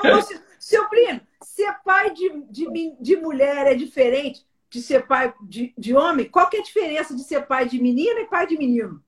Ô, 0.18 0.22
seu 0.58 0.88
Plínio, 0.88 1.20
ser 1.42 1.72
pai 1.84 2.10
de, 2.12 2.42
de, 2.50 2.96
de 3.00 3.16
mulher 3.16 3.66
é 3.66 3.74
diferente 3.74 4.44
de 4.74 4.82
ser 4.82 5.06
pai 5.06 5.32
de, 5.42 5.72
de 5.78 5.94
homem? 5.94 6.28
Qual 6.28 6.50
que 6.50 6.56
é 6.56 6.60
a 6.60 6.64
diferença 6.64 7.14
de 7.14 7.22
ser 7.22 7.46
pai 7.46 7.68
de 7.68 7.80
menina 7.80 8.20
e 8.20 8.26
pai 8.26 8.44
de 8.44 8.58
menino? 8.58 9.00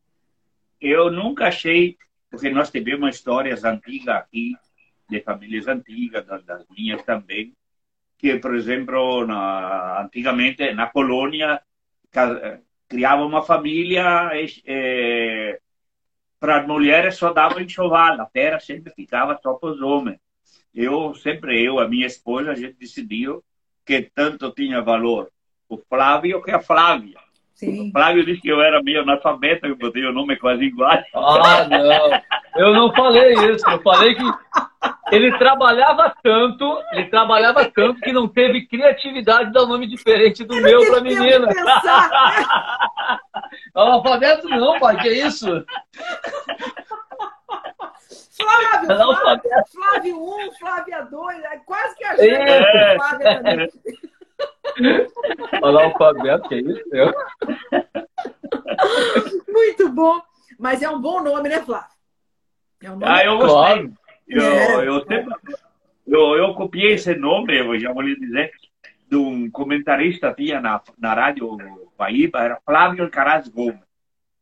Eu 0.81 1.11
nunca 1.11 1.49
achei, 1.49 1.97
porque 2.31 2.49
nós 2.51 2.71
tivemos 2.71 3.17
histórias 3.17 3.65
antigas 3.65 4.15
aqui, 4.15 4.53
de 5.09 5.21
famílias 5.21 5.69
antigas, 5.69 6.27
das 6.27 6.65
minhas 6.77 7.03
também, 7.03 7.55
que, 8.19 8.39
por 8.39 8.55
exemplo, 8.55 9.27
na, 9.27 10.03
antigamente 10.03 10.73
na 10.73 10.87
colônia, 10.87 11.61
criava 12.89 13.25
uma 13.25 13.43
família 13.43 14.31
é, 14.65 15.61
para 16.41 16.61
as 16.61 16.67
mulheres 16.67 17.17
só 17.17 17.33
dava 17.33 17.63
enxoval, 17.63 18.21
a 18.21 18.27
terra 18.27 18.61
sempre 18.61 18.93
ficava 18.95 19.39
só 19.43 19.55
para 19.55 19.71
os 19.71 19.81
homens 19.81 20.19
eu 20.77 21.15
sempre 21.15 21.63
eu 21.63 21.79
a 21.79 21.89
minha 21.89 22.07
esposa 22.07 22.53
a 22.53 22.55
gente 22.55 22.77
decidiu 22.79 23.43
que 23.85 24.03
tanto 24.15 24.53
tinha 24.53 24.83
valor 24.83 25.31
o 25.69 25.79
Flávio 25.79 26.43
que 26.43 26.51
a 26.51 26.61
Flávia 26.61 27.19
Sim. 27.55 27.89
O 27.89 27.91
Flávio 27.91 28.23
disse 28.23 28.43
que 28.43 28.49
eu 28.49 28.61
era 28.61 28.83
meio 28.83 29.01
analfabeto, 29.01 29.67
eu 29.67 29.75
botei 29.77 30.05
o 30.05 30.13
nome 30.13 30.37
quase 30.37 30.63
igual. 30.63 30.91
Ah, 31.15 31.67
não. 31.67 32.23
Eu 32.55 32.75
não 32.75 32.93
falei 32.93 33.33
isso. 33.33 33.67
Eu 33.67 33.81
falei 33.81 34.15
que 34.15 34.23
ele 35.11 35.37
trabalhava 35.39 36.15
tanto, 36.23 36.83
ele 36.93 37.09
trabalhava 37.09 37.65
tanto 37.71 38.01
que 38.01 38.13
não 38.13 38.27
teve 38.27 38.67
criatividade 38.67 39.47
de 39.47 39.53
dar 39.53 39.65
um 39.65 39.69
nome 39.69 39.87
diferente 39.87 40.45
do 40.45 40.57
meu 40.57 40.85
para 40.91 41.01
menina. 41.01 41.49
Analfabeto 43.75 44.49
não, 44.51 44.79
pai, 44.81 44.97
que 44.97 45.09
isso? 45.09 45.65
Flávio, 48.37 48.87
Flávio, 48.87 49.43
Flávio 49.73 50.23
1, 50.49 50.53
Flávia 50.59 51.03
2, 51.03 51.43
quase 51.65 51.97
que 51.97 52.05
a 52.05 52.17
gente 52.17 52.35
é. 52.35 52.97
Flávia 52.97 53.43
também. 53.43 53.71
Analfabeto, 55.63 56.49
que 56.49 56.55
é 56.57 56.59
isso? 56.59 56.83
Eu? 56.93 57.15
Muito 59.49 59.89
bom. 59.91 60.21
Mas 60.59 60.83
é 60.83 60.91
um 60.91 61.01
bom 61.01 61.23
nome, 61.23 61.49
né, 61.49 61.63
Flávio? 61.63 61.97
É 62.83 62.91
um 62.91 62.97
nome 62.97 63.05
ah, 63.07 63.25
eu 63.25 63.39
gostei. 63.39 63.55
Claro. 63.55 64.06
Eu, 64.29 64.43
é. 64.43 64.89
eu, 64.89 65.05
sempre, 65.05 65.35
eu, 66.07 66.37
eu 66.37 66.55
copiei 66.55 66.95
esse 66.95 67.14
nome, 67.14 67.59
eu 67.59 67.79
já 67.79 67.93
vou 67.93 68.03
lhe 68.03 68.18
dizer, 68.18 68.51
de 69.09 69.16
um 69.16 69.51
comentarista 69.51 70.35
tinha 70.35 70.61
na, 70.61 70.81
na 70.99 71.14
rádio 71.14 71.57
Paíba, 71.97 72.41
era 72.41 72.61
Flávio 72.64 73.05
Alcaraz 73.05 73.49
Gomes. 73.49 73.87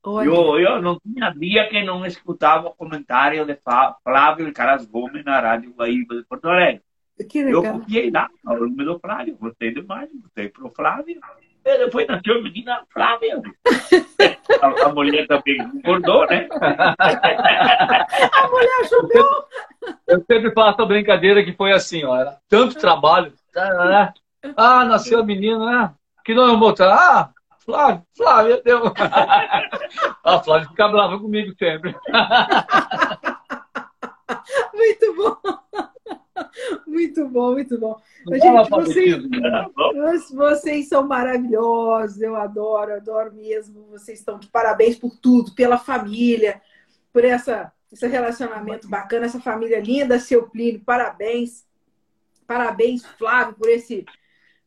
Eu, 0.05 0.59
eu 0.59 0.82
não 0.82 1.01
tinha 1.01 1.30
dia 1.30 1.66
que 1.68 1.82
não 1.82 2.05
escutava 2.05 2.68
o 2.68 2.74
comentário 2.74 3.47
de 3.47 3.57
Flávio 4.03 4.53
Caras 4.53 4.85
Gomes 4.85 5.24
na 5.24 5.41
rádio 5.41 5.72
Guaíba 5.72 6.16
de 6.16 6.24
Porto 6.24 6.47
Alegre. 6.47 6.82
Eu 7.35 7.62
copiei 7.62 8.11
lá, 8.11 8.28
o 8.45 8.55
nome 8.55 8.85
do 8.85 8.99
Flávio, 8.99 9.37
gostei 9.37 9.72
demais, 9.72 10.11
gostei 10.12 10.49
pro 10.49 10.68
Flávio. 10.70 11.20
E 11.64 11.78
depois 11.78 12.07
nasceu 12.07 12.39
a 12.39 12.43
menina 12.43 12.85
Flávia. 12.93 13.41
A, 14.61 14.86
a 14.86 14.92
mulher 14.92 15.26
também 15.26 15.57
concordou, 15.70 16.26
né? 16.26 16.49
a 16.59 18.49
mulher 18.49 18.80
ajudou. 18.80 19.47
Eu 20.07 20.24
sempre 20.30 20.53
faço 20.53 20.82
a 20.82 20.86
brincadeira 20.86 21.45
que 21.45 21.53
foi 21.53 21.72
assim, 21.72 22.05
ó, 22.05 22.16
era 22.16 22.38
tanto 22.49 22.78
trabalho. 22.78 23.32
Ah, 24.57 24.84
nasceu 24.84 25.20
a 25.20 25.24
menina, 25.24 25.59
né? 25.64 25.95
Que 26.24 26.34
não 26.34 26.49
vou 26.49 26.59
botar? 26.59 26.92
Ah, 26.92 27.30
Flávio, 27.64 28.03
Flávio, 28.16 28.62
deu. 28.62 28.82
A 30.22 30.38
Flávia 30.40 30.68
fica 30.68 30.88
brava 30.88 31.18
comigo 31.18 31.55
sempre. 31.59 31.95
Muito 34.74 35.14
bom. 35.16 35.64
Muito 36.87 37.28
bom, 37.28 37.53
muito 37.53 37.78
bom. 37.78 38.01
Gente, 38.28 38.70
vocês, 38.70 39.30
né? 39.30 39.66
vocês 40.32 40.89
são 40.89 41.07
maravilhosos, 41.07 42.20
eu 42.20 42.37
adoro, 42.37 42.95
adoro 42.95 43.32
mesmo. 43.32 43.87
Vocês 43.91 44.18
estão 44.18 44.39
de 44.39 44.49
parabéns 44.49 44.97
por 44.97 45.16
tudo, 45.16 45.55
pela 45.55 45.78
família, 45.78 46.61
por 47.12 47.24
essa, 47.24 47.72
esse 47.93 48.07
relacionamento 48.07 48.89
bacana, 48.89 49.26
essa 49.26 49.41
família 49.41 49.80
linda, 49.80 50.18
seu 50.18 50.49
Plínio, 50.49 50.80
parabéns. 50.85 51.64
Parabéns, 52.47 53.05
Flávio, 53.05 53.55
por 53.55 53.68
esse 53.68 54.05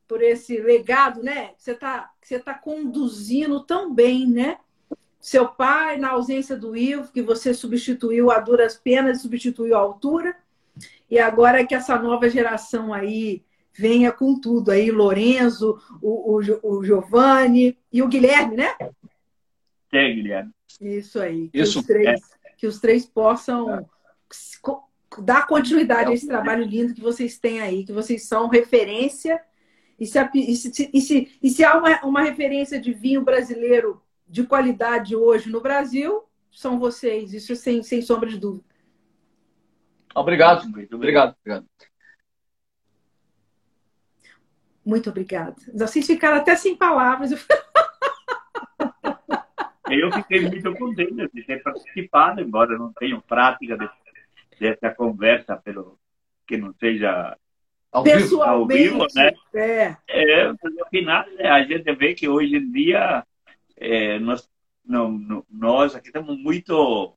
por 0.07 0.23
esse 0.23 0.57
legado, 0.57 1.21
né? 1.21 1.51
Você 1.57 1.71
está 1.71 2.11
você 2.21 2.39
tá 2.39 2.53
conduzindo 2.53 3.61
tão 3.63 3.93
bem, 3.93 4.25
né? 4.25 4.57
Seu 5.19 5.49
pai, 5.49 5.97
na 5.97 6.11
ausência 6.11 6.55
do 6.55 6.77
Ivo, 6.77 7.11
que 7.11 7.21
você 7.21 7.53
substituiu 7.53 8.31
a 8.31 8.39
duras 8.39 8.77
penas, 8.77 9.21
substituiu 9.21 9.75
a 9.75 9.79
altura. 9.79 10.35
E 11.09 11.19
agora 11.19 11.65
que 11.65 11.73
essa 11.73 11.97
nova 11.97 12.29
geração 12.29 12.93
aí 12.93 13.43
venha 13.73 14.11
com 14.11 14.39
tudo 14.39 14.71
aí, 14.71 14.89
Lorenzo, 14.91 15.79
o, 16.01 16.35
o, 16.35 16.77
o 16.77 16.83
Giovanni 16.83 17.77
e 17.91 18.01
o 18.01 18.07
Guilherme, 18.07 18.57
né? 18.57 18.75
Tem, 19.89 20.15
Guilherme. 20.15 20.51
Isso 20.81 21.19
aí. 21.19 21.49
Que 21.49 21.59
Isso. 21.59 21.79
Os 21.79 21.85
três, 21.85 22.07
é. 22.07 22.49
Que 22.57 22.67
os 22.67 22.79
três 22.79 23.05
possam 23.05 23.75
é. 23.75 23.85
dar 25.19 25.47
continuidade 25.47 26.11
a 26.11 26.13
esse 26.13 26.27
trabalho 26.27 26.65
lindo 26.65 26.93
que 26.93 27.01
vocês 27.01 27.37
têm 27.37 27.61
aí, 27.61 27.85
que 27.85 27.93
vocês 27.93 28.27
são 28.27 28.47
referência 28.47 29.39
e 29.99 30.05
se, 30.05 30.19
e 30.33 30.55
se, 30.55 30.89
e 30.93 31.01
se, 31.01 31.39
e 31.41 31.49
se 31.49 31.63
há 31.63 31.77
uma, 31.77 32.01
uma 32.01 32.21
referência 32.21 32.79
de 32.79 32.93
vinho 32.93 33.23
brasileiro 33.23 34.01
de 34.27 34.43
qualidade 34.43 35.15
hoje 35.15 35.49
no 35.49 35.61
Brasil, 35.61 36.23
são 36.51 36.79
vocês, 36.79 37.33
isso 37.33 37.55
sem, 37.55 37.81
sem 37.81 38.01
sombra 38.01 38.29
de 38.29 38.37
dúvida. 38.37 38.65
Obrigado, 40.19 40.65
obrigado, 40.93 41.35
obrigado. 41.39 41.65
Muito 44.85 45.09
obrigada. 45.09 45.55
Vocês 45.73 46.07
ficaram 46.07 46.37
até 46.37 46.55
sem 46.55 46.75
palavras. 46.75 47.31
Eu 49.89 50.11
fiquei 50.11 50.41
muito 50.41 50.73
contente 50.75 51.29
de 51.33 51.43
ter 51.43 51.61
participado, 51.63 52.41
embora 52.41 52.77
não 52.77 52.91
tenha 52.93 53.21
prática 53.21 53.77
de, 53.77 53.89
dessa 54.59 54.93
conversa, 54.93 55.55
pelo 55.57 55.97
que 56.45 56.57
não 56.57 56.73
seja 56.73 57.37
ao 57.91 58.03
Pessoalmente, 58.03 58.83
vivo, 58.83 59.07
né? 59.15 59.31
É. 59.53 59.95
é, 60.07 60.47
mas 60.47 60.77
afinal, 60.85 61.25
né, 61.31 61.49
a 61.49 61.63
gente 61.63 61.93
vê 61.95 62.13
que 62.13 62.27
hoje 62.27 62.57
em 62.57 62.71
dia 62.71 63.25
é, 63.75 64.19
nós, 64.19 64.49
não, 64.85 65.45
nós 65.49 65.95
aqui 65.95 66.07
estamos 66.07 66.37
muito. 66.37 67.16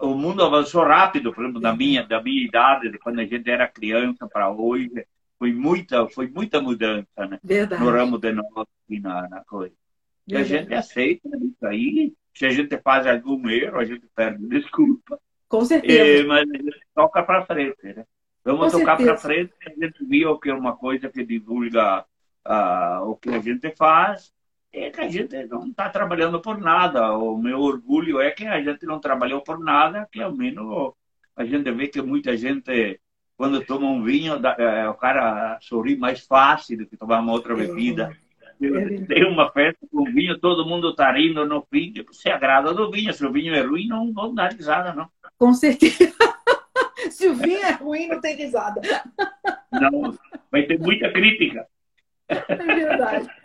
O 0.00 0.14
mundo 0.14 0.42
avançou 0.42 0.82
rápido, 0.84 1.32
por 1.32 1.44
exemplo, 1.44 1.60
da 1.60 1.74
minha, 1.74 2.02
da 2.06 2.22
minha 2.22 2.42
idade, 2.42 2.90
de 2.90 2.98
quando 2.98 3.20
a 3.20 3.24
gente 3.24 3.48
era 3.50 3.68
criança 3.68 4.26
para 4.26 4.50
hoje, 4.50 5.06
foi 5.38 5.52
muita, 5.52 6.08
foi 6.08 6.28
muita 6.28 6.60
mudança, 6.60 7.26
né? 7.28 7.38
Verdade. 7.42 7.82
No 7.82 7.90
ramo 7.90 8.18
de 8.18 8.32
nós 8.32 8.66
e 8.88 9.00
na, 9.00 9.28
na 9.28 9.44
coisa. 9.44 9.74
E 10.26 10.36
a 10.36 10.42
gente 10.42 10.72
aceita 10.74 11.28
isso 11.36 11.66
aí. 11.66 12.12
Se 12.34 12.46
a 12.46 12.50
gente 12.50 12.78
faz 12.78 13.06
algum 13.06 13.48
erro, 13.48 13.78
a 13.78 13.84
gente 13.84 14.06
perde 14.14 14.46
desculpa. 14.48 15.18
Com 15.48 15.64
certeza. 15.64 16.22
É, 16.22 16.24
mas 16.24 16.48
a 16.48 16.56
gente 16.56 16.80
toca 16.94 17.22
para 17.22 17.44
frente, 17.44 17.82
né? 17.82 18.04
Vamos 18.44 18.72
Com 18.72 18.78
tocar 18.78 18.96
para 18.96 19.16
frente, 19.16 19.52
a 19.66 19.70
gente 19.70 20.04
viu 20.04 20.38
que 20.38 20.48
é 20.48 20.54
uma 20.54 20.76
coisa 20.76 21.08
que 21.10 21.24
divulga 21.24 22.04
uh, 22.46 23.02
o 23.06 23.16
que 23.16 23.28
a 23.28 23.38
gente 23.38 23.74
faz 23.76 24.32
é 24.72 24.90
que 24.90 25.00
a 25.00 25.08
gente 25.08 25.46
não 25.46 25.66
está 25.66 25.88
trabalhando 25.88 26.40
por 26.40 26.58
nada. 26.58 27.16
O 27.16 27.36
meu 27.36 27.60
orgulho 27.60 28.20
é 28.20 28.30
que 28.30 28.46
a 28.46 28.62
gente 28.62 28.86
não 28.86 29.00
trabalhou 29.00 29.40
por 29.40 29.58
nada, 29.58 30.08
que 30.10 30.22
ao 30.22 30.34
menos 30.34 30.92
a 31.36 31.44
gente 31.44 31.70
vê 31.72 31.88
que 31.88 32.00
muita 32.00 32.36
gente, 32.36 33.00
quando 33.36 33.64
toma 33.64 33.86
um 33.86 34.02
vinho, 34.02 34.34
é, 34.58 34.88
o 34.88 34.94
cara 34.94 35.58
sorri 35.60 35.96
mais 35.96 36.20
fácil 36.20 36.78
do 36.78 36.86
que 36.86 36.96
tomar 36.96 37.20
uma 37.20 37.32
outra 37.32 37.54
bebida. 37.54 38.16
É 38.62 39.04
Tem 39.06 39.24
uma 39.24 39.50
festa 39.50 39.86
com 39.90 40.04
vinho, 40.04 40.38
todo 40.38 40.66
mundo 40.66 40.90
está 40.90 41.10
rindo 41.12 41.46
no 41.46 41.66
fim, 41.72 41.94
se 42.12 42.28
agrada 42.28 42.74
do 42.74 42.90
vinho. 42.90 43.12
Se 43.12 43.24
o 43.24 43.32
vinho 43.32 43.54
é 43.54 43.62
ruim, 43.62 43.88
não 43.88 44.12
vão 44.12 44.34
dar 44.34 44.52
risada, 44.52 44.92
não. 44.92 45.08
Com 45.38 45.54
certeza. 45.54 46.14
se 47.10 47.26
o 47.26 47.34
vinho 47.34 47.62
é 47.62 47.72
ruim, 47.72 48.06
não 48.06 48.20
tem 48.20 48.36
risada. 48.36 48.82
Não, 49.72 50.16
vai 50.52 50.64
ter 50.64 50.78
muita 50.78 51.10
crítica. 51.10 51.66
É 52.28 52.56
verdade. 52.56 53.39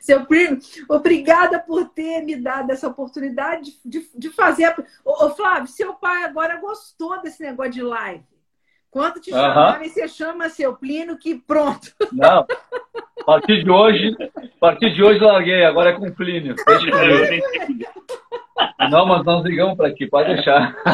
Seu 0.00 0.26
primo, 0.26 0.58
obrigada 0.88 1.58
por 1.58 1.88
ter 1.88 2.22
me 2.22 2.36
dado 2.36 2.70
essa 2.70 2.88
oportunidade 2.88 3.72
de, 3.84 4.08
de 4.14 4.30
fazer. 4.30 4.74
Ô, 5.04 5.30
Flávio, 5.30 5.68
seu 5.68 5.94
pai 5.94 6.24
agora 6.24 6.60
gostou 6.60 7.20
desse 7.22 7.42
negócio 7.42 7.72
de 7.72 7.82
live. 7.82 8.24
Quando 8.90 9.20
te 9.20 9.30
chamarem, 9.30 9.88
você 9.88 10.08
chama 10.08 10.48
seu 10.48 10.74
Plínio 10.74 11.18
que 11.18 11.34
pronto. 11.34 11.92
Não. 12.12 12.46
A 13.20 13.24
partir 13.24 13.62
de 13.62 13.70
hoje, 13.70 14.16
a 14.34 14.58
partir 14.58 14.94
de 14.94 15.02
hoje 15.02 15.20
larguei, 15.20 15.64
agora 15.64 15.90
é 15.90 15.92
com 15.92 16.06
o 16.06 16.14
Plínio. 16.14 16.54
Não, 18.90 19.04
mas 19.04 19.24
nós 19.24 19.44
ligamos 19.44 19.76
para 19.76 19.88
aqui, 19.88 20.06
pode 20.06 20.34
deixar. 20.34 20.74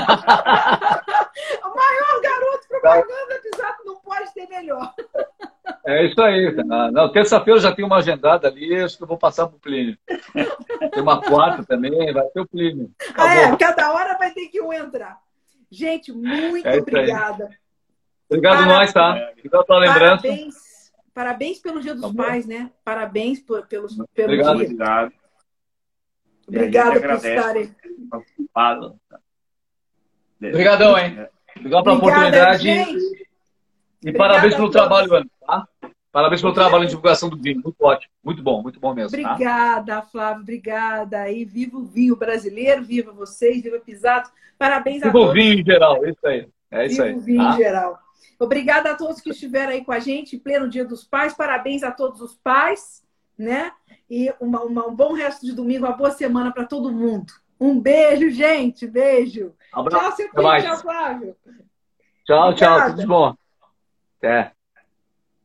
o 1.63 1.69
maior 1.77 2.21
garoto 2.23 2.69
propaganda 2.69 3.41
do 3.41 3.57
Zap 3.57 3.85
não 3.85 3.97
pode 3.97 4.35
ter 4.35 4.49
melhor. 4.49 4.93
É 5.85 6.07
isso 6.07 6.21
aí. 6.21 6.55
Não, 6.93 7.13
terça-feira 7.13 7.61
já 7.61 7.73
tem 7.73 7.85
uma 7.85 7.99
agendada 7.99 8.49
ali, 8.49 8.75
acho 8.77 8.97
que 8.97 9.03
eu 9.03 9.09
vou 9.09 9.19
passar 9.19 9.47
para 9.47 9.57
o 9.57 9.61
Plínio. 9.61 9.97
Tem 10.93 11.03
uma 11.03 11.21
quarta 11.21 11.65
também, 11.65 12.13
vai 12.13 12.27
ter 12.27 12.41
o 12.41 12.49
Plínio. 12.49 12.91
Ah, 13.17 13.35
é, 13.35 13.57
cada 13.57 13.93
hora 13.93 14.19
vai 14.19 14.33
ter 14.33 14.49
que 14.49 14.61
um 14.61 14.73
entrar. 14.73 15.19
Gente, 15.71 16.13
muito 16.13 16.67
é 16.67 16.79
obrigada. 16.79 17.51
Obrigado 18.29 18.65
Parabéns. 18.65 18.79
nós, 18.79 18.93
tá? 18.93 19.31
Obrigado 19.37 19.65
pela 19.67 19.79
lembrança. 19.79 20.23
Parabéns, 20.23 20.55
parabéns 21.15 21.59
pelo 21.59 21.81
Dia 21.81 21.95
dos 21.95 22.15
tá 22.15 22.15
Pais, 22.15 22.47
né? 22.47 22.71
Parabéns 22.85 23.41
por, 23.41 23.67
pelos, 23.67 23.95
pelo 24.15 24.33
obrigado. 24.33 24.57
dia. 24.57 24.67
Obrigado. 24.67 25.13
Obrigada 26.49 27.01
por 27.01 27.11
estarem. 27.11 27.77
Obrigadão, 30.41 30.99
hein? 30.99 31.27
Obrigado 31.57 31.85
pela 31.85 31.97
oportunidade. 31.97 32.63
Gente. 32.63 33.22
E 34.05 34.09
Obrigada 34.09 34.33
parabéns 34.33 34.55
pelo 34.57 34.71
trabalho, 34.71 35.15
Ana. 35.15 35.27
Tá? 35.47 35.69
Parabéns 36.11 36.41
pelo 36.43 36.53
trabalho 36.53 36.85
de 36.85 36.91
divulgação 36.91 37.31
do 37.31 37.39
vinho. 37.39 37.63
Muito 37.63 37.77
ótimo. 37.81 38.13
Muito 38.23 38.43
bom, 38.43 38.63
muito 38.63 38.81
bom 38.81 38.93
mesmo. 38.93 39.11
Tá? 39.11 39.33
Obrigada, 39.33 39.95
tá? 39.95 40.03
Flávio. 40.03 40.43
Obrigada. 40.43 41.31
E 41.31 41.45
viva 41.45 41.79
o 41.79 41.85
vinho 41.85 42.17
brasileiro, 42.17 42.85
viva 42.85 43.13
vocês, 43.13 43.63
viva 43.63 43.79
Pisato. 43.79 44.31
Parabéns 44.59 44.97
viva 44.97 45.09
a 45.09 45.13
todos. 45.13 45.33
Viva 45.33 45.41
o 45.41 45.51
vinho 45.51 45.61
em 45.61 45.65
geral, 45.65 46.07
isso 46.07 46.27
aí. 46.27 46.49
É 46.71 46.87
isso 46.87 46.97
viva 46.97 47.05
aí. 47.05 47.15
o 47.15 47.21
vinho 47.21 47.43
tá? 47.43 47.51
em 47.51 47.57
geral. 47.57 47.99
Obrigada 48.39 48.91
a 48.91 48.95
todos 48.97 49.21
que 49.21 49.31
estiveram 49.31 49.73
aí 49.73 49.85
com 49.85 49.93
a 49.93 50.01
gente 50.01 50.37
em 50.37 50.39
pleno 50.39 50.69
Dia 50.69 50.85
dos 50.85 51.05
Pais. 51.05 51.33
Parabéns 51.33 51.83
a 51.83 51.93
todos 51.93 52.21
os 52.21 52.35
pais, 52.35 53.03
né? 53.39 53.73
E 54.11 54.35
uma, 54.41 54.63
uma, 54.63 54.89
um 54.89 54.95
bom 54.95 55.13
resto 55.13 55.47
de 55.47 55.53
domingo, 55.53 55.87
uma 55.87 55.97
boa 55.97 56.11
semana 56.11 56.53
para 56.53 56.67
todo 56.67 56.93
mundo. 56.93 57.33
Um 57.59 57.81
beijo, 57.81 58.29
gente. 58.31 58.87
Beijo. 58.87 59.55
Abraço. 59.73 60.05
Tchau, 60.05 60.17
seu 60.17 60.31
filho. 60.31 60.63
Tchau, 60.63 60.77
Flávio. 60.79 61.37
Tchau, 62.27 62.49
Obrigada. 62.49 62.81
tchau. 62.81 62.97
Tudo 62.97 63.09
bom. 63.09 63.42
É. 64.23 64.53